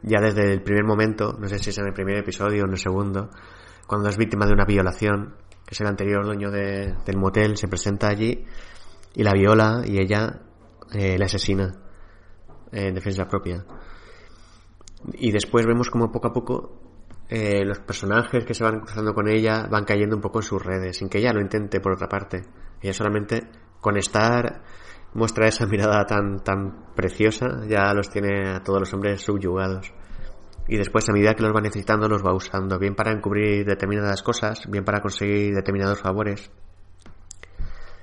ya 0.03 0.19
desde 0.23 0.51
el 0.51 0.63
primer 0.63 0.85
momento, 0.85 1.37
no 1.39 1.47
sé 1.47 1.59
si 1.59 1.69
es 1.69 1.77
en 1.77 1.89
el 1.89 1.93
primer 1.93 2.17
episodio 2.17 2.63
o 2.63 2.67
en 2.67 2.73
el 2.73 2.79
segundo, 2.79 3.29
cuando 3.87 4.09
es 4.09 4.17
víctima 4.17 4.47
de 4.47 4.55
una 4.55 4.65
violación, 4.65 5.37
que 5.67 5.75
es 5.75 5.81
el 5.83 5.89
anterior 5.89 6.25
dueño 6.25 6.51
del 6.51 7.19
motel, 7.19 7.59
se 7.59 7.69
presenta 7.69 8.09
allí 8.09 8.47
y 9.13 9.23
la 9.23 9.35
viola 9.35 9.83
y 9.85 9.99
ella 9.99 10.41
eh, 10.95 11.19
la 11.19 11.27
asesina 11.27 11.75
en 12.73 12.95
defensa 12.95 13.29
propia. 13.29 13.63
Y 15.15 15.31
después 15.31 15.67
vemos 15.67 15.91
como 15.91 16.11
poco 16.11 16.29
a 16.29 16.33
poco 16.33 16.81
eh, 17.29 17.65
los 17.65 17.81
personajes 17.81 18.45
que 18.45 18.55
se 18.55 18.63
van 18.63 18.81
cruzando 18.81 19.13
con 19.13 19.29
ella 19.29 19.67
van 19.69 19.85
cayendo 19.85 20.15
un 20.15 20.23
poco 20.23 20.39
en 20.39 20.45
sus 20.45 20.65
redes, 20.65 20.99
sin 20.99 21.09
que 21.09 21.19
ella 21.19 21.33
lo 21.33 21.41
intente 21.41 21.81
por 21.81 21.93
otra 21.93 22.09
parte. 22.09 22.43
Ella 22.81 22.93
solamente 22.93 23.49
con 23.81 23.97
estar 23.97 24.63
muestra 25.15 25.49
esa 25.49 25.67
mirada 25.67 26.05
tan, 26.05 26.45
tan 26.45 26.95
preciosa, 26.95 27.65
ya 27.67 27.93
los 27.95 28.11
tiene 28.11 28.51
a 28.51 28.63
todos 28.63 28.81
los 28.81 28.93
hombres 28.95 29.23
subyugados. 29.23 29.93
y 30.69 30.77
después 30.77 31.09
a 31.09 31.13
medida 31.13 31.35
que 31.35 31.43
los 31.45 31.55
va 31.55 31.61
necesitando 31.61 32.09
los 32.09 32.25
va 32.25 32.35
usando, 32.35 32.79
bien 32.79 32.97
para 32.97 33.13
encubrir 33.13 33.65
determinadas 33.65 34.23
cosas, 34.23 34.69
bien 34.69 34.85
para 34.85 35.01
conseguir 35.01 35.55
determinados 35.55 36.01
favores. 36.01 36.51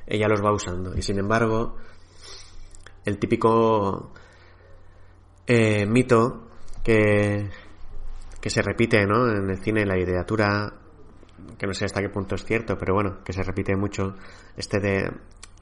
Ella 0.07 0.27
los 0.27 0.41
va 0.41 0.53
usando 0.53 0.95
y 0.95 1.01
sin 1.01 1.19
embargo 1.19 1.77
el 3.05 3.19
típico 3.19 4.13
eh, 5.45 5.85
mito 5.85 6.47
que, 6.83 7.49
que 8.41 8.49
se 8.49 8.61
repite 8.61 9.05
¿no? 9.05 9.29
en 9.29 9.49
el 9.49 9.57
cine, 9.57 9.85
la 9.85 9.95
literatura, 9.95 10.73
que 11.57 11.67
no 11.67 11.73
sé 11.73 11.85
hasta 11.85 12.01
qué 12.01 12.09
punto 12.09 12.35
es 12.35 12.45
cierto, 12.45 12.77
pero 12.77 12.93
bueno, 12.93 13.23
que 13.23 13.33
se 13.33 13.43
repite 13.43 13.75
mucho, 13.75 14.15
este 14.57 14.79
de 14.79 15.11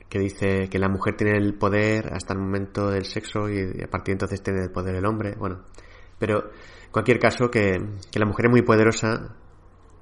que 0.09 0.19
dice 0.19 0.67
que 0.69 0.77
la 0.77 0.89
mujer 0.89 1.15
tiene 1.15 1.37
el 1.37 1.53
poder 1.53 2.11
hasta 2.13 2.33
el 2.33 2.39
momento 2.39 2.89
del 2.89 3.05
sexo 3.05 3.49
y 3.49 3.81
a 3.81 3.87
partir 3.87 4.07
de 4.07 4.11
entonces 4.13 4.43
tiene 4.43 4.61
el 4.63 4.69
poder 4.69 4.95
el 4.95 5.05
hombre, 5.05 5.35
bueno, 5.37 5.63
pero 6.19 6.51
en 6.83 6.91
cualquier 6.91 7.17
caso 7.17 7.49
que, 7.49 7.79
que 8.11 8.19
la 8.19 8.25
mujer 8.25 8.47
es 8.47 8.51
muy 8.51 8.61
poderosa 8.61 9.35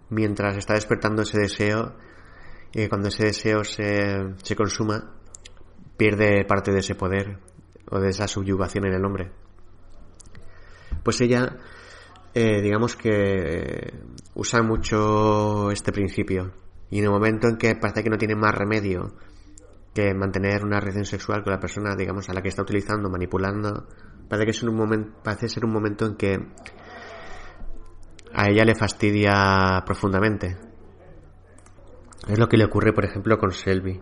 mientras 0.09 0.57
está 0.57 0.73
despertando 0.73 1.21
ese 1.21 1.39
deseo 1.39 1.93
y 2.73 2.87
cuando 2.87 3.09
ese 3.09 3.25
deseo 3.25 3.63
se, 3.63 4.35
se 4.41 4.55
consuma 4.55 5.13
pierde 5.95 6.45
parte 6.45 6.71
de 6.71 6.79
ese 6.79 6.95
poder 6.95 7.37
o 7.91 7.99
de 7.99 8.09
esa 8.09 8.27
subyugación 8.27 8.87
en 8.87 8.93
el 8.93 9.05
hombre. 9.05 9.31
Pues 11.03 11.21
ella, 11.21 11.57
eh, 12.33 12.61
digamos 12.61 12.95
que 12.95 13.93
usa 14.35 14.61
mucho 14.61 15.71
este 15.71 15.91
principio 15.91 16.51
y 16.89 16.99
en 16.99 17.05
el 17.05 17.11
momento 17.11 17.47
en 17.47 17.57
que 17.57 17.75
parece 17.75 18.03
que 18.03 18.09
no 18.09 18.17
tiene 18.17 18.35
más 18.35 18.53
remedio 18.53 19.13
que 19.93 20.13
mantener 20.13 20.63
una 20.63 20.79
relación 20.79 21.05
sexual 21.05 21.43
con 21.43 21.53
la 21.53 21.59
persona, 21.59 21.95
digamos, 21.95 22.29
a 22.29 22.33
la 22.33 22.41
que 22.41 22.49
está 22.49 22.61
utilizando, 22.61 23.09
manipulando, 23.09 23.87
parece 24.27 24.45
que 24.45 24.51
es 24.51 24.63
un 24.63 24.75
momento, 24.75 25.11
parece 25.23 25.49
ser 25.49 25.65
un 25.65 25.71
momento 25.71 26.05
en 26.05 26.15
que 26.15 26.37
a 28.33 28.49
ella 28.49 28.65
le 28.65 28.75
fastidia 28.75 29.81
profundamente. 29.85 30.57
Es 32.27 32.37
lo 32.37 32.47
que 32.47 32.57
le 32.57 32.65
ocurre, 32.65 32.93
por 32.93 33.05
ejemplo, 33.05 33.37
con 33.37 33.51
Selby. 33.51 33.99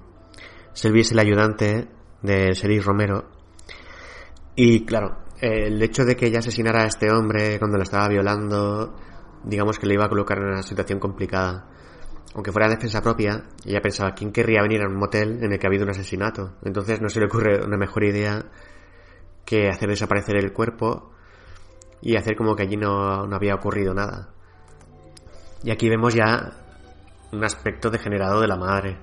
Selby 0.74 1.02
es 1.02 1.12
el 1.12 1.20
ayudante 1.20 1.88
de 2.22 2.54
Seris 2.54 2.84
Romero. 2.84 3.30
Y 4.56 4.86
claro, 4.86 5.18
el 5.40 5.82
hecho 5.82 6.06
de 6.06 6.16
que 6.16 6.28
ella 6.28 6.40
asesinara 6.40 6.84
a 6.84 6.88
este 6.88 7.12
hombre 7.12 7.60
cuando 7.60 7.78
lo 7.78 7.84
estaba 7.84 8.08
violando, 8.08 8.96
digamos 9.44 9.78
que 9.80 9.88
le 9.88 9.94
iba 9.94 10.06
a 10.06 10.10
colocar 10.10 10.38
en 10.38 10.46
una 10.46 10.64
situación 10.64 11.00
complicada 11.00 11.68
aunque 12.38 12.52
fuera 12.52 12.70
defensa 12.70 13.02
propia, 13.02 13.44
ella 13.66 13.82
pensaba, 13.82 14.14
¿quién 14.14 14.32
querría 14.32 14.62
venir 14.62 14.84
a 14.84 14.88
un 14.88 14.96
motel 14.96 15.44
en 15.44 15.52
el 15.52 15.58
que 15.58 15.66
ha 15.66 15.70
habido 15.70 15.86
un 15.86 15.90
asesinato? 15.90 16.54
Entonces 16.64 17.02
no 17.02 17.10
se 17.10 17.20
le 17.20 17.26
ocurre 17.26 17.66
una 17.66 17.78
mejor 17.78 18.04
idea 18.04 18.46
que 19.44 19.70
hacer 19.70 19.90
desaparecer 19.90 20.36
el 20.36 20.54
cuerpo 20.54 21.14
y 22.00 22.16
hacer 22.16 22.36
como 22.36 22.56
que 22.56 22.62
allí 22.62 22.78
no, 22.78 23.24
había 23.34 23.56
ocurrido 23.56 23.96
nada. 23.96 24.30
Y 25.64 25.72
aquí 25.72 25.90
vemos 25.90 26.14
ya 26.14 26.52
un 27.32 27.44
aspecto 27.44 27.90
degenerado 27.90 28.40
de 28.40 28.48
la 28.48 28.56
madre, 28.56 29.00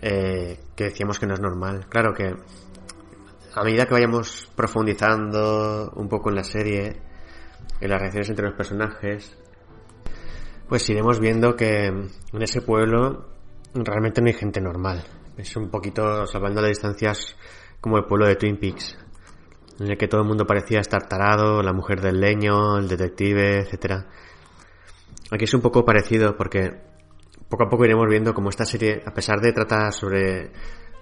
eh, 0.00 0.60
que 0.76 0.84
decíamos 0.84 1.18
que 1.18 1.26
no 1.26 1.34
es 1.34 1.40
normal. 1.40 1.86
Claro 1.88 2.14
que 2.14 2.36
a 3.54 3.62
medida 3.62 3.86
que 3.86 3.94
vayamos 3.94 4.50
profundizando 4.56 5.92
un 5.94 6.08
poco 6.08 6.30
en 6.30 6.36
la 6.36 6.44
serie, 6.44 7.00
en 7.80 7.90
las 7.90 8.00
relaciones 8.00 8.30
entre 8.30 8.46
los 8.46 8.54
personajes, 8.54 9.36
pues 10.68 10.88
iremos 10.90 11.20
viendo 11.20 11.54
que 11.54 11.86
en 11.86 12.42
ese 12.42 12.62
pueblo 12.62 13.28
realmente 13.74 14.20
no 14.20 14.28
hay 14.28 14.34
gente 14.34 14.60
normal. 14.60 15.04
Es 15.36 15.56
un 15.56 15.70
poquito, 15.70 16.26
salvando 16.26 16.60
las 16.60 16.70
distancias, 16.70 17.36
como 17.80 17.96
el 17.98 18.04
pueblo 18.04 18.26
de 18.26 18.36
Twin 18.36 18.58
Peaks, 18.58 18.96
en 19.78 19.90
el 19.90 19.98
que 19.98 20.08
todo 20.08 20.22
el 20.22 20.26
mundo 20.26 20.46
parecía 20.46 20.80
estar 20.80 21.06
tarado, 21.06 21.62
la 21.62 21.72
mujer 21.72 22.00
del 22.00 22.20
leño, 22.20 22.78
el 22.78 22.88
detective, 22.88 23.60
etcétera. 23.60 24.06
Aquí 25.30 25.44
es 25.44 25.54
un 25.54 25.60
poco 25.60 25.84
parecido 25.84 26.36
porque 26.36 26.70
poco 27.48 27.64
a 27.64 27.68
poco 27.68 27.84
iremos 27.84 28.06
viendo 28.08 28.34
cómo 28.34 28.48
esta 28.48 28.64
serie, 28.64 29.02
a 29.04 29.12
pesar 29.12 29.40
de 29.40 29.52
tratar 29.52 29.92
sobre 29.92 30.50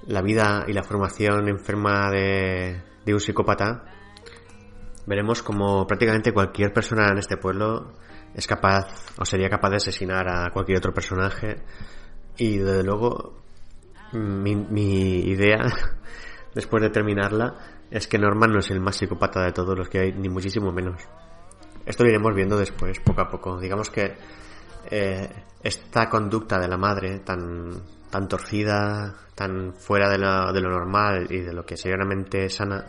la 0.06 0.22
vida 0.22 0.64
y 0.66 0.72
la 0.72 0.82
formación 0.82 1.48
enferma 1.48 2.10
de, 2.10 2.82
un 3.06 3.20
psicópata, 3.20 3.84
veremos 5.06 5.42
como 5.42 5.86
prácticamente 5.86 6.32
cualquier 6.32 6.72
persona 6.72 7.08
en 7.10 7.18
este 7.18 7.36
pueblo 7.36 7.92
es 8.34 8.46
capaz 8.46 8.86
o 9.18 9.24
sería 9.24 9.50
capaz 9.50 9.70
de 9.70 9.76
asesinar 9.76 10.28
a 10.28 10.50
cualquier 10.50 10.78
otro 10.78 10.94
personaje. 10.94 11.62
Y 12.38 12.58
desde 12.58 12.82
luego 12.82 13.42
mi, 14.12 14.56
mi 14.56 15.20
idea 15.20 15.66
después 16.54 16.82
de 16.82 16.90
terminarla 16.90 17.54
es 17.90 18.06
que 18.08 18.18
Norman 18.18 18.52
no 18.52 18.60
es 18.60 18.70
el 18.70 18.80
más 18.80 18.96
psicópata 18.96 19.44
de 19.44 19.52
todos 19.52 19.76
los 19.76 19.88
que 19.88 20.00
hay 20.00 20.12
ni 20.12 20.28
muchísimo 20.28 20.72
menos. 20.72 21.02
Esto 21.84 22.04
lo 22.04 22.10
iremos 22.10 22.34
viendo 22.34 22.56
después 22.56 22.98
poco 23.00 23.20
a 23.20 23.28
poco. 23.28 23.60
Digamos 23.60 23.90
que 23.90 24.14
eh, 24.90 25.28
esta 25.62 26.08
conducta 26.08 26.58
de 26.58 26.68
la 26.68 26.78
madre 26.78 27.18
tan 27.20 27.82
tan 28.12 28.28
torcida 28.28 29.16
tan 29.34 29.74
fuera 29.74 30.08
de 30.08 30.18
lo, 30.18 30.52
de 30.52 30.60
lo 30.60 30.70
normal 30.70 31.26
y 31.30 31.40
de 31.40 31.52
lo 31.52 31.64
que 31.64 31.76
seriamente 31.76 32.48
sana 32.48 32.86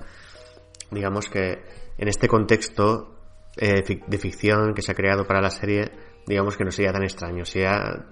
digamos 0.91 1.29
que 1.29 1.63
en 1.97 2.07
este 2.07 2.27
contexto 2.27 3.13
eh, 3.57 3.83
de 4.07 4.17
ficción 4.17 4.73
que 4.73 4.81
se 4.81 4.91
ha 4.91 4.95
creado 4.95 5.25
para 5.25 5.41
la 5.41 5.51
serie, 5.51 5.91
digamos 6.25 6.57
que 6.57 6.65
no 6.65 6.71
sería 6.71 6.91
tan 6.91 7.03
extraño, 7.03 7.45
sea 7.45 8.05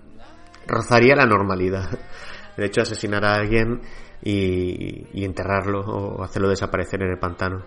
rozaría 0.67 1.15
la 1.15 1.25
normalidad. 1.25 1.89
De 2.57 2.65
hecho, 2.65 2.81
asesinar 2.81 3.25
a 3.25 3.35
alguien 3.35 3.81
y, 4.21 5.23
enterrarlo 5.23 5.79
o 5.79 6.23
hacerlo 6.23 6.49
desaparecer 6.49 7.01
en 7.01 7.11
el 7.11 7.17
pantano. 7.17 7.63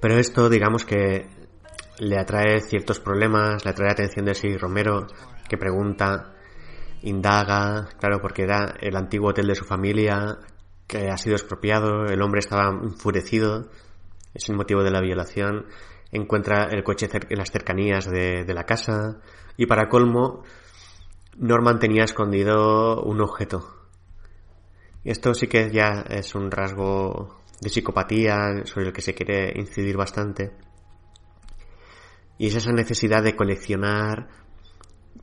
Pero 0.00 0.18
esto, 0.18 0.48
digamos 0.48 0.84
que 0.84 1.28
le 1.98 2.18
atrae 2.18 2.60
ciertos 2.60 3.00
problemas, 3.00 3.64
le 3.64 3.70
atrae 3.70 3.88
la 3.88 3.92
atención 3.92 4.26
de 4.26 4.34
Siri 4.34 4.56
Romero, 4.56 5.06
que 5.48 5.56
pregunta, 5.56 6.34
indaga, 7.02 7.88
claro, 7.98 8.20
porque 8.20 8.42
era 8.42 8.74
el 8.80 8.96
antiguo 8.96 9.30
hotel 9.30 9.46
de 9.46 9.54
su 9.54 9.64
familia, 9.64 10.38
que 10.86 11.08
ha 11.08 11.16
sido 11.16 11.36
expropiado, 11.36 12.06
el 12.06 12.20
hombre 12.20 12.40
estaba 12.40 12.68
enfurecido, 12.70 13.68
es 14.34 14.48
el 14.48 14.56
motivo 14.56 14.82
de 14.82 14.90
la 14.90 15.00
violación, 15.00 15.66
encuentra 16.12 16.64
el 16.64 16.82
coche 16.82 17.08
en 17.12 17.38
las 17.38 17.50
cercanías 17.50 18.06
de, 18.10 18.44
la 18.52 18.64
casa 18.64 19.20
y 19.56 19.66
para 19.66 19.88
colmo 19.88 20.42
Norman 21.36 21.78
tenía 21.78 22.04
escondido 22.04 23.02
un 23.02 23.20
objeto. 23.20 23.88
Esto 25.04 25.32
sí 25.32 25.46
que 25.46 25.70
ya 25.70 26.04
es 26.08 26.34
un 26.34 26.50
rasgo 26.50 27.40
de 27.60 27.70
psicopatía 27.70 28.64
sobre 28.64 28.88
el 28.88 28.92
que 28.92 29.00
se 29.00 29.14
quiere 29.14 29.52
incidir 29.56 29.96
bastante. 29.96 30.52
Y 32.36 32.48
es 32.48 32.56
esa 32.56 32.72
necesidad 32.72 33.22
de 33.22 33.36
coleccionar 33.36 34.28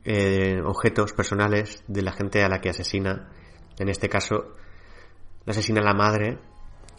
eh, 0.03 0.61
objetos 0.63 1.13
personales 1.13 1.83
de 1.87 2.01
la 2.01 2.11
gente 2.11 2.43
a 2.43 2.49
la 2.49 2.59
que 2.59 2.69
asesina. 2.69 3.29
En 3.77 3.89
este 3.89 4.09
caso, 4.09 4.55
la 5.45 5.51
asesina 5.51 5.81
la 5.81 5.93
madre 5.93 6.39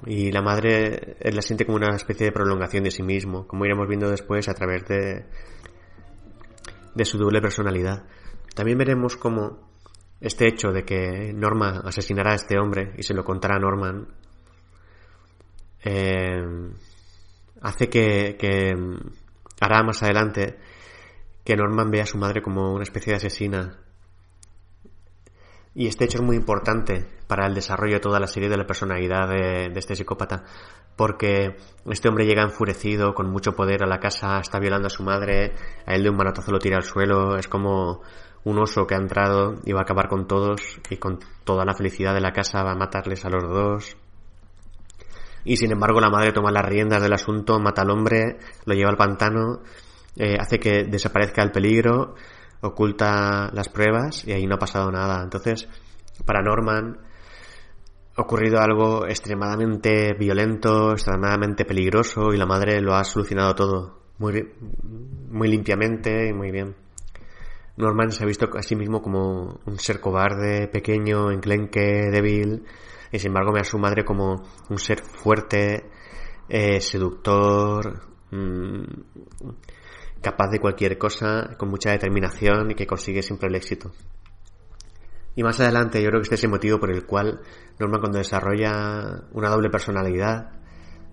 y 0.06 0.30
la 0.30 0.42
madre 0.42 1.16
la 1.20 1.42
siente 1.42 1.64
como 1.64 1.76
una 1.76 1.94
especie 1.96 2.26
de 2.26 2.32
prolongación 2.32 2.84
de 2.84 2.90
sí 2.90 3.02
mismo, 3.02 3.46
como 3.46 3.64
iremos 3.64 3.88
viendo 3.88 4.10
después 4.10 4.48
a 4.48 4.54
través 4.54 4.86
de, 4.86 5.26
de 6.94 7.04
su 7.04 7.18
doble 7.18 7.40
personalidad. 7.40 8.04
También 8.54 8.78
veremos 8.78 9.16
cómo 9.16 9.68
este 10.20 10.48
hecho 10.48 10.72
de 10.72 10.84
que 10.84 11.32
Norma 11.32 11.80
asesinará 11.84 12.32
a 12.32 12.36
este 12.36 12.58
hombre 12.58 12.92
y 12.96 13.02
se 13.02 13.14
lo 13.14 13.24
contará 13.24 13.56
a 13.56 13.60
Norman 13.60 14.08
eh, 15.84 16.44
hace 17.62 17.88
que, 17.88 18.36
que 18.38 18.74
hará 19.60 19.82
más 19.82 20.02
adelante 20.02 20.58
que 21.48 21.56
Norman 21.56 21.90
vea 21.90 22.02
a 22.02 22.06
su 22.06 22.18
madre 22.18 22.42
como 22.42 22.74
una 22.74 22.82
especie 22.82 23.10
de 23.10 23.16
asesina 23.16 23.78
y 25.74 25.86
este 25.86 26.04
hecho 26.04 26.18
es 26.18 26.22
muy 26.22 26.36
importante 26.36 27.06
para 27.26 27.46
el 27.46 27.54
desarrollo 27.54 27.94
de 27.94 28.00
toda 28.00 28.20
la 28.20 28.26
serie 28.26 28.50
de 28.50 28.58
la 28.58 28.66
personalidad 28.66 29.30
de, 29.30 29.72
este 29.74 29.96
psicópata, 29.96 30.44
porque 30.94 31.56
este 31.86 32.08
hombre 32.10 32.26
llega 32.26 32.42
enfurecido, 32.42 33.14
con 33.14 33.30
mucho 33.30 33.52
poder 33.52 33.82
a 33.82 33.86
la 33.86 33.98
casa, 33.98 34.40
está 34.40 34.58
violando 34.58 34.88
a 34.88 34.90
su 34.90 35.02
madre, 35.02 35.54
a 35.86 35.94
él 35.94 36.02
de 36.02 36.10
un 36.10 36.16
manotazo 36.16 36.52
lo 36.52 36.58
tira 36.58 36.76
al 36.76 36.82
suelo, 36.82 37.38
es 37.38 37.48
como 37.48 38.02
un 38.44 38.58
oso 38.58 38.86
que 38.86 38.94
ha 38.94 38.98
entrado 38.98 39.54
y 39.64 39.72
va 39.72 39.80
a 39.80 39.82
acabar 39.84 40.08
con 40.08 40.26
todos 40.26 40.60
y 40.90 40.98
con 40.98 41.18
toda 41.44 41.64
la 41.64 41.72
felicidad 41.72 42.12
de 42.12 42.20
la 42.20 42.32
casa 42.32 42.62
va 42.62 42.72
a 42.72 42.76
matarles 42.76 43.24
a 43.24 43.30
los 43.30 43.44
dos. 43.44 43.96
Y 45.44 45.56
sin 45.56 45.72
embargo 45.72 45.98
la 45.98 46.10
madre 46.10 46.32
toma 46.32 46.50
las 46.50 46.66
riendas 46.66 47.00
del 47.00 47.14
asunto, 47.14 47.58
mata 47.58 47.80
al 47.80 47.90
hombre, 47.90 48.36
lo 48.66 48.74
lleva 48.74 48.90
al 48.90 48.98
pantano, 48.98 49.62
eh, 50.18 50.36
hace 50.38 50.58
que 50.58 50.84
desaparezca 50.84 51.42
el 51.42 51.52
peligro, 51.52 52.14
oculta 52.60 53.50
las 53.52 53.68
pruebas 53.68 54.26
y 54.26 54.32
ahí 54.32 54.46
no 54.46 54.56
ha 54.56 54.58
pasado 54.58 54.90
nada. 54.90 55.22
Entonces, 55.22 55.68
para 56.24 56.42
Norman 56.42 56.98
ha 58.16 58.22
ocurrido 58.22 58.60
algo 58.60 59.06
extremadamente 59.06 60.14
violento, 60.14 60.92
extremadamente 60.92 61.64
peligroso 61.64 62.32
y 62.32 62.36
la 62.36 62.46
madre 62.46 62.80
lo 62.80 62.94
ha 62.94 63.04
solucionado 63.04 63.54
todo 63.54 63.98
muy, 64.18 64.52
muy 65.30 65.48
limpiamente 65.48 66.28
y 66.28 66.32
muy 66.32 66.50
bien. 66.50 66.74
Norman 67.76 68.10
se 68.10 68.24
ha 68.24 68.26
visto 68.26 68.48
a 68.56 68.62
sí 68.62 68.74
mismo 68.74 69.00
como 69.00 69.60
un 69.64 69.78
ser 69.78 70.00
cobarde, 70.00 70.66
pequeño, 70.66 71.30
enclenque, 71.30 72.10
débil, 72.10 72.64
y 73.12 73.18
sin 73.20 73.28
embargo 73.28 73.52
ve 73.52 73.60
a 73.60 73.64
su 73.64 73.78
madre 73.78 74.04
como 74.04 74.42
un 74.68 74.78
ser 74.78 75.00
fuerte, 75.00 75.88
eh, 76.48 76.80
seductor, 76.80 78.00
mm, 78.32 78.82
capaz 80.22 80.50
de 80.50 80.60
cualquier 80.60 80.98
cosa, 80.98 81.54
con 81.56 81.68
mucha 81.68 81.90
determinación 81.90 82.70
y 82.70 82.74
que 82.74 82.86
consigue 82.86 83.22
siempre 83.22 83.48
el 83.48 83.54
éxito. 83.54 83.92
Y 85.34 85.42
más 85.42 85.60
adelante 85.60 86.02
yo 86.02 86.08
creo 86.08 86.20
que 86.20 86.24
este 86.24 86.34
es 86.34 86.44
el 86.44 86.50
motivo 86.50 86.80
por 86.80 86.90
el 86.90 87.06
cual 87.06 87.40
Norman 87.78 88.00
cuando 88.00 88.18
desarrolla 88.18 89.22
una 89.32 89.50
doble 89.50 89.70
personalidad, 89.70 90.50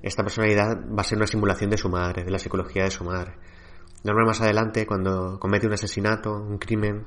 esta 0.02 0.24
personalidad 0.24 0.80
va 0.88 1.02
a 1.02 1.04
ser 1.04 1.18
una 1.18 1.28
simulación 1.28 1.70
de 1.70 1.78
su 1.78 1.90
madre, 1.90 2.24
de 2.24 2.32
la 2.32 2.40
psicología 2.40 2.84
de 2.84 2.92
su 2.92 3.04
madre. 3.04 3.34
Norman 4.04 4.26
más 4.26 4.42
adelante 4.42 4.86
cuando 4.86 5.40
comete 5.40 5.68
un 5.68 5.74
asesinato, 5.74 6.32
un 6.32 6.58
crimen, 6.58 7.06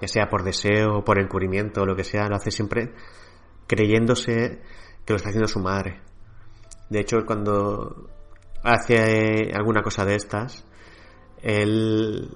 ya 0.00 0.08
sea 0.08 0.28
por 0.28 0.42
deseo 0.44 1.04
por 1.04 1.20
encubrimiento 1.20 1.82
o 1.82 1.86
lo 1.86 1.96
que 1.96 2.04
sea, 2.04 2.28
lo 2.28 2.36
hace 2.36 2.50
siempre 2.50 2.92
creyéndose 3.66 4.60
que 5.04 5.12
lo 5.12 5.16
está 5.16 5.30
haciendo 5.30 5.48
su 5.48 5.60
madre. 5.60 6.00
De 6.90 7.00
hecho, 7.00 7.24
cuando 7.26 8.08
hace 8.62 9.50
alguna 9.54 9.82
cosa 9.82 10.04
de 10.04 10.14
estas, 10.14 10.64
él 11.44 12.30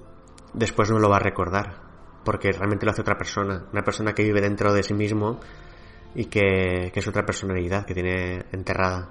después 0.53 0.89
no 0.91 0.99
lo 0.99 1.09
va 1.09 1.17
a 1.17 1.19
recordar, 1.21 1.81
porque 2.23 2.51
realmente 2.51 2.85
lo 2.85 2.91
hace 2.91 3.01
otra 3.01 3.17
persona, 3.17 3.65
una 3.73 3.83
persona 3.83 4.13
que 4.13 4.23
vive 4.23 4.39
dentro 4.39 4.71
de 4.71 4.83
sí 4.83 4.93
mismo 4.93 5.39
y 6.13 6.25
que, 6.25 6.91
es 6.93 7.07
otra 7.07 7.25
personalidad 7.25 7.85
que 7.85 7.95
tiene 7.95 8.45
enterrada. 8.51 9.09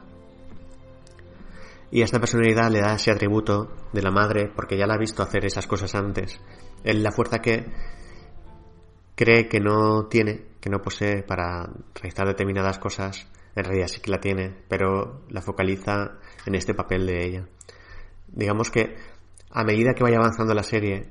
Y 1.90 2.02
a 2.02 2.04
esta 2.04 2.20
personalidad 2.20 2.70
le 2.70 2.80
da 2.80 2.94
ese 2.94 3.10
atributo 3.10 3.74
de 3.92 4.02
la 4.02 4.12
madre 4.12 4.52
porque 4.54 4.78
ya 4.78 4.86
la 4.86 4.94
ha 4.94 4.98
visto 4.98 5.22
hacer 5.22 5.44
esas 5.44 5.66
cosas 5.66 5.94
antes. 5.96 6.40
Él 6.84 7.02
la 7.02 7.10
fuerza 7.10 7.40
que 7.40 7.66
cree 9.16 9.48
que 9.48 9.58
no 9.58 10.06
tiene, 10.06 10.44
que 10.60 10.70
no 10.70 10.80
posee 10.80 11.24
para 11.24 11.68
realizar 11.94 12.28
determinadas 12.28 12.78
cosas, 12.78 13.26
en 13.56 13.64
realidad 13.64 13.88
sí 13.88 14.00
que 14.00 14.12
la 14.12 14.20
tiene, 14.20 14.54
pero 14.68 15.22
la 15.28 15.42
focaliza 15.42 16.18
en 16.46 16.54
este 16.54 16.74
papel 16.74 17.06
de 17.06 17.24
ella. 17.24 17.48
Digamos 18.28 18.70
que 18.70 19.17
a 19.50 19.64
medida 19.64 19.94
que 19.94 20.02
vaya 20.02 20.18
avanzando 20.18 20.54
la 20.54 20.62
serie, 20.62 21.10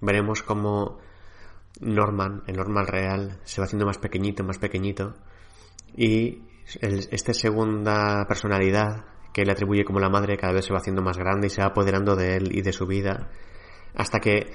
veremos 0.00 0.42
cómo 0.42 0.98
Norman, 1.80 2.42
el 2.46 2.56
Norman 2.56 2.86
real, 2.86 3.40
se 3.44 3.60
va 3.60 3.66
haciendo 3.66 3.86
más 3.86 3.98
pequeñito, 3.98 4.44
más 4.44 4.58
pequeñito, 4.58 5.14
y 5.96 6.42
esta 6.80 7.34
segunda 7.34 8.24
personalidad 8.26 9.04
que 9.32 9.44
le 9.44 9.52
atribuye 9.52 9.84
como 9.84 10.00
la 10.00 10.08
madre 10.08 10.36
cada 10.36 10.52
vez 10.52 10.64
se 10.64 10.72
va 10.72 10.78
haciendo 10.78 11.02
más 11.02 11.18
grande 11.18 11.48
y 11.48 11.50
se 11.50 11.60
va 11.60 11.68
apoderando 11.68 12.16
de 12.16 12.36
él 12.36 12.56
y 12.56 12.62
de 12.62 12.72
su 12.72 12.86
vida, 12.86 13.30
hasta 13.94 14.20
que 14.20 14.52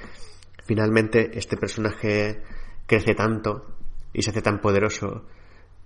finalmente 0.66 1.38
este 1.38 1.58
personaje 1.58 2.44
crece 2.88 3.14
tanto 3.14 3.76
y 4.14 4.22
se 4.22 4.32
hace 4.32 4.42
tan 4.42 4.60
poderoso 4.60 5.26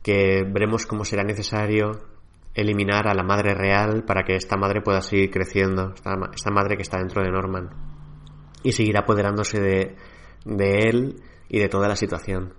que 0.01 0.43
veremos 0.43 0.85
cómo 0.85 1.05
será 1.05 1.23
necesario 1.23 2.12
eliminar 2.53 3.07
a 3.07 3.13
la 3.13 3.23
madre 3.23 3.53
real 3.53 4.03
para 4.05 4.23
que 4.23 4.35
esta 4.35 4.57
madre 4.57 4.81
pueda 4.81 5.01
seguir 5.01 5.31
creciendo, 5.31 5.93
esta, 5.95 6.51
madre 6.51 6.75
que 6.75 6.83
está 6.83 6.99
dentro 6.99 7.23
de 7.23 7.31
Norman, 7.31 7.69
y 8.63 8.71
seguir 8.71 8.97
apoderándose 8.97 9.59
de, 9.59 9.95
de 10.45 10.89
él 10.89 11.21
y 11.49 11.59
de 11.59 11.69
toda 11.69 11.87
la 11.87 11.95
situación. 11.95 12.53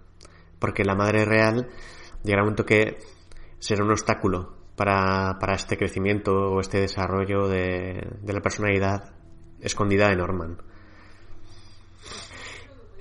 Porque 0.58 0.84
la 0.84 0.94
madre 0.94 1.24
real 1.24 1.68
llegará 2.22 2.42
un 2.42 2.48
momento 2.48 2.66
que 2.66 2.98
será 3.58 3.84
un 3.84 3.90
obstáculo 3.90 4.56
para, 4.76 5.38
para 5.38 5.54
este 5.54 5.76
crecimiento 5.76 6.32
o 6.32 6.60
este 6.60 6.80
desarrollo 6.80 7.48
de, 7.48 8.06
de 8.20 8.32
la 8.32 8.40
personalidad 8.40 9.14
escondida 9.60 10.08
de 10.08 10.16
Norman. 10.16 10.58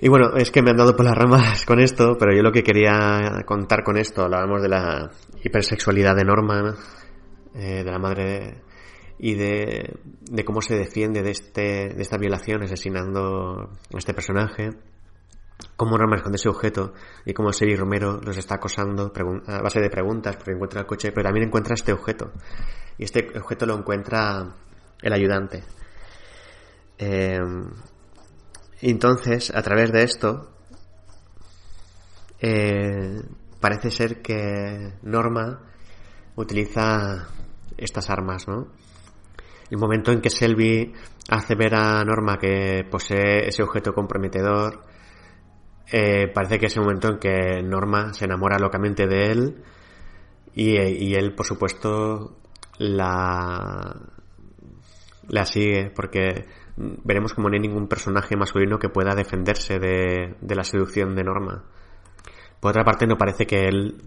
Y 0.04 0.08
bueno, 0.10 0.36
es 0.36 0.50
que 0.50 0.60
me 0.60 0.68
han 0.68 0.76
dado 0.76 0.94
por 0.94 1.06
las 1.06 1.16
ramas 1.16 1.64
con 1.64 1.80
esto, 1.80 2.18
pero 2.18 2.36
yo 2.36 2.42
lo 2.42 2.52
que 2.52 2.62
quería 2.62 3.42
contar 3.46 3.82
con 3.82 3.96
esto, 3.96 4.20
hablábamos 4.20 4.60
de 4.60 4.68
la 4.68 5.10
hipersexualidad 5.42 6.14
de 6.14 6.24
Norman, 6.24 6.74
eh, 7.54 7.82
de 7.82 7.90
la 7.90 7.98
madre 7.98 8.62
y 9.18 9.34
de, 9.34 9.98
cómo 10.44 10.60
se 10.60 10.76
defiende 10.76 11.22
de, 11.22 11.30
este, 11.30 11.88
de 11.94 12.02
esta 12.02 12.18
violación 12.18 12.62
asesinando 12.62 13.70
a 13.94 13.96
este 13.96 14.12
personaje, 14.12 14.72
cómo 15.74 15.96
Norman 15.96 16.18
esconde 16.18 16.36
ese 16.36 16.50
objeto 16.50 16.92
y 17.24 17.32
cómo 17.32 17.50
Seri 17.50 17.74
Romero 17.74 18.20
los 18.22 18.36
está 18.36 18.56
acosando 18.56 19.10
a 19.46 19.62
base 19.62 19.80
de 19.80 19.88
preguntas 19.88 20.36
porque 20.36 20.52
encuentra 20.52 20.82
el 20.82 20.86
coche, 20.86 21.12
pero 21.12 21.24
también 21.24 21.46
encuentra 21.46 21.72
este 21.72 21.94
objeto. 21.94 22.30
Y 22.98 23.04
este 23.04 23.26
objeto 23.38 23.64
lo 23.64 23.74
encuentra 23.74 24.54
el 25.00 25.12
ayudante. 25.14 25.64
Eh, 26.98 27.40
entonces, 28.90 29.52
a 29.54 29.62
través 29.62 29.92
de 29.92 30.02
esto, 30.02 30.50
eh, 32.40 33.22
parece 33.60 33.90
ser 33.90 34.20
que 34.20 34.94
Norma 35.02 35.60
utiliza 36.36 37.28
estas 37.76 38.10
armas, 38.10 38.46
¿no? 38.46 38.68
El 39.70 39.78
momento 39.78 40.12
en 40.12 40.20
que 40.20 40.30
Selby 40.30 40.92
hace 41.30 41.54
ver 41.54 41.74
a 41.74 42.04
Norma 42.04 42.38
que 42.38 42.86
posee 42.90 43.48
ese 43.48 43.62
objeto 43.62 43.94
comprometedor, 43.94 44.84
eh, 45.90 46.28
parece 46.28 46.58
que 46.58 46.66
es 46.66 46.76
el 46.76 46.82
momento 46.82 47.08
en 47.08 47.18
que 47.18 47.62
Norma 47.62 48.12
se 48.12 48.26
enamora 48.26 48.58
locamente 48.58 49.06
de 49.06 49.26
él 49.26 49.64
y, 50.54 50.78
y 50.78 51.14
él, 51.14 51.34
por 51.34 51.46
supuesto, 51.46 52.36
la, 52.78 53.96
la 55.28 55.46
sigue 55.46 55.90
porque 55.94 56.44
veremos 56.76 57.34
como 57.34 57.48
no 57.48 57.54
hay 57.54 57.60
ningún 57.60 57.88
personaje 57.88 58.36
masculino 58.36 58.78
que 58.78 58.88
pueda 58.88 59.14
defenderse 59.14 59.78
de, 59.78 60.36
la 60.40 60.64
seducción 60.64 61.14
de 61.14 61.24
Norma. 61.24 61.64
Por 62.60 62.70
otra 62.70 62.84
parte, 62.84 63.06
no 63.06 63.16
parece 63.16 63.46
que 63.46 63.66
él 63.66 64.02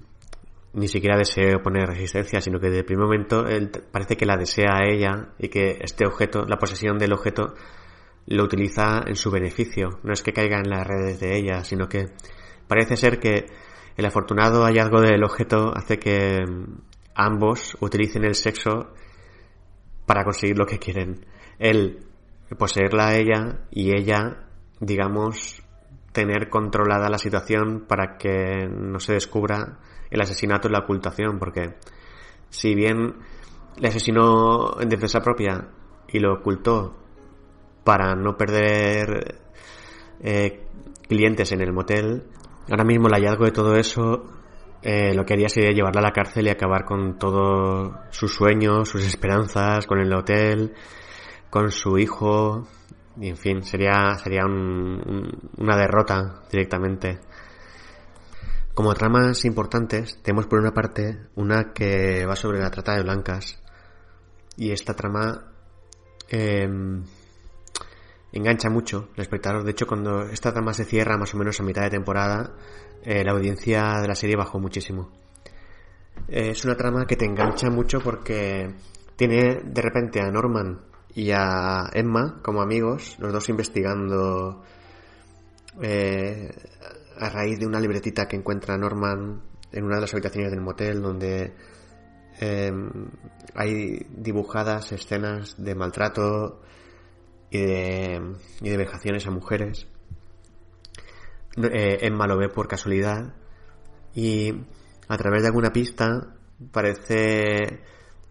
ni 0.74 0.88
siquiera 0.88 1.18
desee 1.18 1.60
poner 1.60 1.88
resistencia, 1.88 2.42
sino 2.42 2.60
que 2.60 2.70
de 2.70 2.84
primer 2.84 3.06
momento 3.06 3.48
él 3.48 3.72
parece 3.92 4.16
que 4.16 4.26
la 4.26 4.36
desea 4.36 4.78
a 4.78 4.86
ella 4.86 5.30
y 5.40 5.48
que 5.48 5.78
este 5.82 6.06
objeto, 6.06 6.46
la 6.46 6.58
posesión 6.58 6.98
del 6.98 7.14
objeto, 7.14 7.54
lo 8.28 8.44
utiliza 8.44 9.04
en 9.06 9.16
su 9.16 9.32
beneficio. 9.32 10.00
No 10.04 10.12
es 10.12 10.22
que 10.22 10.34
caiga 10.34 10.58
en 10.58 10.70
las 10.70 10.86
redes 10.86 11.20
de 11.20 11.38
ella, 11.38 11.64
sino 11.64 11.88
que 11.88 12.08
parece 12.68 12.98
ser 12.98 13.20
que 13.20 13.46
el 13.96 14.06
afortunado 14.06 14.64
hallazgo 14.64 15.02
del 15.02 15.24
objeto 15.24 15.72
hace 15.76 15.98
que 15.98 16.44
ambos 17.16 17.78
utilicen 17.80 18.26
el 18.26 18.36
sexo 18.36 18.94
para 20.06 20.24
conseguir 20.24 20.58
lo 20.58 20.66
que 20.66 20.78
quieren. 20.78 21.26
Él 21.58 22.07
poseerla 22.56 23.08
a 23.08 23.16
ella 23.16 23.60
y 23.72 23.92
ella, 23.92 24.46
digamos, 24.80 25.62
tener 26.12 26.50
controlada 26.50 27.10
la 27.10 27.18
situación 27.18 27.86
para 27.88 28.18
que 28.18 28.68
no 28.70 29.00
se 29.00 29.14
descubra 29.14 29.80
el 30.10 30.22
asesinato 30.22 30.68
y 30.68 30.72
la 30.72 30.80
ocultación, 30.80 31.40
porque 31.40 31.76
si 32.50 32.74
bien 32.74 33.16
le 33.78 33.88
asesinó 33.88 34.80
en 34.80 34.90
defensa 34.90 35.20
propia 35.20 35.68
y 36.08 36.20
lo 36.20 36.36
ocultó 36.36 36.96
para 37.84 38.16
no 38.16 38.38
perder 38.38 39.40
eh, 40.22 40.66
clientes 41.08 41.52
en 41.52 41.62
el 41.62 41.74
motel, 41.74 42.24
ahora 42.70 42.84
mismo 42.84 43.08
el 43.08 43.14
hallazgo 43.14 43.46
de 43.46 43.52
todo 43.52 43.76
eso 43.76 44.38
eh, 44.82 45.14
lo 45.14 45.26
que 45.26 45.34
haría 45.34 45.50
sería 45.50 45.72
llevarla 45.72 46.02
a 46.02 46.04
la 46.04 46.12
cárcel 46.12 46.48
y 46.48 46.50
acabar 46.50 46.86
con 46.86 47.18
todos 47.18 47.94
sus 48.12 48.34
sueños, 48.34 48.88
sus 48.88 49.06
esperanzas, 49.06 49.86
con 49.88 50.00
el 50.00 50.14
hotel, 50.14 50.74
con 51.50 51.72
su 51.72 51.98
hijo 51.98 52.68
y 53.20 53.30
en 53.30 53.38
fin 53.38 53.64
sería 53.64 54.16
sería 54.16 54.46
una 54.46 55.78
derrota 55.78 56.44
directamente. 56.52 57.20
Como 58.74 58.94
tramas 58.94 59.44
importantes 59.46 60.22
tenemos 60.22 60.46
por 60.46 60.60
una 60.60 60.72
parte 60.74 61.28
una 61.36 61.74
que 61.74 62.26
va 62.26 62.36
sobre 62.36 62.60
la 62.60 62.70
trata 62.70 62.96
de 62.96 63.04
blancas 63.04 63.62
y 64.56 64.72
esta 64.72 64.94
trama 64.94 65.52
em, 66.30 67.04
engancha 68.32 68.70
mucho 68.70 69.10
el 69.16 69.22
espectador. 69.22 69.64
De 69.64 69.72
hecho 69.72 69.88
cuando 69.88 70.24
esta 70.24 70.52
trama 70.52 70.74
se 70.74 70.86
cierra 70.86 71.18
más 71.18 71.34
o 71.34 71.38
menos 71.38 71.60
a 71.60 71.64
mitad 71.64 71.82
de 71.84 71.90
temporada 71.90 72.54
eh, 73.04 73.24
la 73.24 73.32
audiencia 73.32 74.00
de 74.02 74.08
la 74.08 74.16
serie 74.16 74.36
bajó 74.36 74.60
muchísimo. 74.60 75.12
Es 76.28 76.66
una 76.66 76.76
trama 76.76 77.06
que 77.06 77.16
te 77.16 77.26
engancha 77.26 77.70
mucho 77.70 78.00
porque 78.00 78.76
tiene 79.16 79.62
de 79.64 79.82
repente 79.82 80.20
a 80.20 80.30
Norman 80.30 80.87
y 81.18 81.32
a 81.32 81.90
Emma 81.94 82.40
como 82.44 82.62
amigos, 82.62 83.16
los 83.18 83.34
dos 83.34 83.50
investigando 83.50 84.62
eh, 85.82 86.48
a 87.18 87.30
raíz 87.30 87.58
de 87.58 87.66
una 87.66 87.80
libretita 87.80 88.28
que 88.28 88.36
encuentra 88.36 88.78
Norman 88.78 89.42
en 89.72 89.84
una 89.84 89.96
de 89.96 90.02
las 90.02 90.14
habitaciones 90.14 90.52
del 90.52 90.62
motel 90.62 91.02
donde 91.02 91.56
eh, 92.40 92.72
hay 93.56 94.06
dibujadas 94.16 94.92
escenas 94.92 95.56
de 95.58 95.74
maltrato 95.74 96.62
y 97.50 97.66
de, 97.66 98.36
y 98.62 98.70
de 98.70 98.78
vejaciones 98.78 99.26
a 99.26 99.32
mujeres. 99.32 99.88
Eh, 101.58 101.98
Emma 102.02 102.28
lo 102.28 102.38
ve 102.38 102.50
por 102.50 102.68
casualidad 102.68 103.34
y 104.14 104.54
a 105.08 105.18
través 105.18 105.42
de 105.42 105.48
alguna 105.48 105.74
pista 105.74 106.36
parece 106.72 107.82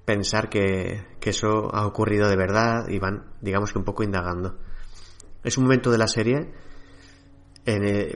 pensar 0.06 0.48
que, 0.48 1.04
eso 1.26 1.74
ha 1.74 1.84
ocurrido 1.84 2.28
de 2.28 2.36
verdad 2.36 2.88
y 2.88 3.00
van, 3.00 3.24
digamos 3.40 3.72
que 3.72 3.78
un 3.78 3.84
poco 3.84 4.04
indagando. 4.04 4.56
Es 5.42 5.58
un 5.58 5.64
momento 5.64 5.90
de 5.90 5.98
la 5.98 6.06
serie, 6.06 6.52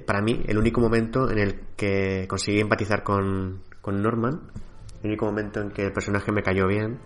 para 0.06 0.22
mí, 0.22 0.44
el 0.46 0.58
único 0.58 0.80
momento 0.80 1.28
en 1.28 1.38
el 1.38 1.60
que 1.76 2.26
conseguí 2.28 2.60
empatizar 2.60 3.02
con, 3.02 3.64
con 3.80 4.00
Norman, 4.00 4.52
el 5.02 5.08
único 5.08 5.26
momento 5.26 5.60
en 5.60 5.70
que 5.70 5.86
el 5.86 5.92
personaje 5.92 6.30
me 6.30 6.42
cayó 6.42 6.68
bien 6.68 7.00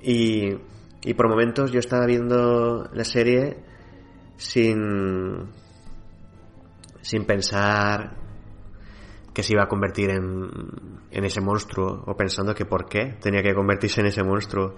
y 0.00 0.56
Y 1.04 1.14
por 1.14 1.28
momentos 1.28 1.72
yo 1.72 1.80
estaba 1.80 2.06
viendo 2.06 2.88
la 2.92 3.04
serie 3.04 3.56
sin, 4.36 5.50
sin 7.00 7.24
pensar 7.24 8.16
que 9.34 9.42
se 9.42 9.54
iba 9.54 9.64
a 9.64 9.68
convertir 9.68 10.10
en, 10.10 10.50
en 11.10 11.24
ese 11.24 11.40
monstruo 11.40 12.04
o 12.06 12.16
pensando 12.16 12.54
que 12.54 12.64
por 12.64 12.86
qué 12.86 13.16
tenía 13.20 13.42
que 13.42 13.54
convertirse 13.54 14.00
en 14.00 14.06
ese 14.08 14.22
monstruo. 14.22 14.74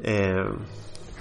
Eh, 0.00 0.32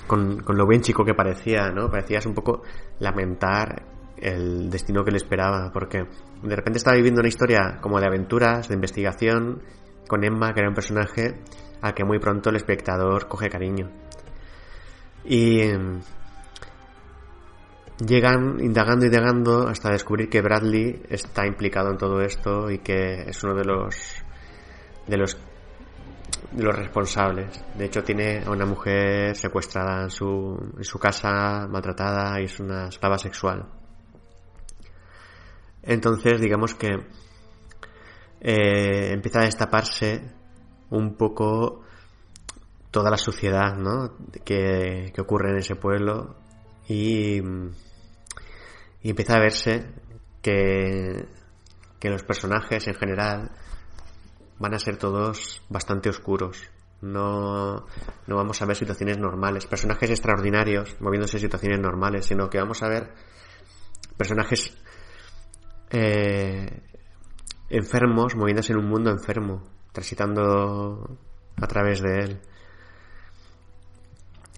con, 0.08 0.42
con, 0.42 0.58
lo 0.58 0.68
bien 0.68 0.82
chico 0.82 1.06
que 1.06 1.14
parecía, 1.14 1.70
¿no? 1.70 1.90
Parecías 1.90 2.26
un 2.26 2.34
poco 2.34 2.64
lamentar 3.00 3.86
el 4.18 4.70
destino 4.70 5.04
que 5.04 5.12
le 5.12 5.18
esperaba, 5.18 5.72
porque 5.72 6.06
de 6.44 6.56
repente 6.56 6.78
estaba 6.78 6.96
viviendo 6.96 7.22
una 7.22 7.30
historia 7.30 7.80
como 7.82 8.00
de 8.00 8.08
aventuras, 8.08 8.68
de 8.68 8.76
investigación, 8.76 9.62
con 10.08 10.24
Emma, 10.24 10.54
que 10.54 10.60
era 10.60 10.70
un 10.70 10.76
personaje 10.76 11.40
al 11.82 11.94
que 11.94 12.04
muy 12.04 12.20
pronto 12.20 12.50
el 12.50 12.58
espectador 12.58 13.28
coge 13.28 13.50
cariño. 13.50 13.90
Y 15.24 15.62
llegan 18.06 18.60
indagando 18.60 19.06
y 19.06 19.10
indagando 19.10 19.68
hasta 19.68 19.92
descubrir 19.92 20.30
que 20.30 20.42
Bradley 20.42 21.04
está 21.10 21.46
implicado 21.46 21.92
en 21.92 21.98
todo 21.98 22.22
esto 22.22 22.70
y 22.70 22.80
que 22.80 23.24
es 23.28 23.44
uno 23.44 23.56
de 23.56 23.66
los 23.66 24.24
de 25.08 25.18
los 25.18 25.38
los 26.56 26.76
responsables. 26.76 27.64
De 27.78 27.86
hecho, 27.86 28.04
tiene 28.04 28.44
a 28.46 28.52
una 28.52 28.66
mujer 28.66 29.36
secuestrada 29.36 30.04
en 30.04 30.10
su, 30.10 30.74
en 30.78 30.84
su 30.84 31.00
casa, 31.00 31.68
maltratada 31.70 32.42
y 32.42 32.46
es 32.46 32.60
una 32.60 32.88
esclava 32.88 33.18
sexual. 33.18 33.70
Entonces, 35.84 36.42
digamos 36.42 36.76
que 36.76 36.90
eh, 38.42 39.14
empieza 39.14 39.40
a 39.40 39.46
destaparse 39.46 40.22
un 40.90 41.16
poco 41.16 41.84
toda 42.92 43.10
la 43.10 43.18
suciedad 43.18 43.78
¿no? 43.78 44.18
que, 44.44 45.12
que 45.14 45.22
ocurre 45.22 45.52
en 45.52 45.58
ese 45.58 45.76
pueblo 45.76 46.36
y, 46.88 47.42
y 49.04 49.10
empieza 49.10 49.36
a 49.36 49.40
verse 49.40 49.86
que, 50.42 51.26
que 52.00 52.10
los 52.10 52.24
personajes 52.24 52.88
en 52.88 52.96
general 52.96 53.52
van 54.60 54.74
a 54.74 54.80
ser 54.80 54.98
todos 54.98 55.62
bastante 55.70 56.10
oscuros. 56.10 56.70
No, 57.02 57.86
no 58.28 58.36
vamos 58.36 58.62
a 58.62 58.66
ver 58.66 58.76
situaciones 58.76 59.18
normales, 59.18 59.66
personajes 59.66 60.12
extraordinarios 60.12 60.96
moviéndose 61.02 61.38
en 61.38 61.42
situaciones 61.42 61.80
normales, 61.80 62.28
sino 62.28 62.48
que 62.48 62.60
vamos 62.60 62.84
a 62.84 62.90
ver 62.90 63.12
personajes 64.18 64.78
eh, 65.90 66.84
enfermos 67.70 68.36
moviéndose 68.36 68.74
en 68.74 68.80
un 68.80 68.88
mundo 68.88 69.10
enfermo, 69.10 69.64
transitando 69.92 71.18
a 71.60 71.68
través 71.68 72.02
de 72.02 72.20
él. 72.20 72.42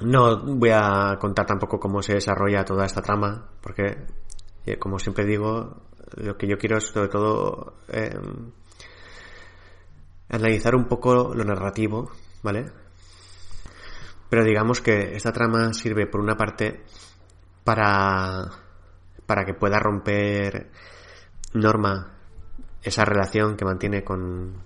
No 0.01 0.41
voy 0.57 0.71
a 0.71 1.17
contar 1.19 1.45
tampoco 1.45 1.79
cómo 1.79 2.01
se 2.01 2.15
desarrolla 2.15 2.65
toda 2.65 2.85
esta 2.85 3.01
trama, 3.01 3.49
porque, 3.61 4.05
como 4.79 4.99
siempre 4.99 5.25
digo, 5.25 5.83
lo 6.17 6.37
que 6.37 6.47
yo 6.47 6.57
quiero 6.57 6.77
es 6.77 6.85
sobre 6.85 7.09
todo 7.09 7.75
eh, 7.89 8.17
analizar 10.29 10.75
un 10.75 10.85
poco 10.85 11.33
lo 11.33 11.43
narrativo, 11.43 12.11
¿vale? 12.41 12.71
Pero 14.29 14.43
digamos 14.43 14.81
que 14.81 15.15
esta 15.15 15.31
trama 15.31 15.73
sirve 15.73 16.07
por 16.07 16.21
una 16.21 16.35
parte 16.35 16.83
para, 17.63 18.49
para 19.25 19.45
que 19.45 19.53
pueda 19.53 19.79
romper 19.79 20.71
Norma 21.53 22.13
esa 22.81 23.05
relación 23.05 23.55
que 23.55 23.65
mantiene 23.65 24.03
con, 24.03 24.61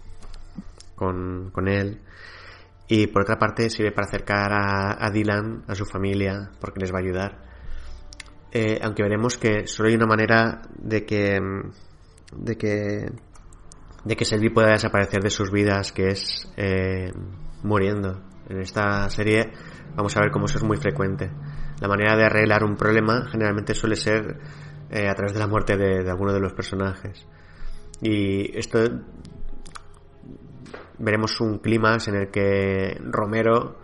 con, 0.96 1.52
con 1.52 1.68
él 1.68 2.02
y 2.88 3.08
por 3.08 3.24
otra 3.24 3.38
parte 3.38 3.70
sirve 3.70 3.92
para 3.92 4.08
acercar 4.08 4.54
a, 4.54 5.06
a 5.06 5.12
Dylan 5.12 5.66
a 5.68 5.76
su 5.76 5.86
familia 5.86 6.50
porque 6.60 6.80
les 6.80 6.94
va 6.94 7.00
a 7.00 7.02
ayudar. 7.02 7.47
Eh, 8.52 8.80
aunque 8.82 9.04
veremos 9.04 9.38
que 9.38 9.68
solo 9.68 9.90
hay 9.90 9.96
una 9.96 10.06
manera 10.06 10.62
de 10.78 11.06
que 11.06 11.40
de 12.34 12.58
que 12.58 13.12
de 14.04 14.16
que 14.16 14.26
Selby 14.26 14.50
pueda 14.50 14.72
desaparecer 14.72 15.22
de 15.22 15.30
sus 15.30 15.52
vidas, 15.52 15.92
que 15.92 16.10
es 16.10 16.50
eh, 16.56 17.12
muriendo. 17.64 18.22
En 18.50 18.62
esta 18.62 19.10
serie 19.10 19.52
vamos 19.96 20.16
a 20.16 20.22
ver 20.22 20.32
cómo 20.32 20.46
eso 20.46 20.58
es 20.58 20.64
muy 20.64 20.78
frecuente. 20.78 21.30
La 21.82 21.90
manera 21.90 22.16
de 22.16 22.24
arreglar 22.24 22.64
un 22.64 22.78
problema 22.78 23.28
generalmente 23.30 23.74
suele 23.74 23.98
ser 23.98 24.40
eh, 24.90 25.10
a 25.10 25.14
través 25.14 25.34
de 25.34 25.40
la 25.40 25.48
muerte 25.48 25.76
de, 25.76 26.04
de 26.04 26.10
alguno 26.10 26.32
de 26.32 26.40
los 26.40 26.54
personajes. 26.54 27.28
Y 28.02 28.58
esto 28.58 28.80
veremos 31.00 31.40
un 31.42 31.60
clímax 31.60 32.08
en 32.08 32.16
el 32.16 32.32
que 32.32 32.98
Romero 33.02 33.80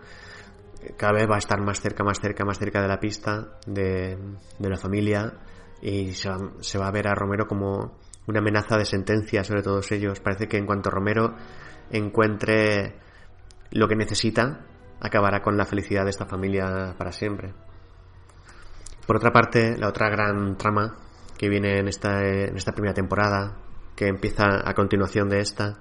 cada 0.96 1.12
vez 1.12 1.28
va 1.30 1.36
a 1.36 1.38
estar 1.38 1.60
más 1.60 1.80
cerca, 1.80 2.04
más 2.04 2.20
cerca, 2.20 2.44
más 2.44 2.58
cerca 2.58 2.80
de 2.82 2.88
la 2.88 3.00
pista 3.00 3.58
de, 3.66 4.18
de 4.58 4.68
la 4.68 4.76
familia 4.76 5.34
y 5.82 6.12
se 6.12 6.28
va, 6.28 6.38
se 6.60 6.78
va, 6.78 6.88
a 6.88 6.92
ver 6.92 7.08
a 7.08 7.14
Romero 7.14 7.46
como 7.46 7.98
una 8.26 8.38
amenaza 8.38 8.76
de 8.76 8.84
sentencia 8.84 9.44
sobre 9.44 9.62
todos 9.62 9.90
ellos. 9.92 10.20
Parece 10.20 10.48
que 10.48 10.56
en 10.56 10.66
cuanto 10.66 10.90
Romero 10.90 11.34
encuentre 11.90 12.94
lo 13.70 13.88
que 13.88 13.96
necesita, 13.96 14.64
acabará 15.00 15.42
con 15.42 15.56
la 15.56 15.66
felicidad 15.66 16.04
de 16.04 16.10
esta 16.10 16.26
familia 16.26 16.94
para 16.96 17.12
siempre. 17.12 17.52
Por 19.06 19.16
otra 19.16 19.32
parte, 19.32 19.76
la 19.76 19.88
otra 19.88 20.08
gran 20.08 20.56
trama 20.56 20.96
que 21.36 21.48
viene 21.48 21.78
en 21.78 21.88
esta, 21.88 22.22
en 22.22 22.56
esta 22.56 22.72
primera 22.72 22.94
temporada, 22.94 23.56
que 23.94 24.06
empieza 24.06 24.62
a 24.64 24.74
continuación 24.74 25.28
de 25.28 25.40
esta, 25.40 25.78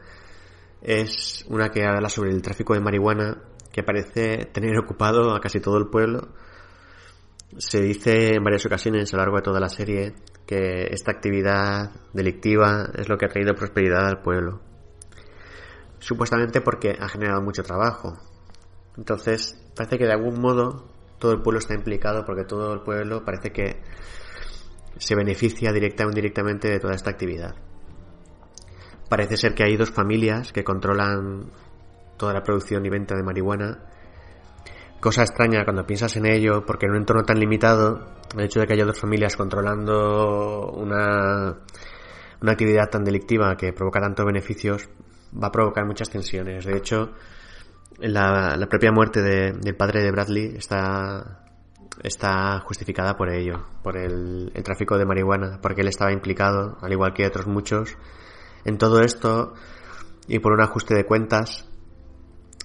es 0.82 1.45
una 1.47 1.70
que 1.70 1.86
habla 1.86 2.10
sobre 2.10 2.32
el 2.32 2.41
tráfico 2.41 2.74
de 2.74 2.82
marihuana 2.82 3.38
que 3.74 3.84
parece 3.84 4.45
tener 4.53 4.78
ocupado 4.78 5.36
a 5.36 5.41
casi 5.41 5.59
todo 5.59 5.78
el 5.78 5.88
pueblo. 5.88 6.30
Se 7.57 7.82
dice 7.82 8.36
en 8.36 8.43
varias 8.43 8.65
ocasiones 8.65 9.11
a 9.11 9.17
lo 9.17 9.24
largo 9.24 9.38
de 9.38 9.41
toda 9.41 9.59
la 9.59 9.67
serie 9.67 10.13
que 10.45 10.88
esta 10.91 11.11
actividad 11.11 11.91
delictiva 12.13 12.91
es 12.95 13.09
lo 13.09 13.17
que 13.17 13.26
ha 13.26 13.30
traído 13.30 13.55
prosperidad 13.55 14.07
al 14.07 14.21
pueblo. 14.21 14.61
Supuestamente 15.97 16.61
porque 16.61 16.95
ha 16.99 17.09
generado 17.09 17.41
mucho 17.41 17.63
trabajo. 17.63 18.13
Entonces, 18.95 19.59
parece 19.76 19.97
que 19.97 20.05
de 20.05 20.13
algún 20.13 20.39
modo 20.39 20.88
todo 21.17 21.32
el 21.32 21.41
pueblo 21.41 21.57
está 21.59 21.74
implicado 21.74 22.26
porque 22.26 22.43
todo 22.43 22.74
el 22.74 22.82
pueblo 22.82 23.26
parece 23.26 23.51
que 23.51 23.82
se 24.97 25.15
beneficia 25.15 25.71
directa 25.71 26.05
o 26.05 26.09
indirectamente 26.09 26.69
de 26.69 26.80
toda 26.80 26.93
esta 26.93 27.09
actividad. 27.09 27.55
Parece 29.09 29.38
ser 29.38 29.55
que 29.55 29.63
hay 29.63 29.78
dos 29.78 29.89
familias 29.89 30.53
que 30.53 30.63
controlan 30.63 31.51
toda 32.18 32.34
la 32.34 32.43
producción 32.43 32.86
y 32.86 32.89
venta 32.89 33.16
de 33.16 33.24
marihuana. 33.24 33.80
Cosa 34.99 35.24
extraña 35.24 35.64
cuando 35.66 35.86
piensas 35.86 36.16
en 36.16 36.26
ello, 36.26 36.66
porque 36.66 36.86
en 36.86 36.91
un 36.91 36.97
entorno 36.99 37.24
tan 37.24 37.39
limitado, 37.39 38.14
el 38.38 38.45
hecho 38.45 38.59
de 38.59 38.68
que 38.68 38.74
haya 38.74 38.86
dos 38.86 38.99
familias 38.99 39.36
controlando 39.36 40.72
una, 40.72 41.57
una 42.41 42.51
actividad 42.51 42.89
tan 42.89 43.03
delictiva 43.03 43.55
que 43.57 43.74
provoca 43.74 43.99
tantos 43.99 44.26
beneficios 44.26 44.89
va 45.41 45.47
a 45.47 45.51
provocar 45.51 45.86
muchas 45.86 46.09
tensiones. 46.09 46.66
De 46.66 46.78
hecho, 46.78 47.11
la, 47.99 48.55
la 48.55 48.68
propia 48.68 48.91
muerte 48.91 49.22
de, 49.22 49.51
del 49.53 49.76
padre 49.76 50.01
de 50.01 50.11
Bradley 50.11 50.55
está, 50.55 51.43
está 52.01 52.59
justificada 52.61 53.16
por 53.16 53.30
ello, 53.30 53.66
por 53.84 53.97
el, 53.97 54.51
el 54.53 54.64
tráfico 54.64 54.97
de 54.97 55.05
marihuana, 55.05 55.59
porque 55.61 55.82
él 55.82 55.88
estaba 55.88 56.14
implicado, 56.14 56.78
al 56.82 56.91
igual 56.91 57.14
que 57.14 57.28
otros 57.28 57.47
muchos, 57.47 57.97
en 58.66 58.78
todo 58.78 59.01
esto 59.01 59.53
y 60.28 60.39
por 60.39 60.53
un 60.53 60.61
ajuste 60.61 60.95
de 60.95 61.05
cuentas 61.05 61.70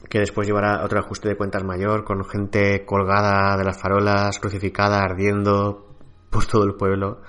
que 0.09 0.21
después 0.21 0.47
llevará 0.47 0.85
otro 0.85 1.01
ajuste 1.01 1.29
de 1.29 1.37
cuentas 1.37 1.65
mayor 1.65 2.05
con 2.05 2.25
gente 2.25 2.85
colgada 2.85 3.57
de 3.57 3.65
las 3.65 3.81
farolas, 3.81 4.39
crucificada, 4.39 5.03
ardiendo 5.03 5.89
por 6.31 6.47
todo 6.47 6.65
el 6.65 6.75
pueblo. 6.75 7.21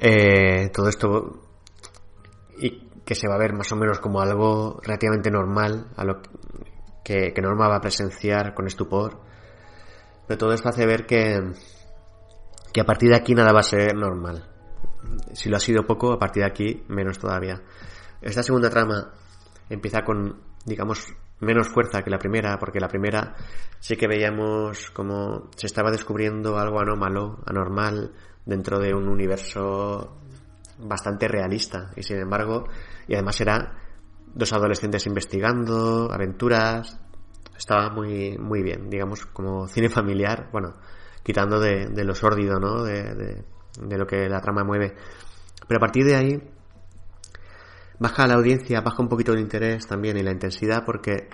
Eh, 0.00 0.70
todo 0.72 0.88
esto 0.88 1.40
y 2.58 2.88
que 3.04 3.14
se 3.14 3.28
va 3.28 3.34
a 3.34 3.38
ver 3.38 3.52
más 3.52 3.70
o 3.72 3.76
menos 3.76 4.00
como 4.00 4.20
algo 4.20 4.80
relativamente 4.82 5.30
normal 5.30 5.88
a 5.96 6.04
lo 6.04 6.20
que, 7.04 7.32
que 7.32 7.42
Norma 7.42 7.68
va 7.68 7.76
a 7.76 7.80
presenciar 7.80 8.54
con 8.54 8.66
estupor. 8.66 9.20
Pero 10.26 10.38
todo 10.38 10.52
esto 10.52 10.68
hace 10.70 10.86
ver 10.86 11.06
que, 11.06 11.52
que 12.72 12.80
a 12.80 12.84
partir 12.84 13.10
de 13.10 13.16
aquí 13.16 13.34
nada 13.34 13.52
va 13.52 13.60
a 13.60 13.64
ser 13.64 13.94
normal. 13.94 14.50
Si 15.34 15.50
lo 15.50 15.56
ha 15.56 15.60
sido 15.60 15.86
poco, 15.86 16.12
a 16.12 16.18
partir 16.18 16.42
de 16.42 16.48
aquí 16.48 16.84
menos 16.88 17.18
todavía. 17.18 17.60
Esta 18.22 18.42
segunda 18.42 18.70
trama 18.70 19.12
empieza 19.68 20.02
con, 20.02 20.40
digamos, 20.64 21.14
menos 21.44 21.68
fuerza 21.68 22.02
que 22.02 22.10
la 22.10 22.18
primera, 22.18 22.58
porque 22.58 22.80
la 22.80 22.88
primera 22.88 23.34
sí 23.80 23.96
que 23.96 24.08
veíamos 24.08 24.90
como 24.90 25.50
se 25.56 25.66
estaba 25.66 25.90
descubriendo 25.90 26.58
algo 26.58 26.80
anómalo, 26.80 27.40
anormal, 27.46 28.12
dentro 28.44 28.78
de 28.78 28.94
un 28.94 29.08
universo 29.08 30.16
bastante 30.78 31.28
realista. 31.28 31.90
Y 31.96 32.02
sin 32.02 32.18
embargo, 32.18 32.64
y 33.06 33.14
además 33.14 33.40
era 33.40 33.78
dos 34.26 34.52
adolescentes 34.52 35.06
investigando, 35.06 36.10
aventuras. 36.12 36.98
Estaba 37.56 37.90
muy, 37.90 38.36
muy 38.38 38.62
bien, 38.62 38.90
digamos, 38.90 39.26
como 39.26 39.68
cine 39.68 39.88
familiar, 39.88 40.48
bueno, 40.52 40.74
quitando 41.22 41.60
de, 41.60 41.88
lo 42.04 42.14
sórdido, 42.14 42.58
¿no? 42.58 42.82
De, 42.82 43.44
de 43.80 43.98
lo 43.98 44.06
que 44.06 44.28
la 44.28 44.40
trama 44.40 44.64
mueve. 44.64 44.94
Pero 45.66 45.78
a 45.78 45.80
partir 45.80 46.04
de 46.04 46.16
ahí 46.16 46.53
baja 48.04 48.26
la 48.26 48.34
audiencia, 48.34 48.82
baja 48.82 49.02
un 49.02 49.08
poquito 49.08 49.32
el 49.32 49.40
interés 49.40 49.86
también 49.86 50.18
y 50.18 50.22
la 50.22 50.30
intensidad 50.30 50.84
porque 50.84 51.30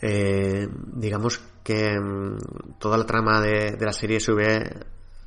eh, 0.00 0.66
digamos 0.94 1.38
que 1.62 2.00
mm, 2.00 2.78
toda 2.78 2.96
la 2.96 3.04
trama 3.04 3.42
de, 3.42 3.76
la 3.78 3.92
serie 3.92 4.18
sube 4.18 4.70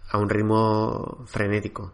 a 0.09 0.17
un 0.17 0.27
ritmo 0.27 1.23
frenético. 1.27 1.93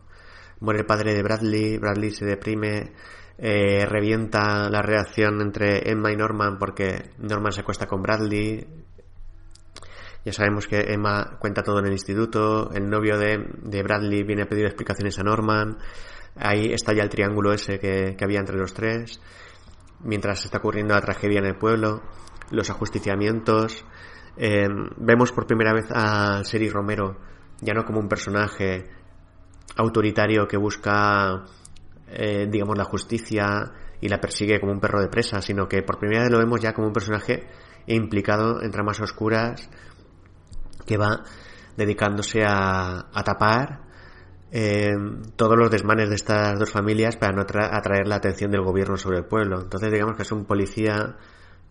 Muere 0.62 0.80
el 0.80 0.86
padre 0.86 1.14
de 1.14 1.22
Bradley, 1.22 1.78
Bradley 1.78 2.12
se 2.12 2.24
deprime, 2.24 2.94
eh, 3.38 3.86
revienta 3.86 4.70
la 4.70 4.82
reacción 4.82 5.42
entre 5.42 5.92
Emma 5.92 6.14
y 6.14 6.16
Norman 6.16 6.58
porque 6.58 7.12
Norman 7.18 7.52
se 7.52 7.60
acuesta 7.60 7.88
con 7.88 8.02
Bradley. 8.02 8.66
Ya 10.24 10.32
sabemos 10.32 10.66
que 10.66 10.94
Emma 10.94 11.38
cuenta 11.40 11.62
todo 11.62 11.80
en 11.80 11.88
el 11.88 11.92
instituto, 11.92 12.72
el 12.72 12.90
novio 12.90 13.18
de, 13.18 13.84
Bradley 13.84 14.24
viene 14.24 14.44
a 14.44 14.48
pedir 14.48 14.66
explicaciones 14.66 15.20
a 15.20 15.24
Norman, 15.24 15.78
ahí 16.36 16.74
está 16.74 16.94
ya 16.94 17.04
el 17.04 17.10
triángulo 17.10 17.54
ese 17.54 17.80
que, 17.80 18.16
que 18.18 18.24
había 18.24 18.40
entre 18.40 18.58
los 18.58 18.74
tres, 18.74 19.20
mientras 20.04 20.46
está 20.46 20.58
ocurriendo 20.60 20.94
la 20.94 21.02
tragedia 21.02 21.40
en 21.40 21.46
el 21.46 21.58
pueblo 21.58 22.02
los 22.52 22.70
ajusticiamientos. 22.70 23.86
Eh, 24.38 24.68
vemos 24.98 25.32
por 25.32 25.48
primera 25.48 25.74
vez 25.74 25.86
a 25.92 26.44
Seri 26.44 26.70
Romero 26.70 27.18
ya 27.62 27.74
no 27.74 27.86
como 27.86 28.00
un 28.00 28.10
personaje 28.10 28.90
autoritario 29.78 30.48
que 30.48 30.58
busca, 30.58 31.46
eh, 32.08 32.48
digamos, 32.50 32.78
la 32.78 32.84
justicia 32.84 33.72
y 34.02 34.10
la 34.10 34.20
persigue 34.20 34.60
como 34.60 34.74
un 34.74 34.80
perro 34.80 35.02
de 35.02 35.08
presa, 35.08 35.42
sino 35.42 35.68
que 35.68 35.82
por 35.82 35.98
primera 35.98 36.24
vez 36.24 36.32
lo 36.32 36.40
vemos 36.40 36.60
ya 36.60 36.74
como 36.74 36.88
un 36.88 36.94
personaje 36.94 37.48
implicado 37.88 38.62
en 38.62 38.72
tramas 38.72 39.00
oscuras 39.00 39.70
que 40.86 40.98
va 40.98 41.24
dedicándose 41.78 42.44
a, 42.46 43.10
tapar 43.24 43.85
eh, 44.58 44.96
todos 45.36 45.58
los 45.58 45.70
desmanes 45.70 46.08
de 46.08 46.16
estas 46.16 46.58
dos 46.58 46.72
familias 46.72 47.18
para 47.18 47.34
no 47.34 47.42
atraer 47.42 48.08
la 48.08 48.16
atención 48.16 48.52
del 48.52 48.62
gobierno 48.62 48.96
sobre 48.96 49.18
el 49.18 49.26
pueblo. 49.26 49.60
Entonces 49.60 49.92
digamos 49.92 50.16
que 50.16 50.22
es 50.22 50.32
un 50.32 50.46
policía 50.46 51.18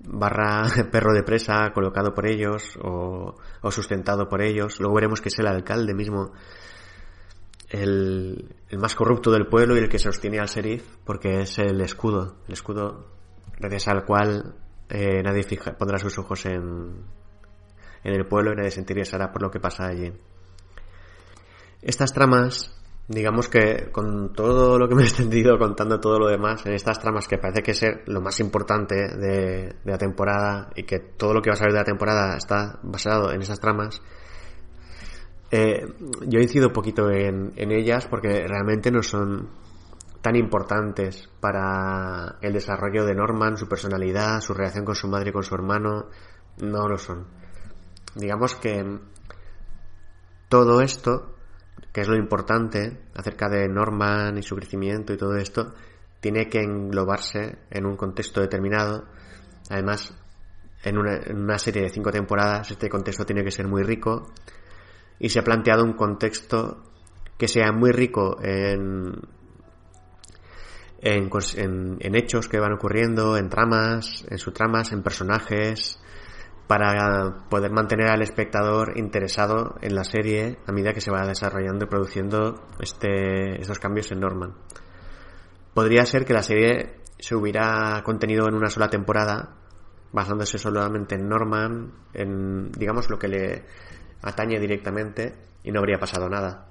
barra 0.00 0.64
perro 0.92 1.14
de 1.14 1.22
presa 1.22 1.72
colocado 1.72 2.12
por 2.12 2.26
ellos 2.26 2.78
o, 2.82 3.36
sustentado 3.70 4.28
por 4.28 4.42
ellos. 4.42 4.80
Luego 4.80 4.96
veremos 4.96 5.22
que 5.22 5.30
es 5.30 5.38
el 5.38 5.46
alcalde 5.46 5.94
mismo 5.94 6.32
el, 7.70 8.54
más 8.78 8.94
corrupto 8.94 9.30
del 9.30 9.46
pueblo 9.46 9.76
y 9.76 9.78
el 9.78 9.88
que 9.88 9.98
sostiene 9.98 10.38
al 10.38 10.48
sheriff 10.48 10.84
porque 11.06 11.40
es 11.40 11.58
el 11.58 11.80
escudo, 11.80 12.36
el 12.48 12.52
escudo 12.52 13.06
gracias 13.58 13.88
al 13.88 14.04
cual 14.04 14.56
eh, 14.90 15.22
nadie 15.22 15.46
pondrá 15.78 15.98
sus 15.98 16.18
ojos 16.18 16.44
en, 16.44 16.98
en 18.02 18.14
el 18.14 18.26
pueblo 18.26 18.52
y 18.52 18.56
nadie 18.56 18.72
se 18.72 18.80
interesará 18.80 19.32
por 19.32 19.40
lo 19.40 19.50
que 19.50 19.58
pasa 19.58 19.86
allí. 19.86 20.12
Estas 21.84 22.12
tramas 22.12 22.74
digamos 23.06 23.48
que 23.48 23.90
con 23.92 24.32
todo 24.32 24.78
lo 24.78 24.88
que 24.88 24.94
me 24.94 25.02
he 25.02 25.04
extendido 25.04 25.58
contando 25.58 26.00
todo 26.00 26.18
lo 26.18 26.28
demás, 26.28 26.64
en 26.64 26.72
estas 26.72 26.98
tramas 27.00 27.28
que 27.28 27.38
parece 27.38 27.62
que 27.62 27.72
es 27.72 27.82
lo 28.06 28.20
más 28.20 28.40
importante 28.40 28.94
de, 28.94 29.76
la 29.84 29.98
temporada 29.98 30.70
y 30.74 30.84
que 30.84 31.00
todo 31.00 31.34
lo 31.34 31.42
que 31.42 31.50
va 31.50 31.54
a 31.54 31.56
salir 31.56 31.72
de 31.72 31.80
la 31.80 31.84
temporada 31.84 32.36
está 32.36 32.78
basado 32.82 33.30
en 33.32 33.42
esas 33.42 33.60
tramas, 33.60 34.00
eh, 35.50 35.86
yo 36.26 36.40
incido 36.40 36.68
un 36.68 36.72
poquito 36.72 37.10
en, 37.10 37.52
en 37.56 37.70
ellas 37.70 38.06
porque 38.06 38.46
realmente 38.48 38.90
no 38.90 39.02
son 39.02 39.48
tan 40.22 40.36
importantes 40.36 41.28
para 41.38 42.38
el 42.40 42.54
desarrollo 42.54 43.04
de 43.04 43.14
Norman, 43.14 43.58
su 43.58 43.68
personalidad, 43.68 44.40
su 44.40 44.54
relación 44.54 44.86
con 44.86 44.94
su 44.94 45.06
madre 45.06 45.28
y 45.28 45.32
con 45.32 45.42
su 45.42 45.54
hermano, 45.54 46.06
no 46.62 46.88
lo 46.88 46.96
son. 46.96 47.26
Digamos 48.14 48.54
que 48.54 49.00
todo 50.48 50.80
esto 50.80 51.33
que 51.92 52.00
es 52.00 52.08
lo 52.08 52.16
importante 52.16 53.00
acerca 53.14 53.48
de 53.48 53.68
Norman 53.68 54.36
y 54.38 54.42
su 54.42 54.56
crecimiento 54.56 55.12
y 55.12 55.16
todo 55.16 55.36
esto, 55.36 55.74
tiene 56.20 56.48
que 56.48 56.60
englobarse 56.60 57.58
en 57.70 57.86
un 57.86 57.96
contexto 57.96 58.40
determinado. 58.40 59.04
Además, 59.70 60.14
en 60.82 60.98
una, 60.98 61.58
serie 61.58 61.82
de 61.82 61.90
cinco 61.90 62.10
temporadas, 62.10 62.70
este 62.70 62.88
contexto 62.88 63.24
tiene 63.24 63.44
que 63.44 63.50
ser 63.50 63.66
muy 63.66 63.82
rico. 63.82 64.32
Y 65.18 65.28
se 65.28 65.38
ha 65.38 65.44
planteado 65.44 65.84
un 65.84 65.94
contexto 65.94 66.82
que 67.38 67.48
sea 67.48 67.72
muy 67.72 67.90
rico 67.90 68.38
en, 68.42 69.12
en, 71.00 71.30
en, 72.00 72.14
hechos 72.14 72.48
que 72.48 72.58
van 72.58 72.72
ocurriendo, 72.72 73.36
en 73.36 73.48
tramas, 73.48 74.24
en 74.28 74.38
subtramas, 74.38 74.92
en 74.92 75.02
personajes, 75.02 76.00
para 76.66 77.46
poder 77.50 77.70
mantener 77.70 78.08
al 78.08 78.22
espectador 78.22 78.96
interesado 78.96 79.76
en 79.82 79.94
la 79.94 80.04
serie 80.04 80.58
a 80.66 80.72
medida 80.72 80.94
que 80.94 81.00
se 81.00 81.10
va 81.10 81.26
desarrollando 81.26 81.84
y 81.84 81.88
produciendo 81.88 82.66
este, 82.80 83.60
estos 83.60 83.78
cambios 83.78 84.10
en 84.12 84.20
Norman. 84.20 84.54
Podría 85.74 86.06
ser 86.06 86.24
que 86.24 86.32
la 86.32 86.42
serie 86.42 87.00
se 87.18 87.34
hubiera 87.34 88.02
contenido 88.04 88.48
en 88.48 88.54
una 88.54 88.70
sola 88.70 88.88
temporada, 88.88 89.56
basándose 90.12 90.58
solamente 90.58 91.16
en 91.16 91.28
Norman, 91.28 91.92
en 92.14 92.72
digamos 92.72 93.10
lo 93.10 93.18
que 93.18 93.28
le 93.28 93.64
atañe 94.22 94.58
directamente 94.58 95.34
y 95.62 95.72
no 95.72 95.80
habría 95.80 95.98
pasado 95.98 96.28
nada. 96.28 96.68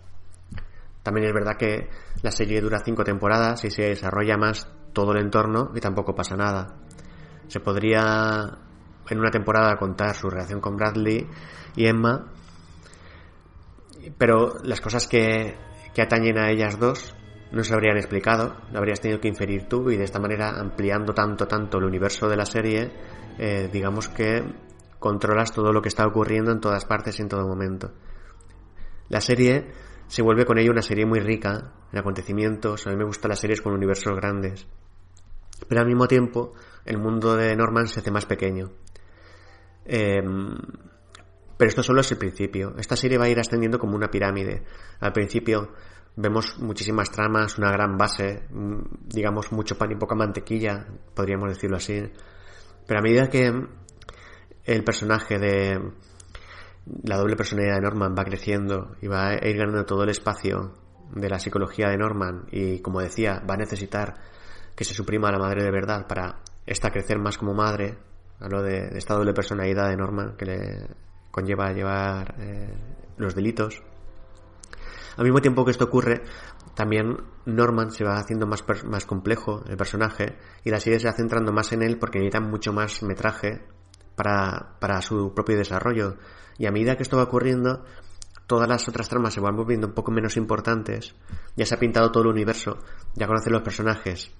También 1.04 1.28
es 1.28 1.34
verdad 1.34 1.58
que 1.58 1.90
la 2.22 2.32
serie 2.32 2.62
dura 2.62 2.82
cinco 2.84 3.04
temporadas 3.04 3.64
y 3.66 3.70
se 3.70 3.90
desarrolla 3.90 4.38
más 4.38 4.68
todo 4.94 5.12
el 5.12 5.20
entorno 5.20 5.72
y 5.76 5.82
tampoco 5.82 6.16
pasa 6.16 6.36
nada. 6.36 6.78
Se 7.48 7.60
podría 7.60 8.58
en 9.10 9.20
una 9.20 9.32
temporada 9.32 9.76
contar 9.78 10.16
su 10.16 10.30
relación 10.30 10.62
con 10.62 10.76
Bradley 10.76 11.28
y 11.76 11.88
Emma, 11.88 12.32
pero 14.18 14.56
las 14.64 14.82
cosas 14.82 15.08
que, 15.08 15.56
que 15.94 16.02
atañen 16.02 16.38
a 16.38 16.50
ellas 16.50 16.80
dos 16.80 17.16
no 17.54 17.64
se 17.64 17.74
habrían 17.74 17.98
explicado, 17.98 18.56
lo 18.72 18.80
habrías 18.80 19.00
tenido 19.00 19.22
que 19.22 19.28
inferir 19.28 19.68
tú 19.70 19.92
y 19.92 19.96
de 19.96 20.04
esta 20.04 20.20
manera 20.20 20.60
ampliando 20.60 21.14
tanto, 21.14 21.48
tanto 21.48 21.78
el 21.78 21.84
universo 21.84 22.28
de 22.28 22.36
la 22.36 22.48
serie, 22.48 22.92
eh, 23.38 23.70
digamos 23.72 24.10
que 24.10 24.44
controlas 24.98 25.54
todo 25.54 25.72
lo 25.72 25.82
que 25.82 25.90
está 25.90 26.08
ocurriendo 26.08 26.52
en 26.52 26.60
todas 26.60 26.86
partes 26.86 27.20
y 27.20 27.22
en 27.22 27.30
todo 27.30 27.48
momento. 27.48 27.92
La 29.10 29.22
serie 29.22 29.72
se 30.08 30.24
vuelve 30.24 30.46
con 30.46 30.58
ello 30.58 30.72
una 30.72 30.82
serie 30.82 31.06
muy 31.06 31.20
rica 31.20 31.74
en 31.92 32.00
acontecimientos, 32.00 32.88
a 32.88 32.90
mí 32.90 32.96
me 32.96 33.06
gustan 33.06 33.30
las 33.30 33.40
series 33.40 33.62
con 33.62 33.74
universos 33.74 34.16
grandes, 34.16 34.68
pero 35.68 35.82
al 35.82 35.88
mismo 35.88 36.08
tiempo 36.08 36.54
el 36.86 36.98
mundo 36.98 37.36
de 37.36 37.56
Norman 37.56 37.88
se 37.88 38.00
hace 38.00 38.10
más 38.10 38.26
pequeño. 38.26 38.72
Em, 39.86 40.56
pero 41.58 41.70
esto 41.70 41.84
solo 41.84 42.02
es 42.02 42.12
el 42.12 42.18
principio. 42.18 42.74
Esta 42.78 42.96
serie 42.96 43.18
va 43.18 43.26
a 43.26 43.30
ir 43.30 43.40
ascendiendo 43.40 43.80
como 43.80 43.96
una 43.96 44.10
pirámide. 44.10 44.64
Al 45.00 45.14
principio 45.14 45.72
vemos 46.16 46.60
muchísimas 46.60 47.12
tramas, 47.12 47.58
una 47.58 47.72
gran 47.72 47.98
base, 47.98 48.44
mm, 48.50 49.08
digamos 49.08 49.52
mucho 49.52 49.78
pan 49.78 49.92
y 49.92 49.96
poca 49.96 50.16
mantequilla, 50.16 50.86
podríamos 51.16 51.50
decirlo 51.50 51.78
así. 51.78 52.02
Pero 52.86 53.00
a 53.00 53.04
medida 53.04 53.30
que 53.30 53.52
el 54.66 54.84
personaje 54.84 55.40
de 55.40 55.80
la 57.04 57.18
doble 57.18 57.36
personalidad 57.36 57.76
de 57.76 57.82
Norman 57.82 58.16
va 58.18 58.24
creciendo 58.26 58.96
y 59.02 59.08
va 59.08 59.30
a 59.30 59.48
ir 59.48 59.58
ganando 59.58 59.86
todo 59.86 60.04
el 60.04 60.10
espacio 60.10 60.74
de 61.16 61.30
la 61.30 61.40
psicología 61.40 61.90
de 61.90 61.98
Norman 61.98 62.46
y 62.52 62.80
como 62.80 63.02
decía, 63.02 63.42
va 63.50 63.54
a 63.54 63.58
necesitar 63.58 64.16
que 64.76 64.84
se 64.84 64.94
suprima 64.94 65.30
a 65.30 65.32
la 65.32 65.40
madre 65.40 65.64
de 65.64 65.72
verdad 65.72 66.08
para 66.08 66.40
esta 66.66 66.92
crecer 66.92 67.20
más 67.20 67.38
como 67.38 67.54
madre, 67.54 67.98
Hablo 68.44 68.62
de, 68.62 68.90
de 68.90 68.98
esta 68.98 69.14
doble 69.16 69.34
personalidad 69.34 69.90
de 69.90 69.96
Norman 69.96 70.36
que 70.36 70.46
le 70.46 70.88
conlleva 71.32 71.72
llevar 71.72 72.36
eh, 72.40 72.74
los 73.18 73.34
delitos. 73.34 73.82
Al 75.18 75.24
mismo 75.24 75.42
tiempo 75.42 75.64
que 75.64 75.72
esto 75.72 75.86
ocurre, 75.86 76.24
también 76.76 77.18
Norman 77.46 77.92
se 77.92 78.04
va 78.04 78.18
haciendo 78.18 78.46
más, 78.46 78.64
más 78.86 79.06
complejo 79.06 79.64
el 79.68 79.78
personaje 79.78 80.38
y 80.64 80.70
la 80.70 80.80
serie 80.80 81.00
se 81.00 81.08
va 81.08 81.14
centrando 81.14 81.52
más 81.52 81.72
en 81.72 81.84
él 81.84 81.98
porque 81.98 82.20
necesita 82.20 82.40
mucho 82.40 82.74
más 82.74 83.02
metraje 83.02 83.64
para, 84.16 84.76
para 84.80 85.02
su 85.02 85.34
propio 85.34 85.58
desarrollo. 85.58 86.18
Y 86.58 86.66
a 86.66 86.72
medida 86.72 86.98
que 86.98 87.04
esto 87.04 87.18
va 87.18 87.24
ocurriendo, 87.24 87.86
todas 88.46 88.68
las 88.68 88.88
otras 88.90 89.08
tramas 89.08 89.34
se 89.34 89.40
van 89.40 89.56
volviendo 89.56 89.88
un 89.88 89.94
poco 89.94 90.12
menos 90.12 90.38
importantes. 90.38 91.16
Ya 91.56 91.66
se 91.66 91.76
ha 91.76 91.80
pintado 91.80 92.12
todo 92.12 92.24
el 92.24 92.30
universo, 92.30 92.78
ya 93.16 93.26
conoces 93.26 93.52
los 93.52 93.62
personajes 93.62 94.32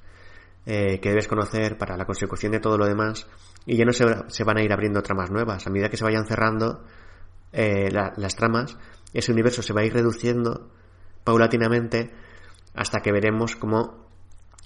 eh, 0.66 1.00
que 1.02 1.10
debes 1.10 1.28
conocer 1.28 1.78
para 1.78 1.98
la 1.98 2.06
consecución 2.06 2.52
de 2.54 2.60
todo 2.60 2.78
lo 2.78 2.86
demás 2.86 3.28
y 3.66 3.76
ya 3.76 3.86
no 3.86 3.92
se, 3.92 4.44
van 4.44 4.58
a 4.58 4.64
ir 4.64 4.72
abriendo 4.72 5.02
tramas 5.02 5.32
nuevas. 5.32 5.66
A 5.68 5.70
medida 5.70 5.90
que 5.90 5.98
se 5.98 6.04
vayan 6.04 6.26
cerrando 6.26 6.84
eh, 7.52 7.90
las 7.92 8.36
tramas, 8.36 8.78
ese 9.14 9.32
universo 9.32 9.62
se 9.62 9.74
va 9.74 9.82
a 9.82 9.86
ir 9.86 9.94
reduciendo 9.94 10.70
paulatinamente 11.24 12.12
hasta 12.74 13.02
que 13.02 13.12
veremos 13.12 13.56
como, 13.56 14.08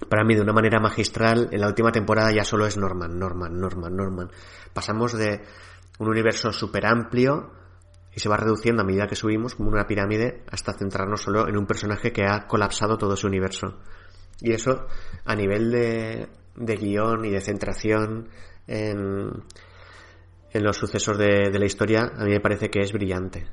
para 0.08 0.24
mí, 0.24 0.34
de 0.34 0.42
una 0.42 0.52
manera 0.52 0.80
magistral, 0.80 1.48
en 1.52 1.60
la 1.60 1.68
última 1.68 1.92
temporada 1.92 2.32
ya 2.32 2.44
solo 2.44 2.66
es 2.66 2.76
Norman, 2.76 3.18
Norman, 3.18 3.58
Norman, 3.58 3.94
Norman. 3.94 4.30
Pasamos 4.72 5.12
de 5.12 5.42
un 5.98 6.08
universo 6.08 6.52
súper 6.52 6.86
amplio 6.86 7.52
y 8.14 8.20
se 8.20 8.28
va 8.28 8.36
reduciendo 8.36 8.82
a 8.82 8.86
medida 8.86 9.06
que 9.06 9.16
subimos 9.16 9.54
como 9.54 9.70
una 9.70 9.86
pirámide 9.86 10.42
hasta 10.50 10.72
centrarnos 10.72 11.22
solo 11.22 11.48
en 11.48 11.56
un 11.56 11.66
personaje 11.66 12.12
que 12.12 12.24
ha 12.24 12.46
colapsado 12.46 12.96
todo 12.96 13.14
ese 13.14 13.26
universo. 13.26 13.78
Y 14.40 14.52
eso, 14.52 14.86
a 15.24 15.34
nivel 15.34 15.70
de, 15.70 16.28
de 16.56 16.76
guion 16.76 17.24
y 17.24 17.30
de 17.30 17.40
centración 17.40 18.28
en, 18.66 19.30
en 20.52 20.64
los 20.64 20.76
sucesos 20.76 21.18
de, 21.18 21.50
de 21.50 21.58
la 21.58 21.66
historia, 21.66 22.12
a 22.16 22.24
mí 22.24 22.30
me 22.30 22.40
parece 22.40 22.70
que 22.70 22.80
es 22.80 22.92
brillante. 22.92 23.46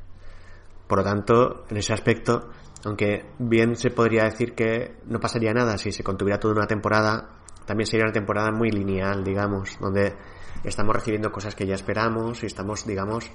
Por 0.88 1.00
lo 1.00 1.04
tanto, 1.04 1.66
en 1.70 1.78
ese 1.78 1.94
aspecto, 1.94 2.50
aunque 2.86 3.26
bien 3.40 3.76
se 3.76 3.90
podría 3.90 4.26
decir 4.26 4.54
que 4.54 4.98
no 5.06 5.20
pasaría 5.20 5.54
nada 5.54 5.78
si 5.78 5.92
se 5.92 6.04
contuviera 6.04 6.40
toda 6.40 6.54
una 6.54 6.68
temporada, 6.68 7.42
también 7.66 7.88
sería 7.88 8.06
una 8.06 8.14
temporada 8.14 8.52
muy 8.52 8.70
lineal, 8.70 9.24
digamos, 9.24 9.78
donde 9.80 10.16
estamos 10.64 10.96
recibiendo 10.96 11.32
cosas 11.32 11.56
que 11.56 11.66
ya 11.66 11.74
esperamos 11.76 12.44
y 12.44 12.46
estamos, 12.46 12.86
digamos, 12.86 13.32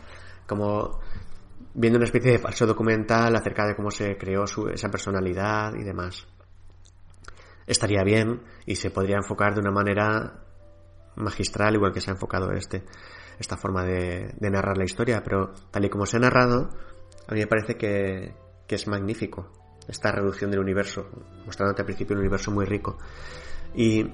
como 0.46 1.00
viendo 1.74 1.98
una 1.98 2.06
especie 2.06 2.32
de 2.32 2.38
falso 2.38 2.66
documental 2.66 3.34
acerca 3.34 3.66
de 3.66 3.74
cómo 3.74 3.90
se 3.90 4.16
creó 4.16 4.46
su, 4.46 4.68
esa 4.68 4.88
personalidad 4.88 5.74
y 5.74 5.82
demás. 5.82 6.26
Estaría 7.70 8.02
bien 8.02 8.42
y 8.66 8.74
se 8.74 8.90
podría 8.90 9.16
enfocar 9.16 9.54
de 9.54 9.60
una 9.60 9.70
manera 9.70 10.42
magistral, 11.14 11.74
igual 11.76 11.92
que 11.92 12.00
se 12.00 12.10
ha 12.10 12.14
enfocado 12.14 12.50
este, 12.50 12.84
esta 13.38 13.56
forma 13.56 13.84
de, 13.84 14.34
de 14.36 14.50
narrar 14.50 14.76
la 14.76 14.84
historia, 14.84 15.22
pero 15.22 15.52
tal 15.70 15.84
y 15.84 15.88
como 15.88 16.04
se 16.04 16.16
ha 16.16 16.20
narrado, 16.20 16.68
a 17.28 17.32
mí 17.32 17.38
me 17.38 17.46
parece 17.46 17.76
que, 17.76 18.34
que 18.66 18.74
es 18.74 18.88
magnífico 18.88 19.52
esta 19.86 20.10
reducción 20.10 20.50
del 20.50 20.58
universo, 20.58 21.08
mostrándote 21.46 21.82
al 21.82 21.86
principio 21.86 22.14
un 22.14 22.22
universo 22.22 22.50
muy 22.50 22.64
rico. 22.64 22.98
Y, 23.72 24.04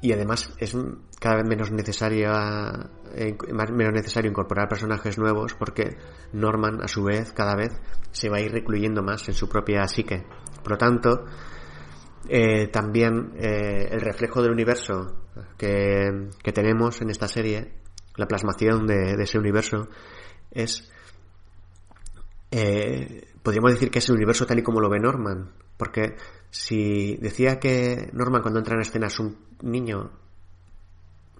y 0.00 0.12
además 0.12 0.54
es 0.56 0.74
cada 1.20 1.36
vez 1.36 1.46
menos 1.46 1.70
necesaria 1.70 2.88
eh, 3.14 3.36
menos 3.52 3.92
necesario 3.92 4.30
incorporar 4.30 4.68
personajes 4.68 5.18
nuevos 5.18 5.52
porque 5.52 5.98
Norman 6.32 6.82
a 6.82 6.88
su 6.88 7.04
vez 7.04 7.32
cada 7.32 7.54
vez 7.54 7.78
se 8.10 8.30
va 8.30 8.38
a 8.38 8.40
ir 8.40 8.52
recluyendo 8.52 9.02
más 9.02 9.28
en 9.28 9.34
su 9.34 9.50
propia 9.50 9.86
psique 9.86 10.24
por 10.62 10.72
lo 10.72 10.78
tanto 10.78 11.26
eh, 12.28 12.68
también 12.68 13.32
eh, 13.36 13.88
el 13.90 14.00
reflejo 14.00 14.42
del 14.42 14.52
universo 14.52 15.26
que, 15.56 16.28
que, 16.42 16.52
tenemos 16.52 17.00
en 17.00 17.10
esta 17.10 17.28
serie 17.28 17.72
la 18.16 18.26
plasmación 18.26 18.86
de, 18.86 19.14
ese 19.22 19.38
universo 19.38 19.88
es 20.50 20.90
podríamos 23.42 23.72
decir 23.72 23.90
que 23.90 24.00
es 24.00 24.08
el 24.08 24.16
universo 24.16 24.44
tal 24.44 24.58
y 24.58 24.62
como 24.62 24.80
lo 24.80 24.90
ve 24.90 24.98
Norman 24.98 25.52
porque 25.80 26.16
si 26.50 27.16
decía 27.16 27.58
que 27.58 28.10
Norman 28.12 28.42
cuando 28.42 28.58
entra 28.58 28.74
en 28.74 28.82
escena 28.82 29.06
es 29.06 29.18
un 29.18 29.38
niño, 29.62 30.10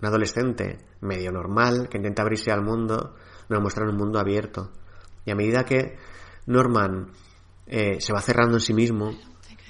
un 0.00 0.06
adolescente 0.06 0.78
medio 1.02 1.30
normal, 1.30 1.90
que 1.90 1.98
intenta 1.98 2.22
abrirse 2.22 2.50
al 2.50 2.62
mundo, 2.62 3.16
nos 3.50 3.60
muestra 3.60 3.86
un 3.86 3.98
mundo 3.98 4.18
abierto. 4.18 4.72
Y 5.26 5.30
a 5.30 5.34
medida 5.34 5.66
que 5.66 5.98
Norman 6.46 7.10
eh, 7.66 8.00
se 8.00 8.14
va 8.14 8.22
cerrando 8.22 8.56
en 8.56 8.60
sí 8.60 8.72
mismo 8.72 9.12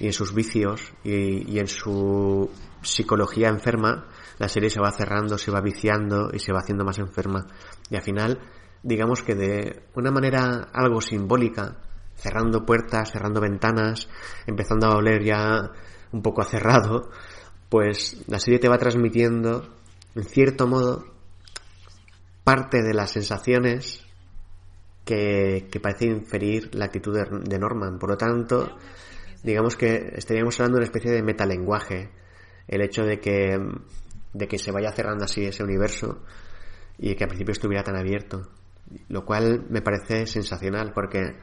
y 0.01 0.07
en 0.07 0.13
sus 0.13 0.33
vicios 0.33 0.81
y, 1.03 1.59
en 1.59 1.67
su 1.67 2.49
psicología 2.81 3.49
enferma, 3.49 4.07
la 4.39 4.49
serie 4.49 4.71
se 4.71 4.81
va 4.81 4.91
cerrando, 4.91 5.37
se 5.37 5.51
va 5.51 5.61
viciando 5.61 6.31
y 6.33 6.39
se 6.39 6.51
va 6.51 6.61
haciendo 6.61 6.83
más 6.83 6.97
enferma. 6.97 7.45
Y 7.87 7.97
al 7.97 8.01
final, 8.01 8.39
digamos 8.81 9.21
que 9.21 9.35
de 9.35 9.83
una 9.93 10.09
manera 10.09 10.69
algo 10.73 11.01
simbólica, 11.01 11.77
cerrando 12.15 12.65
puertas, 12.65 13.11
cerrando 13.11 13.41
ventanas, 13.41 14.09
empezando 14.47 14.87
a 14.87 14.95
oler 14.95 15.23
ya 15.23 15.69
un 16.11 16.23
poco 16.23 16.41
a 16.41 16.45
cerrado, 16.45 17.11
pues 17.69 18.23
la 18.27 18.39
serie 18.39 18.57
te 18.57 18.69
va 18.69 18.79
transmitiendo, 18.79 19.69
en 20.15 20.23
cierto 20.23 20.65
modo, 20.65 21.05
parte 22.43 22.81
de 22.81 22.95
las 22.95 23.11
sensaciones 23.11 24.03
que 25.05 25.79
parece 25.79 26.05
inferir 26.05 26.73
la 26.73 26.85
actitud 26.85 27.13
de, 27.13 27.59
Norman. 27.59 27.99
Por 27.99 28.09
lo 28.09 28.17
tanto, 28.17 28.77
digamos 29.43 29.75
que 29.75 30.13
estaríamos 30.15 30.59
hablando 30.59 30.77
de 30.77 30.81
una 30.81 30.85
especie 30.85 31.11
de 31.11 31.23
metalenguaje. 31.23 32.09
El 32.67 32.81
hecho 32.81 33.03
de 33.03 33.19
que, 33.19 33.57
de 34.33 34.47
que 34.47 34.57
se 34.57 34.71
vaya 34.71 34.91
cerrando 34.91 35.25
así 35.25 35.45
ese 35.45 35.63
universo 35.63 36.23
y 36.97 37.15
que 37.15 37.23
al 37.23 37.29
principio 37.29 37.53
estuviera 37.53 37.83
tan 37.83 37.95
abierto. 37.95 38.49
Lo 39.09 39.25
cual 39.25 39.65
me 39.69 39.81
parece 39.81 40.25
sensacional 40.27 40.91
porque 40.93 41.35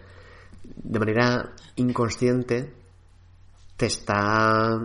de 0.63 0.99
manera 0.99 1.53
inconsciente 1.77 2.75
te 3.77 3.87
está 3.87 4.79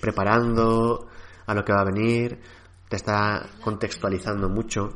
preparando 0.00 1.08
a 1.46 1.54
lo 1.54 1.64
que 1.64 1.72
va 1.72 1.80
a 1.80 1.84
venir, 1.84 2.38
te 2.88 2.96
está 2.96 3.48
contextualizando 3.62 4.48
mucho 4.48 4.88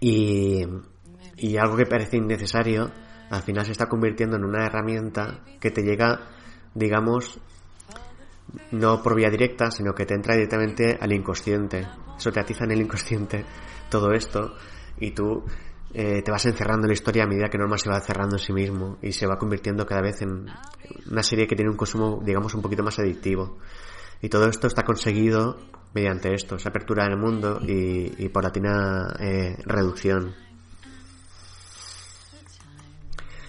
y, 0.00 0.64
y 1.36 1.56
algo 1.56 1.76
que 1.76 1.86
parece 1.86 2.16
innecesario 2.16 2.90
al 3.30 3.42
final 3.42 3.64
se 3.64 3.72
está 3.72 3.86
convirtiendo 3.86 4.36
en 4.36 4.44
una 4.44 4.66
herramienta 4.66 5.40
que 5.60 5.70
te 5.70 5.82
llega, 5.82 6.20
digamos, 6.74 7.40
no 8.72 9.02
por 9.02 9.14
vía 9.14 9.30
directa, 9.30 9.70
sino 9.70 9.94
que 9.94 10.04
te 10.04 10.14
entra 10.14 10.34
directamente 10.34 10.98
al 11.00 11.12
inconsciente. 11.12 11.86
Eso 12.18 12.32
te 12.32 12.40
atiza 12.40 12.64
en 12.64 12.72
el 12.72 12.82
inconsciente 12.82 13.44
todo 13.88 14.12
esto 14.12 14.56
y 14.98 15.12
tú 15.12 15.44
eh, 15.94 16.22
te 16.22 16.30
vas 16.30 16.44
encerrando 16.46 16.86
en 16.86 16.88
la 16.88 16.94
historia 16.94 17.24
a 17.24 17.26
medida 17.26 17.48
que 17.48 17.58
Norma 17.58 17.78
se 17.78 17.88
va 17.88 18.00
cerrando 18.00 18.36
en 18.36 18.40
sí 18.40 18.52
mismo 18.52 18.98
y 19.00 19.12
se 19.12 19.26
va 19.26 19.38
convirtiendo 19.38 19.86
cada 19.86 20.02
vez 20.02 20.22
en 20.22 20.46
una 21.10 21.22
serie 21.22 21.46
que 21.46 21.54
tiene 21.54 21.70
un 21.70 21.76
consumo, 21.76 22.20
digamos, 22.24 22.54
un 22.54 22.62
poquito 22.62 22.82
más 22.82 22.98
adictivo. 22.98 23.58
Y 24.20 24.28
todo 24.28 24.48
esto 24.48 24.66
está 24.66 24.82
conseguido 24.84 25.56
mediante 25.94 26.34
esto, 26.34 26.56
esa 26.56 26.68
apertura 26.68 27.06
en 27.06 27.12
el 27.12 27.18
mundo 27.18 27.60
y, 27.62 28.24
y 28.24 28.28
paulatina 28.28 29.14
eh, 29.20 29.56
reducción. 29.64 30.34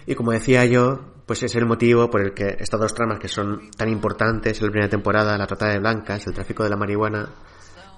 Y 0.06 0.16
como 0.16 0.32
decía 0.32 0.66
yo, 0.66 1.00
pues 1.26 1.44
es 1.44 1.56
el 1.56 1.66
motivo 1.66 2.10
por 2.10 2.22
el 2.22 2.34
que 2.34 2.58
estas 2.60 2.80
dos 2.80 2.94
tramas 2.94 3.20
que 3.20 3.28
son 3.28 3.70
tan 3.72 3.90
importantes 3.90 4.60
en 4.60 4.66
la 4.66 4.72
primera 4.72 4.90
temporada, 4.90 5.38
la 5.38 5.48
trata 5.48 5.68
de 5.70 5.80
blancas, 5.80 6.26
el 6.28 6.34
tráfico 6.34 6.64
de 6.64 6.70
la 6.70 6.76
marihuana, 6.76 7.30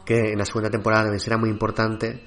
que 0.05 0.31
en 0.31 0.37
la 0.37 0.45
segunda 0.45 0.69
temporada 0.69 1.03
también 1.03 1.19
será 1.19 1.37
muy 1.37 1.49
importante, 1.49 2.23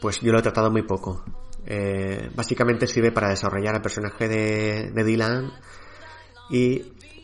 pues 0.00 0.20
yo 0.20 0.32
lo 0.32 0.38
he 0.38 0.42
tratado 0.42 0.70
muy 0.70 0.82
poco. 0.82 1.24
Eh, 1.66 2.30
básicamente 2.34 2.86
sirve 2.86 3.12
para 3.12 3.28
desarrollar 3.28 3.74
al 3.74 3.82
personaje 3.82 4.28
de, 4.28 4.90
de, 4.92 5.04
Dylan 5.04 5.52
y 6.48 6.78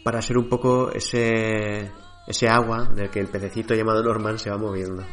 para 0.04 0.20
ser 0.20 0.36
un 0.36 0.48
poco 0.48 0.90
ese, 0.92 1.90
ese 2.26 2.48
agua 2.48 2.84
del 2.94 3.08
que 3.08 3.20
el 3.20 3.28
pececito 3.28 3.74
llamado 3.74 4.02
Norman 4.02 4.38
se 4.38 4.50
va 4.50 4.58
moviendo. 4.58 5.04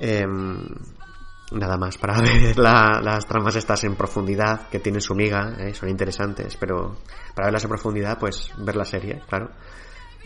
Eh, 0.00 0.24
nada 1.52 1.76
más, 1.76 1.98
para 1.98 2.20
ver 2.20 2.58
la, 2.58 3.00
las 3.02 3.26
tramas 3.26 3.56
estas 3.56 3.84
en 3.84 3.96
profundidad 3.96 4.68
que 4.68 4.80
tienen 4.80 5.00
su 5.00 5.14
miga, 5.14 5.56
eh, 5.58 5.74
son 5.74 5.88
interesantes, 5.88 6.56
pero 6.56 6.96
para 7.34 7.46
verlas 7.46 7.64
en 7.64 7.70
profundidad, 7.70 8.18
pues 8.18 8.50
ver 8.58 8.76
la 8.76 8.84
serie, 8.84 9.22
claro. 9.28 9.50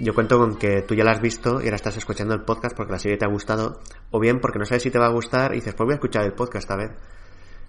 Yo 0.01 0.15
cuento 0.15 0.39
con 0.39 0.55
que 0.55 0.83
tú 0.83 0.95
ya 0.95 1.03
la 1.03 1.11
has 1.11 1.21
visto 1.21 1.61
y 1.61 1.65
ahora 1.65 1.75
estás 1.75 1.97
escuchando 1.97 2.33
el 2.33 2.43
podcast 2.43 2.77
porque 2.77 2.93
la 2.93 3.01
serie 3.01 3.19
te 3.19 3.25
ha 3.25 3.29
gustado, 3.29 3.81
o 4.11 4.21
bien 4.21 4.39
porque 4.41 4.59
no 4.59 4.65
sabes 4.65 4.85
si 4.85 4.91
te 4.91 4.99
va 4.99 5.07
a 5.07 5.13
gustar 5.13 5.53
y 5.53 5.57
dices, 5.57 5.75
pues 5.75 5.87
voy 5.87 5.95
a 5.95 5.97
escuchar 5.97 6.25
el 6.25 6.35
podcast 6.35 6.71
a 6.71 6.77
ver. 6.77 6.97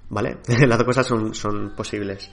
¿Vale? 0.09 0.37
Las 0.67 0.77
dos 0.77 0.85
cosas 0.85 1.07
son, 1.07 1.33
son 1.33 1.73
posibles. 1.75 2.31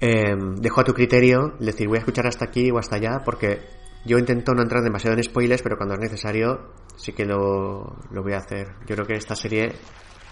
Eh, 0.00 0.34
dejo 0.56 0.80
a 0.80 0.84
tu 0.84 0.94
criterio 0.94 1.54
decir, 1.60 1.88
voy 1.88 1.96
a 1.96 2.00
escuchar 2.00 2.26
hasta 2.26 2.46
aquí 2.46 2.70
o 2.70 2.78
hasta 2.78 2.96
allá 2.96 3.20
porque 3.24 3.60
yo 4.04 4.18
intento 4.18 4.54
no 4.54 4.62
entrar 4.62 4.82
demasiado 4.82 5.16
en 5.16 5.24
spoilers, 5.24 5.62
pero 5.62 5.76
cuando 5.76 5.94
es 5.94 6.00
necesario 6.00 6.72
sí 6.96 7.12
que 7.12 7.24
lo, 7.24 7.96
lo 8.10 8.22
voy 8.22 8.32
a 8.34 8.38
hacer. 8.38 8.74
Yo 8.86 8.94
creo 8.94 9.06
que 9.06 9.14
esta 9.14 9.34
serie, 9.34 9.72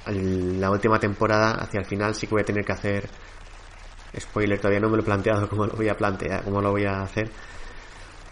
la 0.06 0.70
última 0.70 0.98
temporada, 0.98 1.52
hacia 1.54 1.80
el 1.80 1.86
final, 1.86 2.14
sí 2.14 2.26
que 2.26 2.34
voy 2.34 2.42
a 2.42 2.44
tener 2.44 2.64
que 2.64 2.72
hacer 2.72 3.08
spoiler. 4.18 4.58
Todavía 4.58 4.80
no 4.80 4.88
me 4.88 4.96
lo 4.96 5.02
he 5.02 5.06
planteado 5.06 5.48
cómo 5.50 5.66
lo 5.66 5.72
voy 5.74 5.88
a 5.88 5.94
plantear, 5.94 6.44
cómo 6.44 6.60
lo 6.60 6.70
voy 6.70 6.84
a 6.84 7.02
hacer 7.02 7.30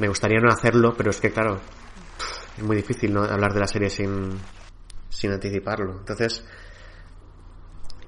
me 0.00 0.08
gustaría 0.08 0.40
no 0.40 0.48
hacerlo, 0.48 0.94
pero 0.96 1.10
es 1.10 1.20
que 1.20 1.30
claro, 1.30 1.60
es 2.56 2.62
muy 2.64 2.76
difícil 2.76 3.12
¿no? 3.12 3.22
hablar 3.22 3.52
de 3.52 3.60
la 3.60 3.66
serie 3.66 3.90
sin, 3.90 4.30
sin 5.10 5.30
anticiparlo. 5.30 5.98
Entonces, 5.98 6.42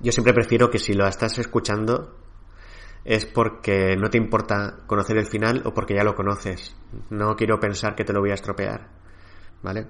yo 0.01 0.11
siempre 0.11 0.33
prefiero 0.33 0.71
que 0.71 0.79
si 0.79 0.95
lo 0.95 1.07
estás 1.07 1.39
escuchando 1.39 2.17
es 3.05 3.27
porque 3.27 3.97
no 3.97 4.09
te 4.11 4.19
importa 4.19 4.79
conocer 4.87 5.17
el 5.19 5.27
final 5.27 5.63
o 5.65 5.75
porque 5.75 5.95
ya 5.95 6.05
lo 6.05 6.15
conoces. 6.15 6.75
No 7.11 7.35
quiero 7.37 7.59
pensar 7.59 7.95
que 7.95 8.05
te 8.05 8.13
lo 8.13 8.21
voy 8.21 8.31
a 8.31 8.35
estropear. 8.35 8.89
¿Vale? 9.63 9.89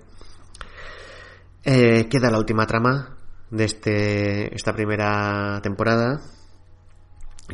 Eh, 1.65 2.09
queda 2.09 2.31
la 2.31 2.39
última 2.39 2.67
trama 2.67 3.17
de 3.51 3.65
este, 3.65 4.55
esta 4.55 4.73
primera 4.73 5.61
temporada, 5.63 6.21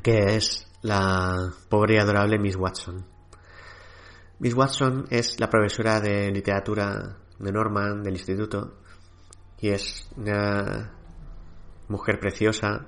que 0.02 0.36
es 0.36 0.66
la 0.82 1.52
pobre 1.68 1.96
y 1.96 1.98
adorable 1.98 2.38
Miss 2.38 2.56
Watson. 2.56 3.04
Miss 4.38 4.54
Watson 4.54 5.06
es 5.10 5.40
la 5.40 5.50
profesora 5.50 6.00
de 6.00 6.30
literatura 6.30 7.16
de 7.38 7.52
Norman 7.52 8.02
del 8.02 8.14
instituto 8.14 8.78
y 9.60 9.70
es 9.70 10.08
una 10.16 10.92
mujer 11.88 12.20
preciosa 12.20 12.86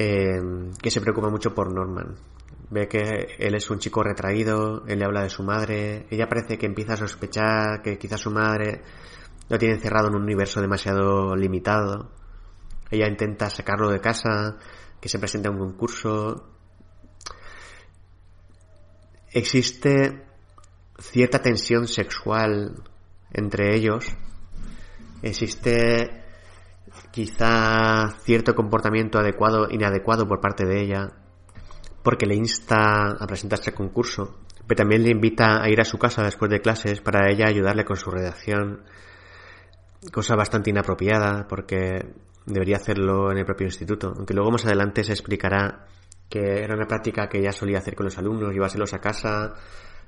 que 0.00 0.90
se 0.90 1.00
preocupa 1.00 1.28
mucho 1.28 1.54
por 1.54 1.72
Norman. 1.72 2.16
Ve 2.70 2.88
que 2.88 3.36
él 3.38 3.54
es 3.54 3.68
un 3.68 3.78
chico 3.78 4.02
retraído, 4.02 4.84
él 4.86 5.00
le 5.00 5.04
habla 5.04 5.22
de 5.22 5.28
su 5.28 5.42
madre, 5.42 6.06
ella 6.10 6.26
parece 6.26 6.56
que 6.56 6.66
empieza 6.66 6.94
a 6.94 6.96
sospechar 6.96 7.82
que 7.82 7.98
quizás 7.98 8.20
su 8.20 8.30
madre 8.30 8.82
lo 9.48 9.58
tiene 9.58 9.74
encerrado 9.74 10.08
en 10.08 10.14
un 10.14 10.22
universo 10.22 10.60
demasiado 10.60 11.36
limitado. 11.36 12.12
Ella 12.90 13.08
intenta 13.08 13.50
sacarlo 13.50 13.90
de 13.90 14.00
casa, 14.00 14.56
que 15.00 15.08
se 15.08 15.18
presente 15.18 15.48
a 15.48 15.50
un 15.50 15.58
concurso, 15.58 16.48
existe 19.32 20.24
cierta 20.98 21.42
tensión 21.42 21.86
sexual 21.86 22.82
entre 23.32 23.76
ellos, 23.76 24.06
existe 25.22 26.19
quizá 27.12 28.08
cierto 28.22 28.54
comportamiento 28.54 29.18
adecuado, 29.18 29.68
inadecuado 29.70 30.26
por 30.26 30.40
parte 30.40 30.64
de 30.64 30.82
ella, 30.82 31.12
porque 32.02 32.26
le 32.26 32.36
insta 32.36 33.10
a 33.18 33.26
presentarse 33.26 33.70
al 33.70 33.76
concurso, 33.76 34.38
pero 34.66 34.78
también 34.78 35.02
le 35.02 35.10
invita 35.10 35.62
a 35.62 35.68
ir 35.68 35.80
a 35.80 35.84
su 35.84 35.98
casa 35.98 36.22
después 36.22 36.50
de 36.50 36.60
clases 36.60 37.00
para 37.00 37.30
ella 37.30 37.46
ayudarle 37.48 37.84
con 37.84 37.96
su 37.96 38.10
redacción, 38.10 38.84
cosa 40.12 40.36
bastante 40.36 40.70
inapropiada 40.70 41.46
porque 41.48 42.06
debería 42.46 42.76
hacerlo 42.76 43.30
en 43.30 43.38
el 43.38 43.44
propio 43.44 43.66
instituto, 43.66 44.12
aunque 44.16 44.34
luego 44.34 44.50
más 44.50 44.64
adelante 44.64 45.04
se 45.04 45.12
explicará 45.12 45.86
que 46.28 46.62
era 46.62 46.74
una 46.74 46.86
práctica 46.86 47.28
que 47.28 47.38
ella 47.38 47.52
solía 47.52 47.78
hacer 47.78 47.96
con 47.96 48.04
los 48.04 48.16
alumnos, 48.16 48.52
llevárselos 48.52 48.94
a 48.94 49.00
casa 49.00 49.54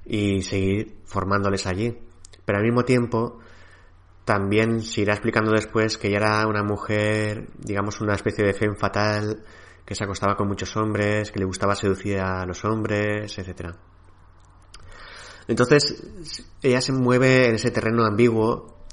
y 0.06 0.42
seguir 0.42 1.00
formándoles 1.04 1.66
allí. 1.66 1.98
Pero 2.44 2.58
al 2.58 2.64
mismo 2.64 2.84
tiempo, 2.84 3.40
también 4.24 4.80
se 4.82 5.02
irá 5.02 5.14
explicando 5.14 5.52
después 5.52 5.98
que 5.98 6.08
ella 6.08 6.18
era 6.18 6.46
una 6.46 6.62
mujer, 6.62 7.48
digamos, 7.58 8.00
una 8.00 8.14
especie 8.14 8.44
de 8.44 8.54
fe 8.54 8.72
fatal, 8.76 9.42
que 9.84 9.94
se 9.94 10.04
acostaba 10.04 10.36
con 10.36 10.48
muchos 10.48 10.76
hombres, 10.76 11.32
que 11.32 11.40
le 11.40 11.44
gustaba 11.44 11.74
seducir 11.74 12.20
a 12.20 12.46
los 12.46 12.64
hombres, 12.64 13.36
etc. 13.38 13.74
Entonces, 15.48 16.02
ella 16.62 16.80
se 16.80 16.92
mueve 16.92 17.48
en 17.48 17.56
ese 17.56 17.70
terreno 17.72 18.04
ambiguo 18.04 18.86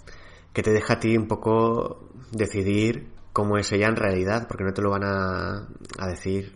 que 0.52 0.64
te 0.64 0.72
deja 0.72 0.96
a 0.96 1.00
ti 1.00 1.16
un 1.16 1.28
poco 1.28 2.10
decidir 2.32 3.10
cómo 3.32 3.58
es 3.58 3.72
ella 3.72 3.88
en 3.88 3.96
realidad, 3.96 4.48
porque 4.48 4.64
no 4.64 4.74
te 4.74 4.82
lo 4.82 4.90
van 4.90 5.04
a, 5.04 5.68
decir 6.08 6.56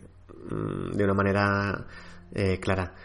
mm, 0.49 0.91
de 0.91 1.03
una 1.03 1.13
manera 1.13 1.85
eh, 2.33 2.59
clara. 2.59 2.95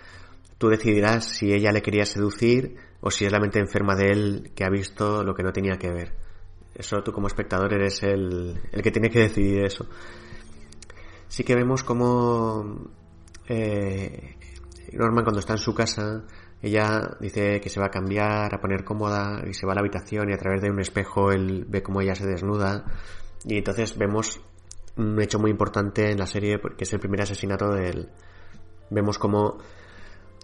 Tú 0.57 0.69
decidirás 0.69 1.27
si 1.27 1.53
ella 1.53 1.73
le 1.73 1.83
quería 1.83 2.07
seducir 2.07 2.88
o 3.01 3.11
si 3.11 3.25
es 3.25 3.33
la 3.33 3.41
mente 3.41 3.59
enferma 3.59 3.95
de 3.95 4.11
él 4.11 4.53
que 4.55 4.65
ha 4.65 4.71
visto 4.71 5.23
lo 5.23 5.35
que 5.35 5.43
no 5.43 5.53
tenía 5.53 5.77
que 5.77 5.91
ver. 5.91 6.15
Eso 6.75 7.03
tú 7.03 7.13
como 7.13 7.27
espectador 7.27 7.73
eres 7.73 8.03
el, 8.03 8.61
el 8.71 8.83
que 8.83 8.91
tiene 8.91 9.11
que 9.11 9.21
decidir 9.21 9.65
eso. 9.65 9.87
Sí 11.29 11.45
que 11.45 11.55
vemos 11.55 11.83
como 11.83 12.91
eh, 13.49 14.37
Norman 14.93 15.25
cuando 15.25 15.41
está 15.41 15.55
en 15.55 15.59
su 15.59 15.75
casa, 15.75 16.25
ella 16.61 17.17
dice 17.21 17.61
que 17.61 17.69
se 17.69 17.81
va 17.81 17.87
a 17.87 17.91
cambiar, 17.91 18.55
a 18.55 18.61
poner 18.61 18.85
cómoda 18.85 19.43
y 19.49 19.55
se 19.55 19.67
va 19.67 19.73
a 19.73 19.75
la 19.77 19.81
habitación 19.81 20.31
y 20.31 20.35
a 20.35 20.39
través 20.39 20.61
de 20.61 20.71
un 20.71 20.81
espejo 20.81 21.31
él 21.31 21.65
ve 21.69 21.83
como 21.83 22.01
ella 22.01 22.15
se 22.15 22.27
desnuda 22.27 22.85
y 23.45 23.59
entonces 23.59 23.97
vemos 23.97 24.41
un 24.97 25.21
hecho 25.21 25.39
muy 25.39 25.51
importante 25.51 26.11
en 26.11 26.19
la 26.19 26.27
serie 26.27 26.61
que 26.77 26.85
es 26.85 26.93
el 26.93 26.99
primer 26.99 27.23
asesinato 27.23 27.71
de 27.71 27.89
él. 27.89 28.09
Vemos 28.91 29.19
como 29.19 29.59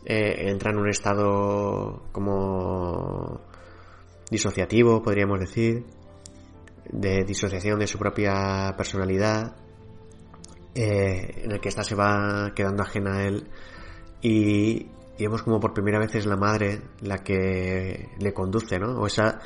eh, 0.04 0.50
entra 0.50 0.70
en 0.70 0.78
un 0.78 0.88
estado 0.88 2.04
como 2.12 3.40
disociativo, 4.30 5.02
podríamos 5.02 5.40
decir, 5.40 5.84
de 6.90 7.24
disociación 7.24 7.78
de 7.78 7.86
su 7.86 7.98
propia 7.98 8.74
personalidad, 8.76 9.56
eh, 10.74 11.42
en 11.44 11.52
el 11.52 11.60
que 11.60 11.68
ésta 11.68 11.84
se 11.84 11.94
va 11.94 12.52
quedando 12.54 12.82
ajena 12.82 13.18
a 13.18 13.24
él 13.24 13.48
y, 14.20 14.90
vemos 15.18 15.42
como 15.42 15.60
por 15.60 15.72
primera 15.72 16.00
vez 16.00 16.14
es 16.16 16.26
la 16.26 16.36
madre 16.36 16.80
la 17.00 17.18
que 17.18 18.08
le 18.18 18.34
conduce, 18.34 18.80
¿no? 18.80 18.98
O 18.98 19.06
esa 19.06 19.38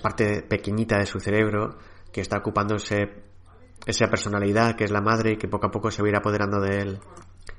parte 0.00 0.42
pequeñita 0.42 0.98
de 0.98 1.04
su 1.04 1.20
cerebro 1.20 1.76
que 2.10 2.22
está 2.22 2.38
ocupándose 2.38 2.96
esa 3.84 4.06
personalidad 4.06 4.76
que 4.76 4.84
es 4.84 4.90
la 4.90 5.02
madre 5.02 5.32
y 5.32 5.36
que 5.36 5.48
poco 5.48 5.66
a 5.66 5.70
poco 5.70 5.90
se 5.90 6.00
va 6.02 6.08
a 6.08 6.10
ir 6.10 6.16
apoderando 6.16 6.60
de 6.60 6.78
él. 6.78 7.00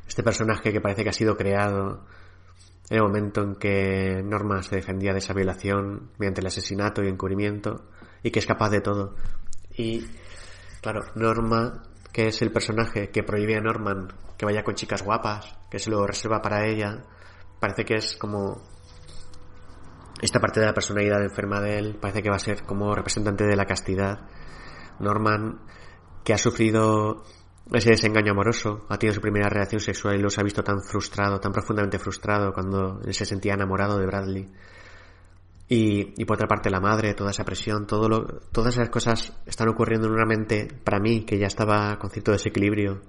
Este 0.07 0.23
personaje 0.23 0.71
que 0.71 0.81
parece 0.81 1.03
que 1.03 1.09
ha 1.09 1.13
sido 1.13 1.35
creado 1.35 2.05
en 2.89 2.97
el 2.97 3.03
momento 3.03 3.41
en 3.41 3.55
que 3.55 4.21
Norma 4.23 4.61
se 4.61 4.75
defendía 4.75 5.13
de 5.13 5.19
esa 5.19 5.33
violación 5.33 6.11
mediante 6.17 6.41
el 6.41 6.47
asesinato 6.47 7.03
y 7.03 7.07
encubrimiento 7.07 7.85
y 8.21 8.31
que 8.31 8.39
es 8.39 8.45
capaz 8.45 8.69
de 8.69 8.81
todo. 8.81 9.15
Y 9.75 10.05
claro, 10.81 11.01
Norma, 11.15 11.83
que 12.11 12.27
es 12.27 12.41
el 12.41 12.51
personaje 12.51 13.09
que 13.09 13.23
prohíbe 13.23 13.55
a 13.55 13.61
Norman 13.61 14.07
que 14.37 14.45
vaya 14.45 14.63
con 14.63 14.75
chicas 14.75 15.03
guapas, 15.03 15.55
que 15.69 15.79
se 15.79 15.89
lo 15.89 16.05
reserva 16.05 16.41
para 16.41 16.65
ella, 16.67 17.03
parece 17.59 17.85
que 17.85 17.95
es 17.95 18.17
como 18.17 18.61
esta 20.21 20.39
parte 20.39 20.59
de 20.59 20.65
la 20.65 20.73
personalidad 20.73 21.21
enferma 21.21 21.59
de 21.59 21.77
él, 21.77 21.97
parece 21.99 22.21
que 22.21 22.29
va 22.29 22.37
a 22.37 22.39
ser 22.39 22.63
como 22.63 22.93
representante 22.95 23.45
de 23.45 23.55
la 23.55 23.65
castidad. 23.65 24.27
Norman, 24.99 25.59
que 26.23 26.33
ha 26.33 26.37
sufrido 26.37 27.23
ese 27.71 27.91
desengaño 27.91 28.31
amoroso, 28.31 28.85
ha 28.89 28.97
tenido 28.97 29.15
su 29.15 29.21
primera 29.21 29.49
relación 29.49 29.79
sexual 29.79 30.15
y 30.15 30.21
los 30.21 30.37
ha 30.37 30.43
visto 30.43 30.63
tan 30.63 30.81
frustrado, 30.81 31.39
tan 31.39 31.51
profundamente 31.51 31.97
frustrado 31.97 32.53
cuando 32.53 33.01
se 33.11 33.25
sentía 33.25 33.53
enamorado 33.53 33.97
de 33.97 34.05
Bradley. 34.05 34.49
Y, 35.69 36.13
y 36.21 36.25
por 36.25 36.35
otra 36.35 36.47
parte 36.47 36.69
la 36.69 36.81
madre, 36.81 37.13
toda 37.13 37.31
esa 37.31 37.45
presión, 37.45 37.87
todo 37.87 38.09
lo, 38.09 38.25
todas 38.51 38.75
esas 38.75 38.89
cosas 38.89 39.33
están 39.45 39.69
ocurriendo 39.69 40.07
en 40.07 40.13
una 40.13 40.25
mente, 40.25 40.67
para 40.83 40.99
mí, 40.99 41.23
que 41.23 41.39
ya 41.39 41.47
estaba 41.47 41.97
con 41.97 42.11
cierto 42.11 42.31
desequilibrio 42.31 43.01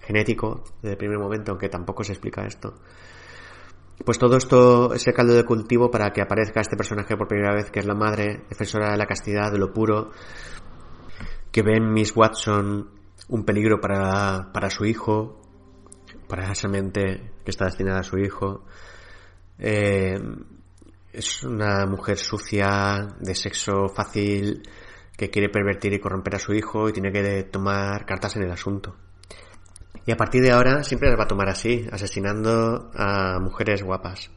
genético 0.00 0.62
desde 0.80 0.92
el 0.92 0.98
primer 0.98 1.18
momento, 1.18 1.50
aunque 1.50 1.68
tampoco 1.68 2.04
se 2.04 2.12
explica 2.12 2.46
esto. 2.46 2.74
Pues 4.04 4.18
todo 4.18 4.36
esto, 4.36 4.94
ese 4.94 5.12
caldo 5.12 5.34
de 5.34 5.44
cultivo 5.44 5.90
para 5.90 6.10
que 6.10 6.22
aparezca 6.22 6.60
este 6.60 6.76
personaje 6.76 7.16
por 7.16 7.26
primera 7.26 7.54
vez, 7.54 7.70
que 7.70 7.80
es 7.80 7.86
la 7.86 7.94
madre, 7.94 8.44
defensora 8.48 8.92
de 8.92 8.98
la 8.98 9.06
castidad, 9.06 9.50
de 9.50 9.58
lo 9.58 9.72
puro, 9.72 10.10
que 11.50 11.62
ve 11.62 11.76
en 11.76 11.92
Miss 11.92 12.14
Watson 12.14 12.95
un 13.28 13.44
peligro 13.44 13.80
para, 13.80 14.52
para 14.52 14.70
su 14.70 14.84
hijo, 14.84 15.40
para 16.28 16.52
esa 16.52 16.68
mente 16.68 17.32
que 17.44 17.50
está 17.50 17.66
destinada 17.66 18.00
a 18.00 18.04
su 18.04 18.18
hijo. 18.18 18.64
Eh, 19.58 20.18
es 21.12 21.42
una 21.44 21.86
mujer 21.86 22.18
sucia, 22.18 23.08
de 23.20 23.34
sexo 23.34 23.88
fácil, 23.88 24.62
que 25.16 25.30
quiere 25.30 25.48
pervertir 25.48 25.94
y 25.94 25.98
corromper 25.98 26.36
a 26.36 26.38
su 26.38 26.52
hijo 26.52 26.88
y 26.88 26.92
tiene 26.92 27.10
que 27.10 27.44
tomar 27.44 28.04
cartas 28.04 28.36
en 28.36 28.42
el 28.42 28.50
asunto. 28.50 28.96
Y 30.04 30.12
a 30.12 30.16
partir 30.16 30.42
de 30.42 30.52
ahora 30.52 30.84
siempre 30.84 31.08
las 31.08 31.18
va 31.18 31.24
a 31.24 31.28
tomar 31.28 31.48
así, 31.48 31.86
asesinando 31.90 32.90
a 32.94 33.40
mujeres 33.40 33.82
guapas. 33.82 34.30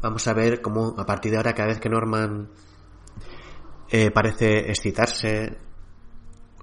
Vamos 0.00 0.26
a 0.28 0.34
ver 0.34 0.60
cómo 0.62 0.94
a 0.96 1.04
partir 1.04 1.32
de 1.32 1.38
ahora 1.38 1.52
cada 1.52 1.68
vez 1.68 1.80
que 1.80 1.88
Norman 1.88 2.48
eh, 3.90 4.10
parece 4.12 4.70
excitarse 4.70 5.58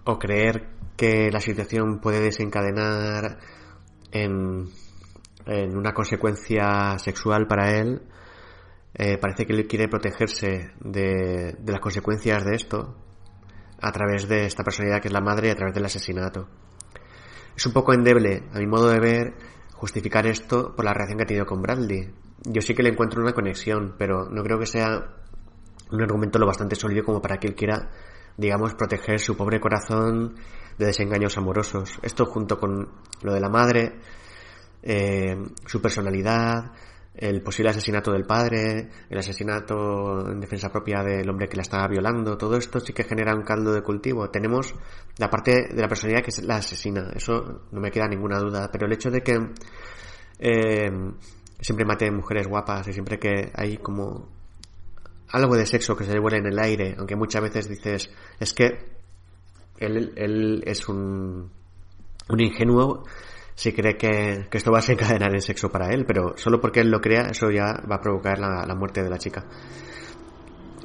o 0.07 0.19
creer 0.19 0.69
que 0.95 1.29
la 1.31 1.39
situación 1.39 1.99
puede 1.99 2.21
desencadenar 2.21 3.39
en, 4.11 4.69
en 5.45 5.77
una 5.77 5.93
consecuencia 5.93 6.97
sexual 6.97 7.47
para 7.47 7.77
él, 7.77 8.01
eh, 8.93 9.17
parece 9.17 9.45
que 9.45 9.53
él 9.53 9.67
quiere 9.67 9.87
protegerse 9.87 10.71
de, 10.79 11.55
de 11.59 11.71
las 11.71 11.81
consecuencias 11.81 12.43
de 12.43 12.55
esto 12.55 12.95
a 13.79 13.91
través 13.91 14.27
de 14.27 14.45
esta 14.45 14.63
personalidad 14.63 15.01
que 15.01 15.09
es 15.09 15.13
la 15.13 15.21
madre 15.21 15.49
y 15.49 15.51
a 15.51 15.55
través 15.55 15.75
del 15.75 15.85
asesinato. 15.85 16.47
Es 17.55 17.65
un 17.65 17.73
poco 17.73 17.93
endeble, 17.93 18.43
a 18.53 18.59
mi 18.59 18.67
modo 18.67 18.89
de 18.89 18.99
ver, 18.99 19.33
justificar 19.73 20.25
esto 20.25 20.75
por 20.75 20.85
la 20.85 20.93
reacción 20.93 21.17
que 21.17 21.23
ha 21.23 21.27
tenido 21.27 21.45
con 21.45 21.61
Bradley. 21.61 22.11
Yo 22.43 22.61
sí 22.61 22.73
que 22.73 22.83
le 22.83 22.89
encuentro 22.89 23.21
una 23.21 23.33
conexión, 23.33 23.95
pero 23.97 24.29
no 24.29 24.43
creo 24.43 24.59
que 24.59 24.65
sea 24.65 25.15
un 25.91 26.01
argumento 26.01 26.39
lo 26.39 26.47
bastante 26.47 26.75
sólido 26.75 27.03
como 27.03 27.21
para 27.21 27.37
que 27.37 27.47
él 27.47 27.55
quiera, 27.55 27.89
digamos, 28.37 28.75
proteger 28.75 29.19
su 29.19 29.35
pobre 29.35 29.59
corazón 29.59 30.35
de 30.77 30.85
desengaños 30.85 31.37
amorosos. 31.37 31.99
Esto 32.01 32.25
junto 32.25 32.57
con 32.59 32.87
lo 33.23 33.33
de 33.33 33.39
la 33.39 33.49
madre, 33.49 33.99
eh, 34.83 35.35
su 35.65 35.81
personalidad, 35.81 36.71
el 37.17 37.41
posible 37.41 37.71
asesinato 37.71 38.11
del 38.11 38.25
padre, 38.25 38.89
el 39.09 39.17
asesinato 39.17 40.29
en 40.29 40.39
defensa 40.39 40.69
propia 40.69 41.01
del 41.01 41.27
hombre 41.29 41.49
que 41.49 41.55
la 41.55 41.63
estaba 41.63 41.87
violando, 41.87 42.37
todo 42.37 42.57
esto 42.57 42.79
sí 42.79 42.93
que 42.93 43.03
genera 43.03 43.35
un 43.35 43.41
caldo 43.41 43.73
de 43.73 43.81
cultivo. 43.81 44.29
Tenemos 44.29 44.75
la 45.17 45.29
parte 45.29 45.69
de 45.73 45.81
la 45.81 45.87
personalidad 45.87 46.23
que 46.23 46.29
es 46.29 46.43
la 46.43 46.57
asesina, 46.57 47.09
eso 47.15 47.63
no 47.71 47.81
me 47.81 47.89
queda 47.89 48.07
ninguna 48.07 48.37
duda, 48.37 48.69
pero 48.71 48.85
el 48.85 48.93
hecho 48.93 49.09
de 49.09 49.21
que 49.21 49.39
eh, 50.39 50.91
siempre 51.59 51.85
mate 51.85 52.11
mujeres 52.11 52.47
guapas 52.47 52.87
y 52.87 52.93
siempre 52.93 53.17
que 53.17 53.51
hay 53.55 53.77
como 53.77 54.36
algo 55.29 55.55
de 55.55 55.65
sexo 55.65 55.95
que 55.95 56.05
se 56.05 56.19
vuela 56.19 56.37
en 56.37 56.47
el 56.47 56.59
aire, 56.59 56.95
aunque 56.97 57.15
muchas 57.15 57.41
veces 57.41 57.69
dices, 57.69 58.09
es 58.39 58.53
que 58.53 58.77
él, 59.77 60.13
él 60.15 60.63
es 60.65 60.87
un, 60.87 61.51
un 62.29 62.39
ingenuo 62.39 63.03
si 63.55 63.73
cree 63.73 63.97
que, 63.97 64.47
esto 64.51 64.71
va 64.71 64.77
a 64.77 64.81
desencadenar 64.81 65.33
en 65.33 65.41
sexo 65.41 65.69
para 65.69 65.89
él, 65.89 66.05
pero 66.05 66.37
solo 66.37 66.61
porque 66.61 66.79
él 66.81 66.91
lo 66.91 67.01
crea, 67.01 67.29
eso 67.31 67.49
ya 67.49 67.81
va 67.89 67.95
a 67.95 68.01
provocar 68.01 68.37
la, 68.37 68.63
la 68.67 68.75
muerte 68.75 69.01
de 69.01 69.09
la 69.09 69.17
chica. 69.17 69.45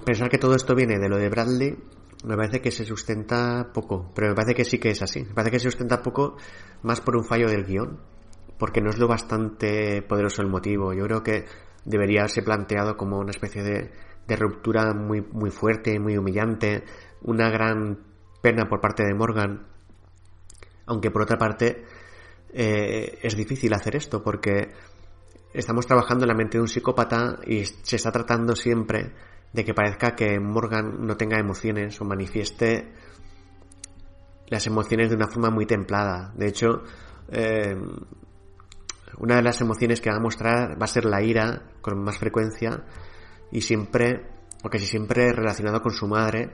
Pensar 0.07 0.31
que 0.31 0.39
todo 0.39 0.55
esto 0.55 0.75
viene 0.75 0.99
de 0.99 1.09
lo 1.09 1.19
de 1.19 1.29
Bradley 1.29 1.77
me 2.25 2.37
parece 2.37 2.61
que 2.61 2.71
se 2.71 2.85
sustenta 2.85 3.71
poco, 3.75 4.11
pero 4.15 4.29
me 4.29 4.35
parece 4.35 4.55
que 4.55 4.65
sí 4.65 4.79
que 4.79 4.91
es 4.91 5.03
así. 5.03 5.23
Me 5.25 5.35
parece 5.35 5.51
que 5.51 5.59
se 5.59 5.71
sustenta 5.71 6.03
poco 6.03 6.37
más 6.83 7.01
por 7.01 7.17
un 7.17 7.25
fallo 7.25 7.49
del 7.49 7.65
guion, 7.65 8.01
porque 8.59 8.81
no 8.81 8.91
es 8.91 8.99
lo 8.99 9.09
bastante 9.09 10.03
poderoso 10.03 10.41
el 10.41 10.49
motivo. 10.49 10.93
Yo 10.93 11.05
creo 11.05 11.23
que 11.23 11.47
debería 11.85 12.21
haberse 12.21 12.43
planteado 12.43 12.97
como 12.97 13.19
una 13.19 13.33
especie 13.33 13.63
de, 13.63 13.91
de 14.27 14.37
ruptura 14.37 14.95
muy, 14.95 15.21
muy 15.21 15.51
fuerte, 15.51 15.99
muy 15.99 16.17
humillante, 16.17 16.85
una 17.23 17.51
gran 17.51 17.99
pena 18.41 18.69
por 18.69 18.81
parte 18.81 19.05
de 19.05 19.15
Morgan. 19.15 19.67
Aunque 20.87 21.11
por 21.11 21.23
otra 21.23 21.39
parte 21.39 21.85
eh, 22.53 23.19
es 23.23 23.37
difícil 23.37 23.73
hacer 23.73 23.97
esto 23.97 24.23
porque 24.23 24.73
estamos 25.55 25.87
trabajando 25.87 26.25
en 26.25 26.29
la 26.29 26.35
mente 26.35 26.59
de 26.59 26.63
un 26.63 26.69
psicópata 26.69 27.39
y 27.47 27.65
se 27.65 27.97
está 27.97 28.11
tratando 28.11 28.57
siempre 28.57 29.13
de 29.53 29.65
que 29.65 29.75
parezca 29.75 30.15
que 30.15 30.41
Morgan 30.41 31.07
no 31.07 31.17
tenga 31.17 31.39
emociones 31.39 32.01
o 32.01 32.05
manifieste 32.05 32.93
las 34.49 34.67
emociones 34.67 35.11
de 35.11 35.17
una 35.17 35.29
forma 35.29 35.51
muy 35.51 35.67
templada. 35.67 36.33
De 36.35 36.49
hecho, 36.49 36.83
eh, 37.31 37.75
una 39.19 39.37
de 39.37 39.43
las 39.43 39.61
emociones 39.61 40.01
que 40.01 40.11
va 40.11 40.17
a 40.17 40.21
mostrar 40.21 40.81
va 40.81 40.85
a 40.85 40.89
ser 40.89 41.05
la 41.05 41.23
ira 41.23 41.71
con 41.81 42.03
más 42.03 42.19
frecuencia 42.19 42.85
y 43.53 43.61
siempre, 43.61 44.27
o 44.65 44.69
casi 44.69 44.87
siempre 44.87 45.33
relacionado 45.33 45.81
con 45.81 45.93
su 45.93 46.09
madre, 46.09 46.51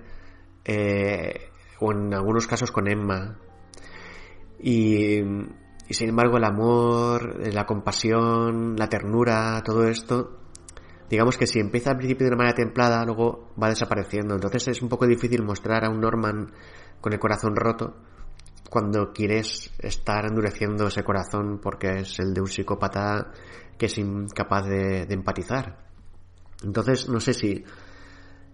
eh, 0.65 1.51
o 1.81 1.93
en 1.93 2.13
algunos 2.13 2.47
casos 2.47 2.71
con 2.71 2.89
Emma. 2.89 3.39
Y, 4.61 5.21
y 5.21 5.95
sin 5.95 6.11
embargo 6.11 6.37
el 6.37 6.45
amor, 6.45 7.49
la 7.53 7.65
compasión, 7.65 8.77
la 8.77 8.89
ternura, 8.89 9.63
todo 9.65 9.89
esto, 9.89 10.39
digamos 11.09 11.39
que 11.39 11.47
si 11.47 11.61
empieza 11.61 11.91
al 11.91 11.97
principio 11.97 12.27
de 12.27 12.33
una 12.35 12.45
manera 12.45 12.57
templada, 12.57 13.05
luego 13.05 13.53
va 13.61 13.69
desapareciendo. 13.69 14.35
Entonces 14.35 14.69
es 14.69 14.83
un 14.83 14.89
poco 14.89 15.07
difícil 15.07 15.43
mostrar 15.43 15.85
a 15.85 15.91
un 15.91 16.01
Norman 16.01 16.53
con 17.01 17.13
el 17.13 17.19
corazón 17.19 17.57
roto 17.57 17.97
cuando 18.69 19.13
quieres 19.13 19.73
estar 19.79 20.27
endureciendo 20.27 20.89
ese 20.89 21.03
corazón 21.03 21.59
porque 21.63 22.01
es 22.01 22.19
el 22.19 22.35
de 22.35 22.41
un 22.43 22.49
psicópata 22.49 23.33
que 23.79 23.87
es 23.87 23.97
incapaz 23.99 24.67
de, 24.67 25.07
empatizar. 25.09 25.88
Entonces, 26.63 27.09
no 27.09 27.21
sé 27.21 27.35
si, 27.35 27.65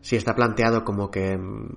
si 0.01 0.17
está 0.17 0.35
planteado 0.35 0.85
como 0.85 1.11
que 1.11 1.37
mm, 1.37 1.69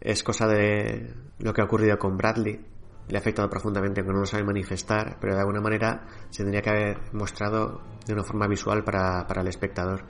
es 0.00 0.22
cosa 0.22 0.46
de 0.46 1.14
lo 1.38 1.52
que 1.52 1.60
ha 1.60 1.64
ocurrido 1.64 1.98
con 1.98 2.16
Bradley, 2.16 2.60
le 3.08 3.18
ha 3.18 3.20
afectado 3.20 3.50
profundamente 3.50 4.00
aunque 4.00 4.12
no 4.12 4.20
lo 4.20 4.26
sabe 4.26 4.44
manifestar, 4.44 5.18
pero 5.20 5.34
de 5.34 5.40
alguna 5.40 5.60
manera 5.60 6.06
se 6.30 6.42
tendría 6.42 6.62
que 6.62 6.70
haber 6.70 6.98
mostrado 7.12 7.82
de 8.06 8.12
una 8.12 8.22
forma 8.22 8.46
visual 8.46 8.84
para, 8.84 9.26
para 9.26 9.42
el 9.42 9.48
espectador. 9.48 10.04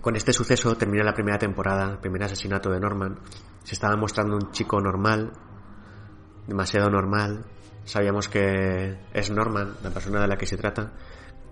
Con 0.00 0.14
este 0.14 0.32
suceso 0.32 0.76
termina 0.76 1.02
la 1.02 1.14
primera 1.14 1.36
temporada, 1.36 1.90
el 1.90 1.98
primer 1.98 2.22
asesinato 2.22 2.70
de 2.70 2.78
Norman. 2.78 3.18
Se 3.64 3.74
estaba 3.74 3.96
mostrando 3.96 4.36
un 4.36 4.52
chico 4.52 4.80
normal, 4.80 5.32
demasiado 6.46 6.88
normal. 6.88 7.44
Sabíamos 7.84 8.28
que 8.28 8.96
es 9.12 9.30
Norman, 9.32 9.74
la 9.82 9.90
persona 9.90 10.20
de 10.20 10.28
la 10.28 10.36
que 10.36 10.46
se 10.46 10.56
trata. 10.56 10.92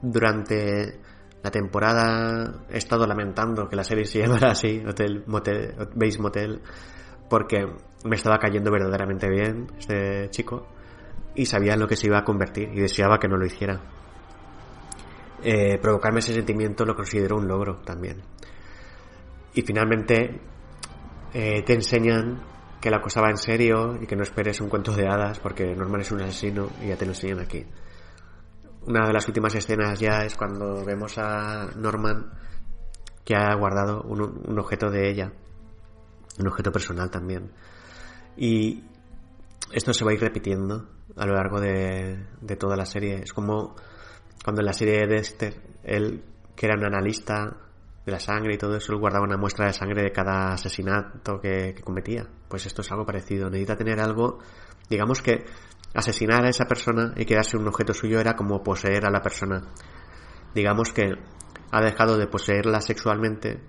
Durante 0.03 1.01
la 1.43 1.51
temporada 1.51 2.65
he 2.71 2.79
estado 2.79 3.07
lamentando 3.07 3.69
que 3.69 3.77
la 3.77 3.85
serie 3.85 4.05
se 4.07 4.19
llamara 4.23 4.53
así, 4.53 4.83
Hotel 4.87 5.25
Motel, 5.27 5.75
Base 5.95 6.19
Motel, 6.19 6.61
porque 7.29 7.67
me 8.05 8.17
estaba 8.17 8.39
cayendo 8.39 8.71
verdaderamente 8.71 9.29
bien 9.29 9.67
este 9.79 10.31
chico 10.31 10.67
y 11.35 11.47
sabía 11.47 11.75
en 11.75 11.81
lo 11.81 11.89
que 11.89 11.97
se 11.97 12.07
iba 12.07 12.19
a 12.19 12.25
convertir 12.25 12.71
y 12.73 12.81
deseaba 12.81 13.19
que 13.19 13.29
no 13.29 13.37
lo 13.37 13.47
hiciera. 13.47 13.81
Eh, 15.43 15.79
provocarme 15.79 16.21
ese 16.21 16.33
sentimiento 16.33 16.85
lo 16.85 16.95
considero 16.95 17.37
un 17.37 17.47
logro 17.47 17.77
también. 17.85 18.23
Y 19.53 19.63
finalmente 19.63 20.41
eh, 21.35 21.63
te 21.63 21.75
enseñan 21.75 22.43
que 22.81 22.91
la 22.91 23.01
cosa 23.01 23.21
va 23.21 23.31
en 23.31 23.37
serio 23.37 23.99
y 24.01 24.07
que 24.07 24.17
no 24.17 24.23
esperes 24.23 24.61
un 24.61 24.69
cuento 24.69 24.93
de 24.93 25.07
hadas 25.07 25.39
porque 25.41 25.75
Norman 25.75 26.01
es 26.01 26.13
un 26.13 26.21
asesino 26.23 26.69
y 26.83 26.89
ya 26.89 26.97
te 26.97 27.05
lo 27.05 27.13
enseñan 27.13 27.41
aquí. 27.41 27.65
Una 28.87 29.07
de 29.07 29.13
las 29.13 29.27
últimas 29.27 29.55
escenas 29.55 29.99
ya 29.99 30.25
es 30.25 30.37
cuando 30.37 30.85
vemos 30.85 31.17
a 31.17 31.71
Norman 31.77 32.31
que 33.25 33.35
ha 33.35 33.55
guardado 33.55 34.03
un, 34.03 34.59
objeto 34.59 34.91
de 34.91 35.11
ella, 35.11 35.33
un 36.39 36.49
objeto 36.49 36.71
personal 36.71 37.11
también. 37.11 37.51
Y 38.37 38.85
esto 39.73 39.95
se 39.95 40.05
va 40.05 40.11
a 40.11 40.15
ir 40.15 40.21
repitiendo 40.21 40.87
a 41.17 41.27
lo 41.27 41.35
largo 41.35 41.61
de, 41.61 42.27
toda 42.59 42.77
la 42.77 42.85
serie. 42.85 43.21
Es 43.23 43.33
como 43.33 43.75
cuando 44.45 44.61
en 44.61 44.67
la 44.67 44.75
serie 44.75 45.01
de 45.01 45.07
Dexter, 45.07 45.63
él, 45.83 46.23
que 46.55 46.67
era 46.67 46.77
un 46.77 46.85
analista 46.85 47.57
de 48.05 48.13
la 48.13 48.21
sangre 48.21 48.55
y 48.55 48.59
todo 48.59 48.77
eso, 48.77 48.93
él 48.93 48.99
guardaba 48.99 49.25
una 49.25 49.39
muestra 49.39 49.67
de 49.67 49.73
sangre 49.73 50.03
de 50.03 50.13
cada 50.13 50.53
asesinato 50.53 51.41
que, 51.41 51.75
cometía. 51.83 52.29
Pues 52.49 52.67
esto 52.67 52.83
es 52.83 52.93
algo 52.93 53.07
parecido. 53.07 53.49
Necesita 53.49 53.77
tener 53.77 53.99
algo, 53.99 54.41
digamos 54.91 55.23
que 55.23 55.47
asesinar 55.95 56.45
a 56.45 56.49
esa 56.49 56.67
persona 56.67 57.15
y 57.17 57.25
quedarse 57.25 57.57
un 57.57 57.69
objeto 57.69 57.95
suyo 57.95 58.21
era 58.21 58.35
como 58.35 58.63
poseer 58.63 59.07
a 59.07 59.11
la 59.11 59.23
persona. 59.23 59.63
Digamos 60.55 60.93
que 60.93 61.15
ha 61.71 61.81
dejado 61.81 62.19
de 62.19 62.27
poseerla 62.27 62.81
sexualmente 62.81 63.63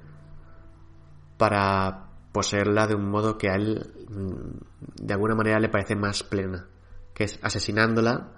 para 1.38 2.10
poseerla 2.32 2.88
de 2.88 2.96
un 2.96 3.10
modo 3.10 3.38
que 3.38 3.50
a 3.50 3.56
él 3.56 3.92
mm, 4.10 5.06
de 5.06 5.14
alguna 5.14 5.36
manera 5.36 5.60
le 5.60 5.70
parece 5.70 5.96
más 5.96 6.24
plena, 6.24 6.68
que 7.14 7.26
es 7.26 7.40
asesinándola 7.42 8.32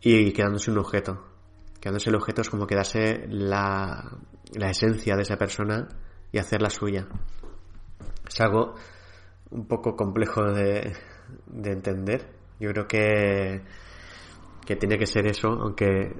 y 0.00 0.32
quedándose 0.32 0.70
un 0.70 0.78
objeto. 0.78 1.24
Quedándose 1.80 2.10
el 2.10 2.16
objeto 2.16 2.42
es 2.42 2.50
como 2.50 2.66
quedarse 2.66 3.26
la, 3.28 4.18
la 4.52 4.70
esencia 4.70 5.16
de 5.16 5.22
esa 5.22 5.36
persona 5.36 5.88
y 6.30 6.38
hacerla 6.38 6.70
suya. 6.70 7.08
Es 8.28 8.40
algo 8.40 8.74
un 9.50 9.66
poco 9.66 9.96
complejo 9.96 10.44
de, 10.44 10.94
de 11.46 11.72
entender. 11.72 12.28
Yo 12.58 12.70
creo 12.70 12.86
que, 12.86 13.62
que 14.64 14.76
tiene 14.76 14.98
que 14.98 15.06
ser 15.06 15.26
eso, 15.26 15.48
aunque 15.48 16.14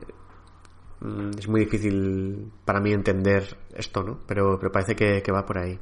mm, 1.01 1.31
es 1.39 1.49
muy 1.49 1.61
difícil 1.61 2.51
para 2.65 2.81
mí 2.81 2.93
entender 2.93 3.57
esto, 3.75 4.03
¿no? 4.03 4.21
Pero, 4.27 4.59
parece 4.73 4.97
que, 4.97 5.33
va 5.33 5.45
por 5.47 5.59
ahí. 5.59 5.79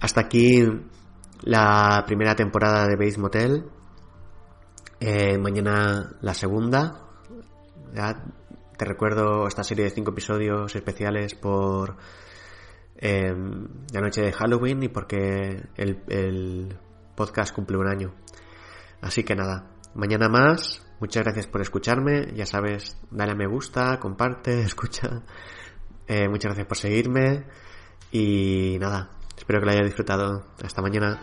Hasta 0.00 0.20
aquí 0.22 0.66
la 1.42 2.04
primera 2.06 2.34
temporada 2.34 2.86
de 2.86 2.96
Base 2.96 3.18
Motel. 3.18 3.64
Eh, 5.00 5.38
mañana 5.38 6.16
la 6.20 6.34
segunda. 6.34 7.06
Te 8.76 8.84
recuerdo 8.84 9.46
esta 9.46 9.64
serie 9.64 9.84
de 9.84 9.90
cinco 9.90 10.10
episodios 10.10 10.74
especiales 10.74 11.34
por 11.34 11.96
eh, 12.96 13.34
la 13.92 14.00
noche 14.00 14.22
de 14.22 14.32
Halloween 14.32 14.82
y 14.82 14.88
porque 14.88 15.62
el 15.76 16.78
podcast 17.14 17.54
cumple 17.54 17.76
un 17.76 17.88
año. 17.88 18.14
Así 19.00 19.24
que 19.24 19.34
nada, 19.34 19.70
mañana 19.94 20.28
más. 20.28 20.86
Muchas 21.00 21.24
gracias 21.24 21.46
por 21.46 21.62
escucharme. 21.62 22.32
Ya 22.34 22.46
sabes, 22.46 22.98
dale 23.10 23.32
a 23.32 23.34
me 23.34 23.46
gusta, 23.46 23.98
comparte, 23.98 24.60
escucha. 24.62 25.22
Eh, 26.06 26.28
muchas 26.28 26.50
gracias 26.50 26.66
por 26.66 26.76
seguirme. 26.76 27.46
Y 28.12 28.76
nada, 28.80 29.10
espero 29.36 29.60
que 29.60 29.66
lo 29.66 29.72
hayas 29.72 29.86
disfrutado. 29.86 30.44
Hasta 30.62 30.82
mañana. 30.82 31.20